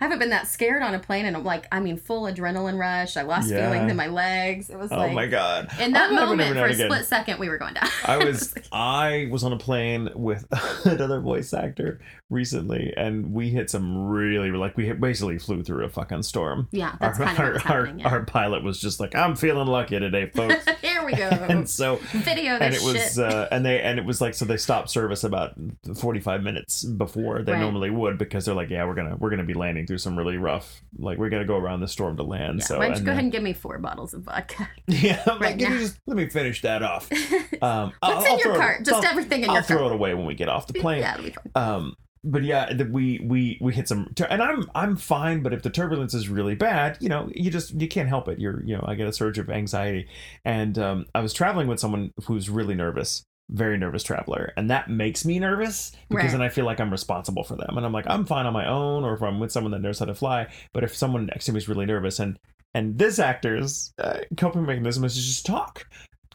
i 0.00 0.04
haven't 0.04 0.18
been 0.18 0.30
that 0.30 0.46
scared 0.46 0.82
on 0.82 0.94
a 0.94 0.98
plane 0.98 1.24
and 1.26 1.36
i'm 1.36 1.44
like 1.44 1.66
i 1.72 1.80
mean 1.80 1.96
full 1.96 2.22
adrenaline 2.24 2.78
rush 2.78 3.16
i 3.16 3.22
lost 3.22 3.48
Yeah. 3.50 3.70
feelings 3.70 3.90
in 3.90 3.96
my 3.96 4.06
legs 4.06 4.70
it 4.70 4.78
was 4.78 4.90
like, 4.90 4.98
oh 5.00 5.02
like 5.06 5.14
my 5.14 5.26
god. 5.26 5.70
in 5.80 5.92
that 5.92 6.10
I 6.10 6.14
love 6.14 6.32
it 6.32 6.36
moment 6.36 6.56
for 6.58 6.66
a 6.66 6.70
again. 6.72 6.90
split 6.90 7.04
second 7.06 7.38
we 7.38 7.48
were 7.48 7.58
going 7.58 7.74
down 7.74 7.88
I 8.04 8.16
was 8.18 8.54
I 8.72 9.28
was 9.30 9.44
on 9.44 9.52
a 9.52 9.58
plane 9.58 10.10
with 10.14 10.46
another 10.84 11.20
voice 11.20 11.52
actor 11.52 12.00
recently, 12.28 12.92
and 12.96 13.32
we 13.32 13.50
hit 13.50 13.70
some 13.70 14.08
really 14.08 14.50
like 14.50 14.76
we 14.76 14.92
basically 14.92 15.38
flew 15.38 15.62
through 15.62 15.84
a 15.84 15.88
fucking 15.88 16.22
storm. 16.24 16.66
yeah 16.72 16.96
that's 17.00 17.20
our, 17.20 17.26
kind 17.26 17.38
of 17.38 17.44
our, 17.44 17.52
what's 17.52 17.64
our, 17.66 17.84
happening 17.84 17.98
yeah. 18.00 18.08
our 18.08 18.24
pilot 18.24 18.64
was 18.64 18.80
just 18.80 18.98
like, 18.98 19.14
"I'm 19.14 19.36
feeling 19.36 19.68
lucky 19.68 19.98
today, 20.00 20.26
folks," 20.34 20.64
here 20.82 21.04
we 21.04 21.12
go 21.14 21.28
and 21.28 21.68
so 21.68 21.96
video 22.12 22.54
and 22.54 22.74
it 22.74 22.82
was 22.82 23.18
uh, 23.18 23.46
and 23.52 23.64
they 23.64 23.80
and 23.80 23.98
it 24.00 24.04
was 24.04 24.20
like 24.20 24.34
so 24.34 24.44
they 24.44 24.56
stopped 24.56 24.90
service 24.90 25.22
about 25.24 25.54
45 26.00 26.42
minutes 26.42 26.84
before 26.84 27.42
they 27.42 27.52
Right. 27.52 27.60
normally 27.60 27.90
would 27.90 28.18
because 28.18 28.44
they're 28.44 28.54
like, 28.56 28.70
"Yeah, 28.70 28.84
we're 28.86 28.94
gonna 28.94 29.16
we're 29.16 29.30
gonna 29.30 29.44
be 29.44 29.54
landing 29.54 29.85
through 29.86 29.98
some 29.98 30.16
really 30.16 30.36
rough 30.36 30.82
like 30.98 31.18
we're 31.18 31.28
gonna 31.30 31.44
go 31.44 31.56
around 31.56 31.80
the 31.80 31.88
storm 31.88 32.16
to 32.16 32.22
land." 32.22 32.58
yeah. 32.60 32.64
so 32.66 32.78
why 32.78 32.88
don't 32.88 32.94
you 32.98 33.00
go 33.00 33.04
then- 33.06 33.12
ahead 33.12 33.24
and 33.24 33.32
give 33.32 33.42
me 33.42 33.52
four 33.52 33.78
bottles 33.78 34.12
of 34.14 34.22
vodka 34.22 34.68
yeah, 34.86 35.22
right 35.26 35.40
like, 35.40 35.56
now." 35.56 35.68
just 35.78 35.98
let 36.06 36.16
me 36.16 36.28
finish 36.28 36.62
that 36.62 36.82
off. 36.82 37.08
Um, 37.62 37.92
what's 38.00 38.26
in 38.26 38.32
your 38.38 38.48
throw, 38.48 38.56
cart 38.56 38.84
just 38.84 39.04
I'll, 39.04 39.10
everything 39.10 39.42
in 39.42 39.48
I'll 39.48 39.54
your 39.56 39.62
cart. 39.62 39.70
I'll 39.72 39.78
throw 39.78 39.86
it 39.88 39.92
away 39.94 40.12
when 40.14 40.26
we 40.26 40.34
get 40.34 40.48
off 40.50 40.66
the 40.66 40.74
plane. 40.74 40.98
yeah 41.00 41.14
it'll 41.14 41.24
be 41.24 41.30
fine 41.30 41.50
Um, 41.54 41.96
but 42.22 42.42
yeah, 42.42 42.72
the, 42.72 42.84
we 42.84 43.20
we 43.24 43.56
we 43.60 43.72
hit 43.72 43.86
some, 43.88 44.08
tur- 44.16 44.26
and 44.28 44.42
I'm 44.42 44.68
I'm 44.74 44.96
fine. 44.96 45.42
But 45.42 45.52
if 45.54 45.62
the 45.62 45.70
turbulence 45.70 46.12
is 46.12 46.28
really 46.28 46.56
bad, 46.56 46.98
you 47.00 47.08
know, 47.08 47.30
you 47.32 47.50
just 47.52 47.80
you 47.80 47.86
can't 47.86 48.08
help 48.08 48.26
it. 48.28 48.40
You're 48.40 48.62
you 48.64 48.76
know, 48.76 48.84
I 48.86 48.96
get 48.96 49.06
a 49.06 49.12
surge 49.12 49.38
of 49.38 49.48
anxiety, 49.48 50.08
and 50.44 50.76
um, 50.76 51.06
I 51.14 51.20
was 51.20 51.32
traveling 51.32 51.68
with 51.68 51.78
someone 51.78 52.12
who's 52.24 52.50
really 52.50 52.74
nervous, 52.74 53.22
very 53.50 53.78
nervous 53.78 54.02
traveler, 54.02 54.52
and 54.56 54.70
that 54.70 54.90
makes 54.90 55.24
me 55.24 55.38
nervous 55.38 55.92
because 56.08 56.24
Right. 56.24 56.32
then 56.32 56.42
I 56.42 56.48
feel 56.48 56.64
like 56.64 56.80
I'm 56.80 56.90
responsible 56.90 57.44
for 57.44 57.56
them, 57.56 57.76
and 57.76 57.86
I'm 57.86 57.92
like 57.92 58.06
I'm 58.08 58.24
fine 58.26 58.46
on 58.46 58.52
my 58.52 58.66
own, 58.68 59.04
or 59.04 59.14
if 59.14 59.22
I'm 59.22 59.38
with 59.38 59.52
someone 59.52 59.72
that 59.72 59.80
knows 59.82 59.98
how 60.00 60.06
to 60.06 60.14
fly. 60.14 60.48
But 60.72 60.84
if 60.84 60.94
someone 60.94 61.26
next 61.26 61.44
to 61.46 61.52
me 61.52 61.58
is 61.58 61.68
really 61.68 61.86
nervous, 61.86 62.18
and 62.18 62.38
and 62.74 62.98
this 62.98 63.18
actor's 63.18 63.92
uh, 63.98 64.18
coping 64.36 64.66
mechanism 64.66 65.04
is 65.04 65.14
just 65.14 65.46
talk 65.46 65.86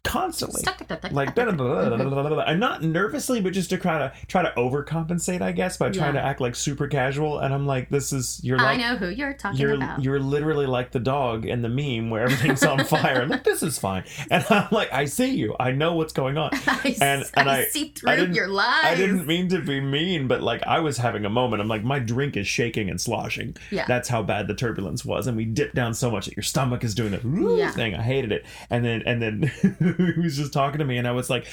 constantly 0.03 0.63
like 1.11 1.35
da, 1.35 1.45
da, 1.45 1.51
da, 1.51 2.39
and 2.41 2.59
not 2.59 2.81
nervously 2.83 3.39
but 3.39 3.53
just 3.53 3.69
to 3.69 3.77
try 3.77 3.99
to 3.99 4.11
try 4.27 4.41
to 4.41 4.51
overcompensate 4.57 5.41
i 5.41 5.51
guess 5.51 5.77
by 5.77 5.89
trying 5.91 6.15
Yeah. 6.15 6.21
to 6.21 6.27
act 6.27 6.41
like 6.41 6.55
super 6.55 6.87
casual 6.87 7.37
and 7.39 7.53
i'm 7.53 7.67
like 7.67 7.89
this 7.89 8.11
is 8.11 8.39
you're 8.43 8.59
i 8.59 8.75
know 8.77 8.95
who 8.97 9.09
you're 9.09 9.33
talking 9.33 9.59
you're 9.59 9.75
about 9.75 10.03
you're 10.03 10.19
literally 10.19 10.65
like 10.65 10.91
the 10.91 10.99
dog 10.99 11.45
in 11.45 11.61
the 11.61 11.69
meme 11.69 12.09
where 12.09 12.23
everything's 12.23 12.63
on 12.63 12.83
fire 12.83 13.25
like 13.27 13.43
this 13.43 13.61
is 13.61 13.77
fine 13.77 14.03
and 14.31 14.43
i'm 14.49 14.67
like 14.71 14.91
i 14.91 15.05
see 15.05 15.29
you 15.35 15.55
i 15.59 15.71
know 15.71 15.93
what's 15.93 16.13
going 16.13 16.37
on 16.37 16.49
I, 16.67 16.95
And- 16.99 17.21
s- 17.21 17.31
and 17.35 17.47
I 17.49 17.59
I- 17.59 17.65
see 17.65 17.89
through 17.89 18.15
didn't- 18.15 18.33
your 18.35 18.47
lies. 18.47 18.83
I 18.85 18.95
didn't 18.95 19.27
mean 19.27 19.49
to 19.49 19.59
be 19.61 19.79
mean, 19.79 20.27
but 20.27 20.41
like 20.41 20.63
I 20.65 20.79
was 20.79 20.97
having 20.97 21.25
a 21.25 21.29
moment. 21.29 21.61
I'm 21.61 21.67
like, 21.67 21.83
my 21.83 21.99
drink 21.99 22.35
is 22.37 22.47
shaking 22.47 22.89
and 22.89 22.99
sloshing. 22.99 23.55
Yeah. 23.69 23.85
That's 23.87 24.09
how 24.09 24.23
bad 24.23 24.47
the 24.47 24.53
turbulence 24.55 25.05
was. 25.05 25.27
And 25.27 25.37
we 25.37 25.45
dipped 25.45 25.75
down 25.75 25.93
so 25.93 26.09
much 26.09 26.25
that 26.25 26.35
your 26.35 26.43
stomach 26.43 26.83
is 26.83 26.95
doing 26.95 27.11
that 27.11 27.23
Yeah. 27.57 27.71
thing. 27.71 27.93
I 27.95 28.01
hated 28.01 28.31
it. 28.31 28.45
And 28.69 28.83
then 28.83 29.03
and 29.05 29.21
then 29.21 29.51
he 30.15 30.19
was 30.21 30.37
just 30.37 30.53
talking 30.53 30.79
to 30.79 30.85
me 30.85 30.97
and 30.97 31.07
I 31.07 31.11
was 31.11 31.29
like, 31.29 31.45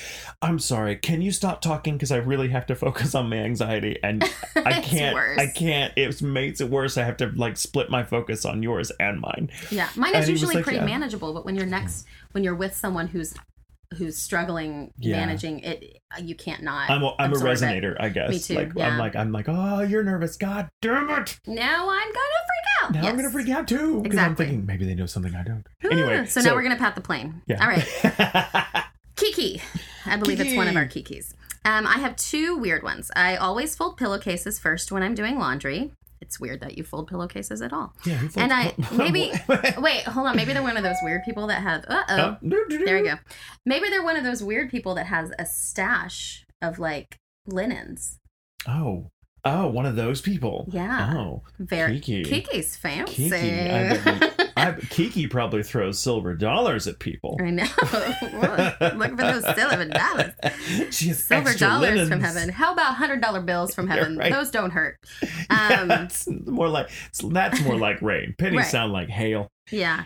I'm 0.42 0.58
sorry, 0.58 0.96
can 0.96 1.20
you 1.22 1.30
stop 1.32 1.60
talking? 1.60 1.94
Because 1.94 2.12
I 2.12 2.16
really 2.16 2.48
have 2.48 2.66
to 2.66 2.74
focus 2.74 3.14
on 3.14 3.28
my 3.30 3.36
anxiety 3.38 3.98
and 4.02 4.22
I 4.56 4.80
can't 4.80 5.14
worse. 5.14 5.38
I 5.38 5.46
can't 5.46 5.92
it 5.96 6.20
makes 6.22 6.60
it 6.60 6.70
worse. 6.70 6.96
I 6.96 7.04
have 7.04 7.16
to 7.18 7.26
like 7.34 7.56
split 7.56 7.90
my 7.90 8.02
focus 8.02 8.44
on 8.44 8.62
yours 8.62 8.90
and 9.00 9.20
mine. 9.20 9.50
Yeah, 9.70 9.88
mine 9.96 10.14
is 10.14 10.20
was 10.20 10.28
usually 10.30 10.54
like, 10.56 10.64
pretty 10.64 10.78
yeah. 10.78 10.84
manageable, 10.86 11.32
but 11.34 11.44
when 11.44 11.54
you're 11.54 11.66
next, 11.66 12.06
when 12.32 12.44
you're 12.44 12.54
with 12.54 12.74
someone 12.74 13.08
who's 13.08 13.34
who's 13.96 14.18
struggling 14.18 14.92
Yeah. 14.98 15.16
managing 15.16 15.60
it, 15.60 16.00
you 16.20 16.34
can't 16.34 16.62
not. 16.62 16.90
I'm 16.90 17.02
a, 17.02 17.14
I'm 17.18 17.30
a 17.30 17.36
absorb 17.36 17.52
it. 17.56 17.60
resonator, 17.60 17.96
I 17.98 18.10
guess. 18.10 18.30
Me 18.30 18.38
too, 18.38 18.54
Like 18.54 18.72
yeah. 18.76 18.88
I'm 18.88 18.98
like 18.98 19.16
I'm 19.16 19.32
like, 19.32 19.46
oh, 19.48 19.80
you're 19.80 20.04
nervous. 20.04 20.36
God 20.36 20.68
damn 20.82 21.08
it. 21.08 21.40
Now 21.46 21.88
I'm 21.88 22.08
gonna 22.12 22.37
out. 22.96 23.02
Now 23.02 23.08
I'm 23.08 23.16
gonna 23.16 23.30
freak 23.30 23.48
out 23.48 23.66
too 23.68 24.02
because 24.02 24.18
I'm 24.18 24.32
Exactly. 24.32 24.46
thinking 24.46 24.66
maybe 24.66 24.84
they 24.86 24.94
know 24.94 25.06
something 25.06 25.34
I 25.34 25.42
don't. 25.44 25.66
Ah, 25.84 25.88
Anyway, 25.90 26.26
so, 26.26 26.40
now 26.40 26.54
we're 26.54 26.62
gonna 26.62 26.76
pat 26.76 26.94
the 26.94 27.00
plane. 27.00 27.42
yeah. 27.46 27.60
All 27.62 27.68
right, 27.68 28.84
Kiki. 29.16 29.60
I 30.06 30.16
believe 30.16 30.40
it's 30.40 30.54
one 30.56 30.68
of 30.68 30.76
our 30.76 30.86
Kikis. 30.86 31.34
Um, 31.64 31.86
I 31.86 31.98
have 31.98 32.16
two 32.16 32.56
weird 32.56 32.82
ones. 32.82 33.10
I 33.16 33.36
always 33.36 33.74
fold 33.76 33.96
pillowcases 33.96 34.58
first 34.58 34.90
when 34.92 35.02
I'm 35.02 35.14
doing 35.14 35.38
laundry. 35.38 35.92
It's 36.20 36.40
weird 36.40 36.60
that 36.62 36.76
you 36.76 36.82
fold 36.84 37.08
pillowcases 37.08 37.62
at 37.62 37.72
all. 37.72 37.94
yeah, 38.04 38.20
And 38.36 38.52
I 38.52 38.74
maybe 38.92 39.32
wait, 39.78 40.02
hold 40.02 40.26
on. 40.28 40.36
Maybe 40.36 40.52
they're 40.52 40.62
one 40.62 40.76
of 40.76 40.82
those 40.82 40.96
weird 41.02 41.22
people 41.24 41.46
that 41.48 41.62
have. 41.62 41.84
Uh. 41.88 42.04
Oh, 42.08 42.36
There 42.42 42.96
we 43.02 43.08
go. 43.08 43.14
Maybe 43.66 43.88
they're 43.88 44.02
one 44.02 44.16
of 44.16 44.24
those 44.24 44.42
weird 44.42 44.70
people 44.70 44.94
that 44.96 45.06
has 45.06 45.30
a 45.38 45.46
stash 45.46 46.44
of 46.62 46.78
like 46.78 47.16
linens. 47.46 48.18
Oh, 48.66 49.10
oh, 49.44 49.66
one 49.68 49.86
of 49.86 49.96
those 49.96 50.20
people. 50.20 50.66
Yeah. 50.70 51.12
Oh, 51.16 51.42
Very 51.58 52.00
Kiki. 52.00 52.24
Kiki's 52.42 52.76
fancy. 52.76 53.30
Kiki. 53.30 53.70
I, 53.70 54.32
I, 54.56 54.72
Kiki 54.90 55.26
probably 55.26 55.62
throws 55.62 55.98
silver 55.98 56.34
dollars 56.34 56.86
at 56.86 56.98
people. 56.98 57.38
I 57.40 57.50
know. 57.50 57.62
Look 58.96 59.10
for 59.10 59.16
those 59.16 59.44
silver 59.56 59.84
dollars. 59.86 60.32
She 60.90 61.08
has 61.08 61.22
Silver 61.24 61.54
dollars 61.54 62.08
from 62.08 62.20
heaven. 62.20 62.48
How 62.48 62.72
about 62.72 62.94
hundred 62.96 63.20
dollar 63.20 63.40
bills 63.40 63.74
from 63.74 63.88
heaven? 63.88 64.16
right. 64.18 64.32
Those 64.32 64.50
don't 64.50 64.70
hurt. 64.70 64.96
Yeah, 65.50 65.80
Um, 65.82 65.88
that's 65.88 66.28
more 66.46 66.68
like 66.68 66.90
that's 67.22 67.60
more 67.62 67.76
like 67.76 68.02
rain. 68.02 68.34
Pennies 68.38 68.58
Right. 68.58 68.66
sound 68.66 68.92
like 68.92 69.08
hail. 69.08 69.48
Yeah. 69.70 70.04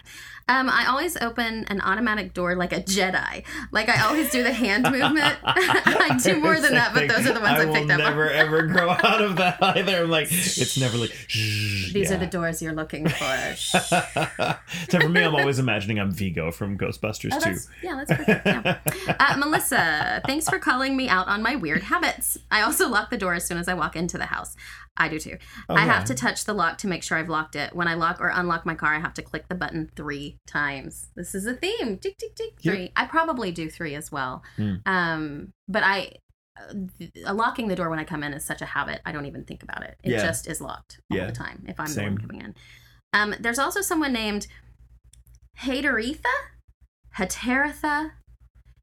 Um, 0.48 0.68
I 0.68 0.86
always 0.88 1.16
open 1.16 1.64
an 1.68 1.80
automatic 1.80 2.34
door 2.34 2.56
like 2.56 2.72
a 2.72 2.80
Jedi. 2.82 3.44
Like 3.70 3.88
I 3.88 4.02
always 4.06 4.28
do 4.32 4.42
the 4.42 4.52
hand 4.52 4.82
movement. 4.82 5.36
I 5.44 6.18
do 6.22 6.40
more 6.42 6.58
than 6.58 6.72
that, 6.72 6.92
but 6.92 7.08
those 7.08 7.26
are 7.28 7.32
the 7.32 7.40
ones 7.40 7.58
I, 7.60 7.62
I 7.62 7.64
will 7.64 7.74
picked 7.74 7.90
up. 7.90 7.98
on. 7.98 8.04
never 8.04 8.28
ever 8.28 8.62
grow 8.66 8.90
out 9.04 9.22
of 9.22 9.36
that 9.36 9.62
either. 9.62 10.02
I'm 10.02 10.10
like, 10.10 10.26
it's 10.30 10.76
never 10.78 10.98
like. 10.98 11.12
These 11.32 12.10
are 12.10 12.16
the 12.18 12.26
doors 12.26 12.60
you're 12.60 12.72
looking 12.74 13.08
for. 13.08 13.54
So 13.56 14.98
for 15.00 15.08
me, 15.08 15.22
I'm 15.22 15.34
always 15.34 15.58
imagining 15.60 16.00
I'm 16.00 16.10
Vigo 16.10 16.50
from 16.50 16.76
Ghostbusters 16.76 17.30
Oh, 17.34 17.38
too. 17.40 17.56
yeah, 17.82 18.02
that's 18.04 18.24
perfect. 18.24 18.46
Yeah. 18.46 18.78
Uh, 19.20 19.36
Melissa, 19.38 20.20
thanks 20.26 20.48
for 20.48 20.58
calling 20.58 20.96
me 20.96 21.08
out 21.08 21.28
on 21.28 21.42
my 21.42 21.54
weird 21.56 21.82
habits. 21.84 22.36
I 22.50 22.62
also 22.62 22.88
lock 22.88 23.10
the 23.10 23.16
door 23.16 23.34
as 23.34 23.46
soon 23.46 23.58
as 23.58 23.68
I 23.68 23.74
walk 23.74 23.94
into 23.96 24.18
the 24.18 24.26
house. 24.26 24.56
I 24.96 25.08
do 25.08 25.18
too. 25.18 25.38
I 25.68 25.86
have 25.86 26.04
to 26.06 26.14
touch 26.14 26.44
the 26.44 26.52
lock 26.52 26.78
to 26.78 26.86
make 26.86 27.02
sure 27.02 27.16
I've 27.16 27.28
locked 27.30 27.56
it. 27.56 27.74
When 27.74 27.88
I 27.88 27.94
lock 27.94 28.20
or 28.20 28.28
unlock 28.28 28.66
my 28.66 28.74
car, 28.74 28.94
I 28.94 29.00
have 29.00 29.14
to 29.14 29.22
click 29.22 29.48
the 29.48 29.54
button 29.54 29.90
three 29.96 30.38
times. 30.46 31.08
This 31.16 31.34
is 31.34 31.46
a 31.46 31.54
theme. 31.54 31.96
Tick, 31.98 32.18
tick, 32.18 32.34
tick. 32.34 32.52
Yep. 32.60 32.74
Three. 32.74 32.92
I 32.94 33.06
probably 33.06 33.52
do 33.52 33.70
three 33.70 33.94
as 33.94 34.12
well. 34.12 34.42
Hmm. 34.56 34.74
Um, 34.86 35.52
but 35.68 35.82
I. 35.82 36.12
Uh, 36.60 37.32
locking 37.32 37.68
the 37.68 37.74
door 37.74 37.88
when 37.88 37.98
I 37.98 38.04
come 38.04 38.22
in 38.22 38.34
is 38.34 38.44
such 38.44 38.60
a 38.60 38.66
habit. 38.66 39.00
I 39.06 39.12
don't 39.12 39.24
even 39.24 39.44
think 39.44 39.62
about 39.62 39.82
it. 39.82 39.96
It 40.04 40.10
Yeah. 40.12 40.22
just 40.22 40.46
is 40.46 40.60
locked 40.60 41.00
all 41.10 41.16
Yeah. 41.16 41.26
the 41.26 41.32
time 41.32 41.64
if 41.66 41.80
I'm 41.80 41.86
the 41.92 42.02
one 42.02 42.18
coming 42.18 42.42
in. 42.42 42.54
Um, 43.14 43.34
there's 43.40 43.58
also 43.58 43.80
someone 43.80 44.12
named 44.12 44.46
Hateretha, 45.60 46.26
Hateretha, 47.16 48.12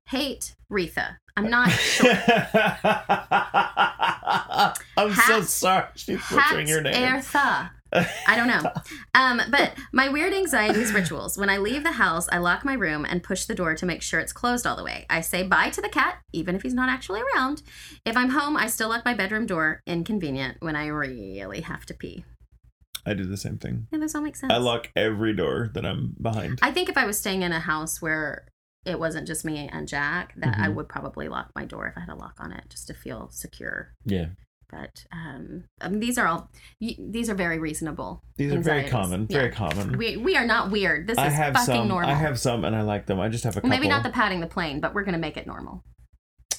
Hate 0.08 0.56
Retha. 0.72 1.18
I'm 1.40 1.50
not 1.50 1.72
sure. 1.72 2.12
I'm 4.98 5.14
so 5.14 5.42
sorry. 5.42 5.86
She's 5.96 6.20
butchering 6.30 6.68
your 6.68 6.82
name. 6.82 6.94
Hateretha. 6.94 7.70
I 7.94 8.36
don't 8.36 8.48
know. 8.48 8.72
Um, 9.16 9.42
but 9.50 9.74
my 9.94 10.10
weird 10.10 10.34
anxieties 10.34 10.94
rituals. 10.94 11.38
When 11.38 11.50
I 11.50 11.58
leave 11.58 11.84
the 11.84 11.94
house, 11.94 12.28
I 12.32 12.40
lock 12.40 12.66
my 12.66 12.74
room 12.74 13.06
and 13.08 13.24
push 13.24 13.46
the 13.46 13.56
door 13.56 13.74
to 13.76 13.86
make 13.86 14.02
sure 14.02 14.20
it's 14.20 14.34
closed 14.34 14.68
all 14.68 14.76
the 14.76 14.84
way. 14.84 15.06
I 15.10 15.22
say 15.22 15.44
bye 15.44 15.70
to 15.70 15.82
the 15.82 15.90
cat, 15.90 16.18
even 16.34 16.56
if 16.56 16.62
he's 16.62 16.74
not 16.74 16.90
actually 16.90 17.22
around. 17.34 17.64
If 18.06 18.18
I'm 18.18 18.32
home, 18.32 18.58
I 18.58 18.68
still 18.68 18.90
lock 18.90 19.06
my 19.06 19.14
bedroom 19.14 19.46
door. 19.46 19.82
Inconvenient 19.88 20.58
when 20.60 20.76
I 20.76 20.88
really 20.88 21.62
have 21.62 21.86
to 21.86 21.94
pee. 21.94 22.26
I 23.06 23.14
do 23.14 23.24
the 23.24 23.38
same 23.38 23.58
thing. 23.58 23.88
Yeah, 23.92 24.00
this 24.00 24.14
all 24.14 24.22
makes 24.22 24.42
sense. 24.42 24.52
I 24.52 24.58
lock 24.58 24.90
every 24.96 25.34
door 25.34 25.72
that 25.74 25.86
I'm 25.86 26.16
behind. 26.22 26.60
I 26.62 26.72
think 26.72 26.90
if 26.90 26.98
I 26.98 27.06
was 27.06 27.18
staying 27.18 27.44
in 27.44 27.54
a 27.54 27.60
house 27.60 28.02
where 28.02 28.46
it 28.86 29.00
wasn't 29.00 29.28
just 29.28 29.44
me 29.46 29.70
and 29.72 29.88
Jack, 29.88 30.34
that 30.38 30.58
I 30.58 30.68
Mhm. 30.68 30.76
would 30.76 30.90
probably 30.90 31.28
lock 31.28 31.52
my 31.56 31.66
door 31.66 31.88
if 31.88 31.98
I 31.98 32.02
had 32.02 32.10
a 32.10 32.16
lock 32.16 32.36
on 32.40 32.52
it, 32.52 32.64
just 32.70 32.88
to 32.88 32.94
feel 32.94 33.30
secure. 33.32 33.94
yeah. 34.06 34.28
But 34.72 35.06
um, 35.12 35.64
I 35.82 35.90
mean, 35.90 36.00
these 36.00 36.20
are 36.20 36.28
all 36.28 36.52
these 36.80 37.28
are 37.28 37.34
very 37.34 37.58
reasonable. 37.58 38.22
These 38.38 38.54
are 38.54 38.60
very 38.62 38.84
common. 38.88 39.26
Yeah. 39.28 39.40
Very 39.40 39.52
common. 39.52 39.98
We 39.98 40.16
we 40.18 40.38
are 40.38 40.46
not 40.46 40.70
weird. 40.70 41.08
This 41.08 41.16
is 41.16 41.24
I 41.24 41.30
have 41.30 41.54
fucking 41.56 41.66
some. 41.66 41.88
normal. 41.88 42.08
I 42.08 42.14
have 42.14 42.40
some, 42.40 42.64
and 42.64 42.76
I 42.76 42.82
like 42.84 43.08
them. 43.08 43.20
I 43.20 43.30
just 43.30 43.44
have 43.46 43.54
a 43.54 43.62
couple. 43.62 43.70
maybe 43.72 43.88
not 43.88 44.04
the 44.04 44.12
patting 44.12 44.42
the 44.42 44.46
plane, 44.48 44.80
but 44.80 44.94
we're 44.94 45.04
gonna 45.06 45.18
make 45.18 45.38
it 45.38 45.48
normal. 45.48 45.84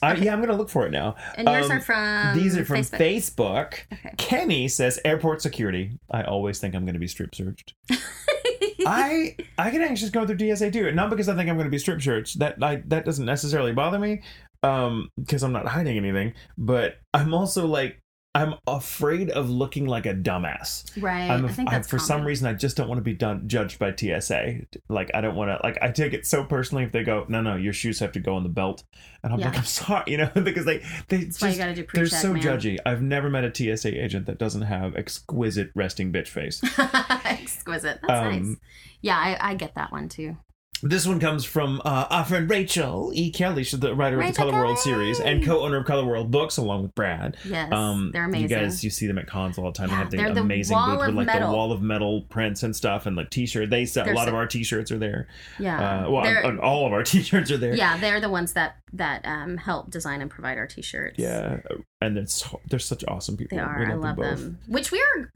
I, 0.02 0.14
yeah, 0.14 0.32
I'm 0.32 0.40
gonna 0.40 0.56
look 0.56 0.70
for 0.70 0.86
it 0.86 0.90
now. 0.90 1.14
And 1.36 1.46
yours 1.46 1.66
Um, 1.66 1.76
are 1.76 1.80
from 1.80 2.36
These 2.36 2.56
are 2.56 2.64
from 2.64 2.78
Facebook. 2.80 2.98
Facebook. 2.98 3.74
Okay. 3.92 4.14
Kenny 4.16 4.66
says 4.66 4.98
airport 5.04 5.40
security. 5.40 5.96
I 6.10 6.24
always 6.24 6.58
think 6.58 6.74
I'm 6.74 6.84
going 6.84 6.94
to 6.94 6.98
be 7.00 7.06
strip 7.06 7.32
searched. 7.32 7.74
I 8.86 9.36
I 9.58 9.70
get 9.70 9.82
anxious 9.82 10.10
going 10.10 10.26
through 10.26 10.56
TSA 10.56 10.70
too, 10.70 10.90
not 10.92 11.10
because 11.10 11.28
I 11.28 11.36
think 11.36 11.48
I'm 11.48 11.56
going 11.56 11.66
to 11.66 11.70
be 11.70 11.78
strip 11.78 12.00
searched. 12.02 12.38
That 12.38 12.62
I, 12.62 12.82
that 12.86 13.04
doesn't 13.04 13.24
necessarily 13.24 13.72
bother 13.72 13.98
me, 13.98 14.22
um, 14.62 15.08
because 15.18 15.42
I'm 15.42 15.52
not 15.52 15.66
hiding 15.66 15.96
anything. 15.96 16.34
But 16.58 16.98
I'm 17.14 17.34
also 17.34 17.66
like 17.66 18.00
I'm 18.32 18.54
afraid 18.66 19.30
of 19.30 19.50
looking 19.50 19.86
like 19.86 20.06
a 20.06 20.14
dumbass. 20.14 20.84
right. 21.02 21.28
I'm 21.28 21.44
I 21.46 21.48
a, 21.48 21.52
think 21.52 21.68
I- 21.68 21.72
that's 21.72 21.88
for 21.88 21.98
some 21.98 22.24
reason 22.24 22.46
I 22.46 22.52
just 22.52 22.76
don't 22.76 22.86
want 22.88 22.98
to 22.98 23.02
be 23.02 23.12
done 23.12 23.48
judged 23.48 23.80
by 23.80 23.92
TSA. 23.94 24.60
Like 24.88 25.10
I 25.14 25.20
don't 25.20 25.34
want 25.34 25.50
to 25.50 25.58
like 25.66 25.78
I 25.82 25.90
take 25.90 26.12
it 26.12 26.24
so 26.26 26.44
personally 26.44 26.84
if 26.84 26.92
they 26.92 27.02
go 27.02 27.24
no 27.28 27.40
no 27.42 27.56
your 27.56 27.72
shoes 27.72 27.98
have 27.98 28.12
to 28.12 28.20
go 28.20 28.36
on 28.36 28.44
the 28.44 28.48
belt 28.48 28.84
and 29.24 29.32
I'm 29.32 29.40
Yeah. 29.40 29.46
like 29.48 29.58
I'm 29.58 29.64
sorry 29.64 30.04
you 30.12 30.16
know 30.18 30.30
because 30.44 30.64
they 30.64 30.78
they 31.08 31.24
That's 31.24 31.38
just 31.40 31.58
gotta 31.58 31.74
do 31.74 31.84
they're 31.92 32.06
so 32.06 32.32
man. 32.32 32.40
judgy. 32.42 32.78
I've 32.86 33.02
never 33.02 33.28
met 33.30 33.42
a 33.44 33.52
TSA 33.76 34.00
agent 34.00 34.26
that 34.26 34.38
doesn't 34.38 34.62
have 34.62 34.94
exquisite 34.94 35.72
resting 35.74 36.12
bitch 36.12 36.28
face. 36.28 36.62
Exquisite. 37.24 37.98
That's 38.06 38.26
Um, 38.36 38.48
nice. 38.50 38.56
Yeah, 39.02 39.16
I, 39.18 39.50
I 39.50 39.54
get 39.54 39.74
that 39.74 39.90
one 39.90 40.08
too. 40.08 40.36
This 40.82 41.06
one 41.06 41.20
comes 41.20 41.44
from 41.44 41.82
uh, 41.84 42.06
our 42.08 42.24
friend 42.24 42.48
Rachel 42.48 43.10
E. 43.14 43.30
Kelly. 43.30 43.64
She's 43.64 43.78
the 43.80 43.94
writer 43.94 44.16
of 44.16 44.22
the 44.22 44.26
Rachel 44.28 44.50
Color 44.50 44.64
World 44.64 44.78
series 44.78 45.20
and 45.20 45.44
co-owner 45.44 45.76
of 45.78 45.84
Color 45.86 46.06
World 46.06 46.30
Books, 46.30 46.56
along 46.56 46.82
with 46.84 46.94
Brad. 46.94 47.36
Yes, 47.44 47.70
Um, 47.72 48.10
they're 48.12 48.24
amazing. 48.24 48.48
You 48.50 48.56
guys, 48.64 48.82
you 48.82 48.88
see 48.90 49.06
them 49.06 49.18
at 49.18 49.26
cons 49.26 49.58
all 49.58 49.66
the 49.66 49.72
time. 49.72 49.90
Yeah, 49.90 50.04
they 50.10 50.16
have 50.18 50.34
the 50.34 50.40
amazing 50.40 50.78
booth 50.78 50.98
with 51.00 51.14
like 51.14 51.26
metal. 51.26 51.50
the 51.50 51.56
wall 51.56 51.72
of 51.72 51.82
metal 51.82 52.22
prints 52.30 52.62
and 52.62 52.74
stuff, 52.74 53.04
and 53.06 53.14
like 53.16 53.28
t-shirt. 53.30 53.68
They 53.68 53.84
sell 53.84 54.08
a 54.08 54.12
lot 54.14 54.24
so- 54.24 54.28
of 54.30 54.34
our 54.34 54.46
t-shirts 54.46 54.90
are 54.90 54.98
there. 54.98 55.28
yeah, 55.58 56.04
Uh, 56.06 56.10
well, 56.10 56.58
all 56.60 56.86
of 56.86 56.92
our 56.92 57.02
t-shirts 57.04 57.50
are 57.50 57.58
there. 57.58 57.74
yeah, 57.74 57.98
they're 57.98 58.20
the 58.20 58.30
ones 58.30 58.54
that 58.54 58.76
that 58.94 59.20
um, 59.26 59.56
help 59.58 59.90
design 59.90 60.22
and 60.22 60.30
provide 60.30 60.56
our 60.56 60.66
t-shirts. 60.66 61.18
Yeah, 61.18 61.58
and 62.00 62.16
it's 62.16 62.42
they're 62.68 62.78
such 62.78 63.04
awesome 63.06 63.36
people. 63.36 63.58
they 63.58 63.62
are. 63.62 63.80
We 63.80 63.86
I 63.92 63.94
love 63.94 64.16
both. 64.16 64.38
them. 64.38 64.58
Which 64.66 64.90
we 64.90 65.00
are 65.00 65.30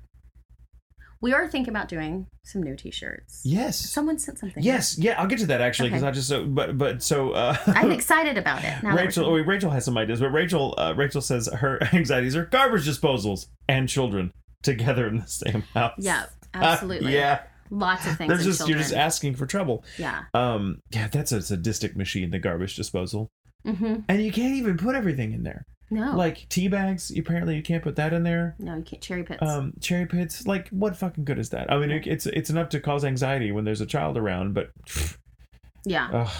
we 1.24 1.32
are 1.32 1.48
thinking 1.48 1.72
about 1.72 1.88
doing 1.88 2.26
some 2.44 2.62
new 2.62 2.76
t-shirts. 2.76 3.40
Yes. 3.44 3.78
Someone 3.78 4.18
sent 4.18 4.38
something. 4.38 4.62
Yes. 4.62 4.98
Yeah, 4.98 5.20
I'll 5.20 5.26
get 5.26 5.38
to 5.40 5.46
that 5.46 5.60
actually 5.62 5.88
because 5.88 6.02
Okay. 6.02 6.08
I 6.10 6.12
just 6.12 6.28
so 6.28 6.44
but 6.44 6.76
but 6.78 7.02
so 7.02 7.30
uh, 7.32 7.56
I'm 7.66 7.90
excited 7.90 8.36
about 8.38 8.58
it. 8.62 8.82
Now 8.82 8.90
that 8.90 8.94
we're 8.94 9.04
Rachel, 9.06 9.26
oh, 9.26 9.38
Rachel 9.38 9.70
has 9.70 9.84
some 9.86 9.96
ideas, 9.98 10.20
but 10.20 10.28
Rachel, 10.30 10.74
uh, 10.78 10.92
Rachel 10.94 11.20
says 11.22 11.48
her 11.48 11.82
anxieties 11.94 12.36
are 12.36 12.44
garbage 12.44 12.86
disposals 12.86 13.46
and 13.68 13.88
children 13.88 14.30
together 14.62 15.06
in 15.08 15.18
the 15.18 15.26
same 15.26 15.62
house. 15.74 15.94
Yeah, 15.98 16.26
Uh, 16.54 16.58
absolutely. 16.62 17.12
yeah, 17.14 17.40
Lots 17.70 18.06
of 18.06 18.16
things. 18.16 18.28
they're 18.28 18.38
just 18.38 18.58
children. 18.60 18.76
you're 18.78 18.82
just 18.84 18.94
asking 18.94 19.34
for 19.34 19.46
trouble. 19.46 19.82
yeah. 19.98 20.24
Um, 20.34 20.78
yeah, 20.90 21.08
that's 21.08 21.32
a 21.32 21.42
sadistic 21.42 21.96
machine, 21.96 22.30
the 22.30 22.38
garbage 22.38 22.76
disposal, 22.76 23.28
Mm-hmm. 23.66 24.00
and 24.10 24.22
you 24.22 24.30
can't 24.30 24.54
even 24.56 24.76
put 24.76 24.94
everything 24.94 25.32
in 25.32 25.42
there. 25.42 25.64
No. 25.90 26.16
Like 26.16 26.48
tea 26.48 26.68
bags, 26.68 27.12
apparently 27.16 27.56
you 27.56 27.62
can't 27.62 27.82
put 27.82 27.96
that 27.96 28.12
in 28.12 28.22
there. 28.22 28.56
no, 28.58 28.76
you 28.76 28.82
can't 28.82 29.02
cherry 29.02 29.22
pits. 29.22 29.42
Um, 29.42 29.74
cherry 29.80 30.06
pits, 30.06 30.46
like 30.46 30.68
what 30.70 30.96
fucking 30.96 31.24
good 31.24 31.38
is 31.38 31.50
that? 31.50 31.70
I 31.72 31.78
mean, 31.78 31.90
it, 31.90 32.06
it's 32.06 32.26
it's 32.26 32.50
enough 32.50 32.70
to 32.70 32.80
cause 32.80 33.04
anxiety 33.04 33.52
when 33.52 33.64
there's 33.64 33.80
a 33.80 33.86
child 33.86 34.16
around, 34.16 34.54
but 34.54 34.70
yeah. 35.84 36.08
ugh. 36.12 36.30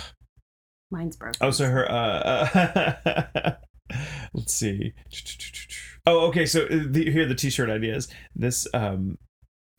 Mine's 0.90 1.16
broken. 1.16 1.38
Oh, 1.40 1.50
so 1.50 1.66
her. 1.66 1.90
Uh, 1.90 2.94
uh, 3.04 3.52
let's 4.35 4.52
see. 4.54 4.92
Oh, 6.07 6.26
okay. 6.28 6.46
So 6.46 6.64
uh, 6.64 6.85
the, 6.88 7.11
here 7.11 7.24
are 7.24 7.26
the 7.26 7.35
t-shirt 7.35 7.68
ideas. 7.70 8.09
This 8.37 8.66
um, 8.74 9.18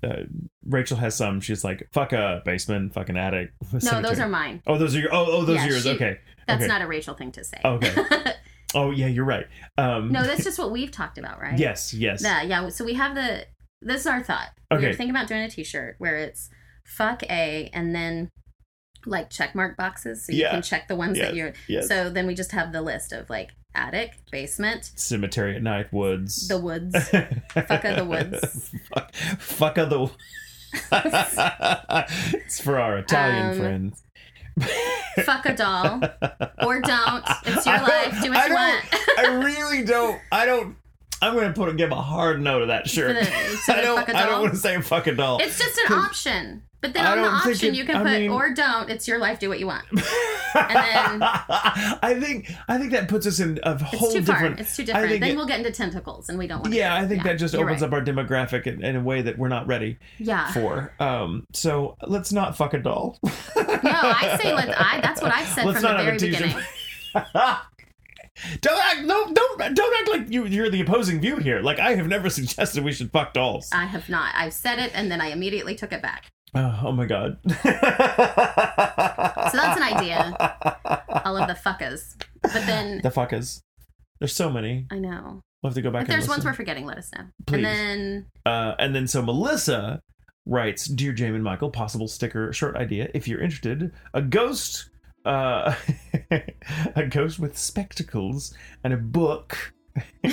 uh, 0.03 0.23
Rachel 0.65 0.97
has 0.97 1.15
some. 1.15 1.39
She's 1.39 1.63
like, 1.63 1.87
"Fuck 1.93 2.11
a 2.13 2.41
basement, 2.43 2.93
fuck 2.93 3.09
an 3.09 3.17
attic." 3.17 3.51
no, 3.83 4.01
those 4.01 4.19
are 4.19 4.27
mine. 4.27 4.61
Oh, 4.67 4.77
those 4.77 4.95
are 4.95 4.99
your. 4.99 5.13
Oh, 5.13 5.25
oh, 5.27 5.45
those 5.45 5.57
Yeah, 5.57 5.65
are 5.65 5.69
yours. 5.69 5.83
she- 5.83 5.89
okay. 5.91 6.19
That's 6.47 6.63
okay. 6.63 6.67
not 6.67 6.81
a 6.81 6.87
Rachel 6.87 7.13
thing 7.15 7.31
to 7.33 7.43
say. 7.43 7.57
Okay. 7.63 7.93
Oh, 8.75 8.91
yeah, 8.91 9.07
you're 9.07 9.25
right. 9.25 9.47
Um, 9.77 10.11
no, 10.11 10.21
that's 10.23 10.43
just 10.49 10.59
what 10.59 10.71
we've 10.71 10.91
talked 10.91 11.17
about, 11.17 11.41
right? 11.41 11.57
Yes. 11.57 11.93
Yes. 11.93 12.21
Yeah, 12.23 12.43
yeah. 12.43 12.69
So 12.69 12.83
we 12.85 12.93
have 12.93 13.15
the. 13.15 13.45
This 13.81 14.01
is 14.01 14.07
our 14.07 14.21
thought. 14.21 14.49
Okay. 14.71 14.81
We 14.81 14.87
were 14.89 14.93
thinking 14.93 15.15
about 15.15 15.27
doing 15.27 15.41
a 15.41 15.49
T-shirt 15.49 15.95
where 15.97 16.17
it's 16.17 16.49
"fuck 16.85 17.23
a" 17.23 17.69
and 17.73 17.95
then 17.95 18.29
like 19.05 19.29
check 19.29 19.53
mark 19.55 19.77
boxes, 19.77 20.25
so 20.25 20.31
you 20.33 20.41
Yeah. 20.41 20.51
can 20.51 20.61
check 20.61 20.87
the 20.87 20.95
ones 20.95 21.17
Yes, 21.17 21.27
that 21.27 21.35
you're. 21.35 21.53
yes. 21.67 21.87
So 21.87 22.09
then 22.09 22.25
we 22.27 22.33
just 22.35 22.51
have 22.51 22.71
the 22.73 22.81
list 22.81 23.11
of 23.13 23.29
like 23.29 23.53
attic, 23.75 24.13
basement, 24.31 24.91
Cemetery 24.95 25.55
at 25.55 25.61
night, 25.63 25.93
woods. 25.93 26.47
the 26.47 26.59
woods. 26.59 26.95
Fucka 26.95 27.95
the 27.97 28.05
woods. 28.05 28.71
Fuck, 28.93 29.11
fucka 29.13 29.89
the. 29.89 30.09
it's 32.45 32.59
for 32.59 32.79
our 32.79 32.97
Italian 32.97 33.51
Um, 33.51 33.57
friends. 33.57 34.03
Fuck 35.23 35.45
a 35.45 35.55
doll 35.55 36.01
or 36.65 36.81
don't. 36.81 37.25
It's 37.45 37.65
your 37.65 37.79
life. 37.79 38.21
Do 38.21 38.29
what 38.29 38.37
I 38.39 38.47
you 38.47 38.53
want. 38.53 38.85
I 39.17 39.43
really 39.43 39.83
don't. 39.83 40.19
I 40.31 40.45
don't. 40.45 40.75
I'm 41.21 41.33
gonna 41.33 41.53
put 41.53 41.69
a, 41.69 41.73
give 41.73 41.91
a 41.91 41.95
hard 42.01 42.41
no 42.41 42.59
to 42.59 42.65
that 42.67 42.89
shirt. 42.89 43.15
The- 43.15 43.73
I 43.73 43.81
don't. 43.81 44.09
I 44.09 44.25
don't 44.25 44.41
want 44.41 44.53
to 44.53 44.59
say 44.59 44.79
fuck 44.81 45.07
a 45.07 45.15
doll. 45.15 45.39
It's 45.41 45.57
just 45.57 45.77
an 45.87 45.93
option. 45.93 46.63
But 46.81 46.93
then 46.93 47.05
on 47.05 47.21
the 47.21 47.27
option, 47.27 47.69
it- 47.69 47.77
you 47.77 47.85
can 47.85 47.95
I 47.95 48.03
put 48.03 48.19
mean- 48.21 48.29
or 48.31 48.53
don't. 48.53 48.89
It's 48.89 49.07
your 49.07 49.17
life. 49.17 49.39
Do 49.39 49.49
what 49.49 49.59
you 49.59 49.65
want. 49.67 49.85
and 49.91 49.99
then- 50.75 51.19
I 51.23 52.15
think 52.19 52.51
I 52.67 52.77
think 52.77 52.91
that 52.91 53.07
puts 53.07 53.25
us 53.25 53.39
in 53.39 53.59
a 53.63 53.73
It's 53.73 53.81
whole 53.83 54.11
too 54.11 54.23
far. 54.23 54.35
different. 54.35 54.59
It's 54.59 54.75
too 54.75 54.83
different. 54.83 55.19
Then 55.19 55.23
it- 55.31 55.35
we'll 55.35 55.47
get 55.47 55.57
into 55.59 55.71
tentacles, 55.71 56.29
and 56.29 56.37
we 56.37 56.45
don't 56.47 56.61
want. 56.61 56.73
yeah, 56.73 56.95
I 56.95 57.07
think 57.07 57.23
that 57.23 57.33
just 57.39 57.55
opens 57.55 57.81
right. 57.81 57.87
up 57.87 57.93
our 57.93 58.01
demographic 58.01 58.67
in, 58.67 58.83
in 58.83 58.95
a 58.95 59.01
way 59.01 59.21
that 59.23 59.37
we're 59.37 59.47
not 59.47 59.65
ready 59.67 59.97
Yeah. 60.19 60.51
for. 60.51 60.93
Um, 60.99 61.45
so 61.53 61.95
let's 62.05 62.31
not 62.31 62.55
fuck 62.55 62.73
a 62.75 62.79
doll. 62.79 63.17
No, 63.23 63.31
I 63.83 64.37
say 64.41 64.53
let. 64.53 64.69
I. 64.79 65.01
That's 65.01 65.21
what 65.21 65.33
I've 65.33 65.47
said 65.47 65.65
Let's 65.65 65.79
from 65.79 65.83
the 65.83 65.93
not 65.93 66.05
have 66.05 66.15
a 66.15 66.17
very 66.19 66.31
beginning. 66.31 66.55
don't 68.61 68.77
act 68.85 69.03
no 69.05 69.31
don't 69.31 69.75
don't 69.75 69.95
act 70.01 70.09
like 70.09 70.29
you 70.31 70.45
you're 70.45 70.69
the 70.69 70.81
opposing 70.81 71.19
view 71.21 71.37
here. 71.37 71.61
Like 71.61 71.79
I 71.79 71.95
have 71.95 72.07
never 72.07 72.29
suggested 72.29 72.83
we 72.83 72.91
should 72.91 73.11
fuck 73.11 73.33
dolls. 73.33 73.69
I 73.71 73.85
have 73.85 74.09
not. 74.09 74.33
I've 74.35 74.53
said 74.53 74.79
it, 74.79 74.91
and 74.93 75.09
then 75.11 75.21
I 75.21 75.27
immediately 75.27 75.73
took 75.75 75.93
it 75.93 76.01
back. 76.01 76.25
Oh, 76.55 76.79
oh 76.85 76.91
my 76.93 77.05
god. 77.05 77.37
so 77.47 77.57
that's 79.57 79.77
an 79.77 79.83
idea. 79.83 80.35
All 81.25 81.37
of 81.37 81.47
the 81.47 81.53
fuckers. 81.53 82.15
But 82.41 82.65
then 82.65 83.01
The 83.03 83.09
fuckers. 83.09 83.61
There's 84.19 84.33
so 84.33 84.49
many. 84.49 84.87
I 84.91 84.99
know. 84.99 85.41
We'll 85.61 85.69
have 85.71 85.75
to 85.75 85.81
go 85.81 85.91
back 85.91 86.03
If 86.03 86.09
and 86.09 86.13
there's 86.21 86.29
ones 86.29 86.45
we're 86.45 86.53
forgetting, 86.53 86.85
let 86.85 86.97
us 86.97 87.11
know. 87.17 87.25
Please. 87.47 87.57
And 87.57 87.65
then 87.65 88.25
Uh, 88.45 88.75
and 88.79 88.95
then 88.95 89.07
so 89.07 89.21
Melissa 89.21 89.99
writes, 90.45 90.85
"Dear 90.85 91.11
Jamie 91.11 91.35
and 91.35 91.43
Michael, 91.43 91.71
possible 91.71 92.07
sticker 92.07 92.53
short 92.53 92.75
idea 92.77 93.09
if 93.13 93.27
you're 93.27 93.41
interested. 93.41 93.91
A 94.13 94.21
ghost, 94.21 94.89
uh, 95.25 95.75
a 96.95 97.05
ghost 97.09 97.39
with 97.39 97.57
spectacles 97.57 98.53
and 98.83 98.93
a 98.93 98.97
book 98.97 99.73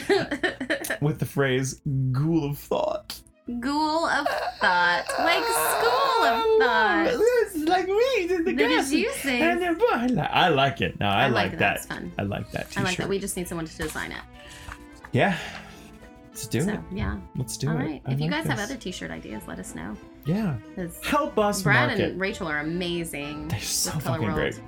with 1.01 1.19
the 1.19 1.27
phrase 1.27 1.81
"Ghoul 2.13 2.51
of 2.51 2.59
Thought." 2.59 3.21
Ghoul 3.61 4.07
of 4.07 4.27
thought, 4.61 5.05
like 5.19 5.45
school 5.45 6.25
of 6.25 6.45
thought. 6.61 7.07
It's 7.11 7.57
like 7.69 7.87
me, 7.87 8.27
the, 8.27 8.63
is 8.63 8.91
ghost 8.91 8.93
you 8.93 9.11
and 9.11 9.61
thing. 9.61 9.61
the 9.61 9.75
book. 9.79 9.93
I, 9.93 10.07
li- 10.07 10.21
I 10.21 10.49
like 10.49 10.81
it. 10.81 10.99
No, 11.01 11.07
I, 11.07 11.25
I 11.25 11.27
like, 11.29 11.51
like 11.51 11.51
that. 11.53 11.59
That's 11.75 11.87
fun. 11.87 12.13
I 12.19 12.23
like 12.23 12.51
that. 12.53 12.69
I 12.77 12.83
like 12.83 12.97
that. 12.99 13.09
We 13.09 13.19
just 13.19 13.37
need 13.37 13.49
someone 13.49 13.67
to 13.67 13.77
design 13.77 14.13
it. 14.13 14.21
Yeah. 15.13 15.37
Let's 16.31 16.47
do 16.47 16.63
so 16.63 16.73
it. 16.73 16.81
yeah. 16.93 17.19
Let's 17.37 17.57
do 17.59 17.69
All 17.69 17.77
it. 17.77 17.79
right. 17.81 18.03
I 18.07 18.13
If 18.13 18.21
you 18.21 18.31
like 18.31 18.45
guys 18.45 18.47
have 18.51 18.59
other 18.59 18.77
T-shirt 18.77 19.11
ideas, 19.11 19.43
let 19.47 19.59
us 19.59 19.75
know. 19.75 19.97
Yeah. 20.25 20.55
help 21.05 21.39
us 21.39 21.63
Brad 21.63 21.89
market. 21.91 22.13
and 22.13 22.21
Rachel 22.21 22.47
are 22.49 22.61
amazing. 22.61 23.49
They're 23.49 23.61
so 23.61 23.91
fucking 23.91 24.33
great. 24.33 24.59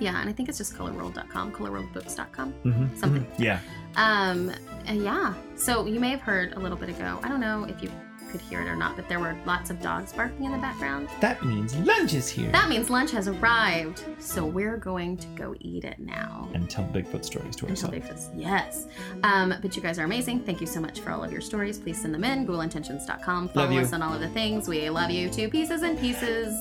Yeah, 0.00 0.20
and 0.20 0.28
I 0.28 0.32
think 0.32 0.48
it's 0.48 0.58
just 0.58 0.74
colorworld.com, 0.74 1.52
colorworldbooks.com. 1.52 2.54
Mhm, 2.64 2.98
Something. 2.98 3.22
mhm. 3.24 3.38
Yeah. 3.38 3.60
Um, 3.96 4.52
and 4.86 5.02
yeah. 5.02 5.34
So 5.56 5.86
you 5.86 6.00
may 6.00 6.10
have 6.10 6.20
heard 6.20 6.54
a 6.54 6.58
little 6.58 6.78
bit 6.78 6.88
ago. 6.88 7.18
I 7.22 7.28
don't 7.28 7.40
know 7.40 7.64
if 7.64 7.82
you 7.82 7.90
could 8.30 8.40
hear 8.40 8.60
it 8.62 8.68
or 8.68 8.76
not, 8.76 8.94
but 8.94 9.08
there 9.08 9.18
were 9.18 9.36
lots 9.44 9.70
of 9.70 9.82
dogs 9.82 10.12
barking 10.12 10.44
in 10.44 10.52
the 10.52 10.58
background. 10.58 11.08
That 11.20 11.44
means 11.44 11.74
lunch 11.78 12.14
is 12.14 12.28
here. 12.28 12.50
That 12.52 12.68
means 12.68 12.88
lunch 12.88 13.10
has 13.10 13.26
arrived. 13.26 14.04
So 14.20 14.44
we're 14.46 14.76
going 14.76 15.16
to 15.16 15.26
go 15.28 15.54
eat 15.58 15.82
it 15.84 15.98
now. 15.98 16.48
and 16.54 16.70
tell 16.70 16.84
Bigfoot 16.84 17.24
stories 17.24 17.56
to 17.56 17.68
ourselves. 17.68 17.96
Bigfoot's 17.96 18.30
yes. 18.36 18.86
Um, 19.24 19.54
but 19.60 19.74
you 19.74 19.82
guys 19.82 19.98
are 19.98 20.04
amazing. 20.04 20.40
Thank 20.44 20.60
you 20.60 20.66
so 20.68 20.80
much 20.80 21.00
for 21.00 21.10
all 21.10 21.24
of 21.24 21.32
your 21.32 21.40
stories. 21.40 21.76
Please 21.78 22.00
send 22.00 22.14
them 22.14 22.22
in. 22.22 22.46
GhoulIntentions.com. 22.46 23.48
Follow 23.48 23.78
us 23.78 23.92
on 23.92 24.00
all 24.00 24.14
of 24.14 24.20
the 24.20 24.28
things. 24.28 24.68
We 24.68 24.88
love 24.90 25.10
you 25.10 25.28
to 25.30 25.48
pieces 25.48 25.82
and 25.82 25.98
pieces. 25.98 26.54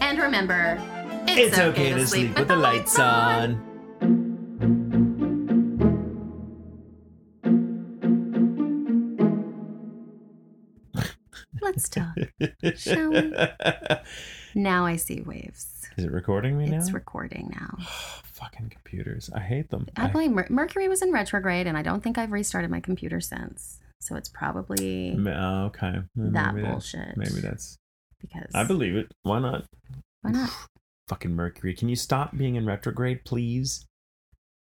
And 0.00 0.18
remember, 0.18 0.76
It's, 1.28 1.56
okay, 1.56 1.90
to 1.94 2.04
sleep 2.04 2.36
with 2.36 2.48
the 2.48 2.56
lights 2.56 2.98
on. 2.98 3.52
Let's 3.52 3.71
Let's 11.72 11.88
talk. 11.88 12.14
Shall 12.76 13.10
we? 13.10 13.32
Now 14.54 14.84
I 14.84 14.96
see 14.96 15.22
waves. 15.22 15.66
Is 15.96 16.04
it 16.04 16.12
recording 16.12 16.58
me 16.58 16.66
now? 16.66 16.76
It's 16.76 16.92
recording 16.92 17.50
now. 17.58 17.78
Fucking 18.34 18.68
computers. 18.68 19.30
I 19.34 19.40
hate 19.40 19.70
them. 19.70 19.86
I 19.96 20.08
blame 20.08 20.34
Mer- 20.34 20.46
Mercury 20.50 20.88
was 20.88 21.00
in 21.00 21.10
retrograde, 21.10 21.66
and 21.66 21.76
I 21.76 21.82
don't 21.82 22.02
think 22.02 22.18
I've 22.18 22.32
restarted 22.32 22.70
my 22.70 22.80
computer 22.80 23.18
since. 23.20 23.78
So 24.02 24.14
it's 24.16 24.28
probably 24.28 25.14
Ma- 25.16 25.30
oh, 25.30 25.64
okay. 25.68 26.00
Maybe 26.14 26.32
that 26.34 26.54
that- 26.54 26.64
bullshit. 26.64 27.16
Maybe 27.16 27.40
that's. 27.40 27.78
because 28.20 28.50
I 28.54 28.64
believe 28.64 28.94
it. 28.94 29.10
Why 29.22 29.38
not? 29.38 29.64
why 30.20 30.32
not 30.32 30.50
Fucking 31.08 31.34
Mercury. 31.34 31.72
Can 31.74 31.88
you 31.88 31.96
stop 31.96 32.36
being 32.36 32.54
in 32.56 32.66
retrograde, 32.66 33.24
please? 33.24 33.86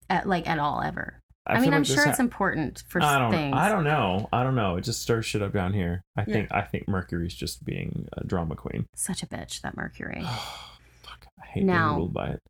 at, 0.08 0.28
like 0.28 0.48
at 0.48 0.58
all 0.60 0.82
ever. 0.82 1.20
I, 1.50 1.54
feel 1.56 1.62
mean, 1.62 1.74
I'm 1.74 1.80
like 1.82 1.86
sure 1.86 2.04
ha- 2.04 2.10
it's 2.10 2.20
important 2.20 2.84
for 2.88 3.02
I 3.02 3.18
don't. 3.18 3.30
things. 3.30 3.54
I 3.56 3.68
don't 3.68 3.84
know. 3.84 4.28
I 4.32 4.42
don't 4.42 4.54
know. 4.54 4.76
It 4.76 4.82
just 4.82 5.02
stirs 5.02 5.26
shit 5.26 5.42
up 5.42 5.52
down 5.52 5.72
here. 5.72 6.02
I 6.16 6.24
Yeah. 6.26 6.32
think. 6.34 6.52
I 6.52 6.62
think 6.62 6.88
Mercury's 6.88 7.34
just 7.34 7.64
being 7.64 8.08
a 8.16 8.24
drama 8.24 8.56
queen. 8.56 8.86
Such 8.94 9.22
a 9.22 9.26
bitch 9.26 9.60
that 9.62 9.76
Mercury. 9.76 10.22
Fuck. 11.02 11.26
I 11.42 11.46
hate 11.46 11.64
Now- 11.64 11.88
being 11.90 11.98
ruled 11.98 12.14
by 12.14 12.28
it. 12.28 12.40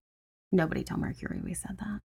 Nobody 0.52 0.82
tell 0.82 0.96
Mercury 0.98 1.40
we 1.44 1.54
said 1.54 1.78
that. 1.78 2.00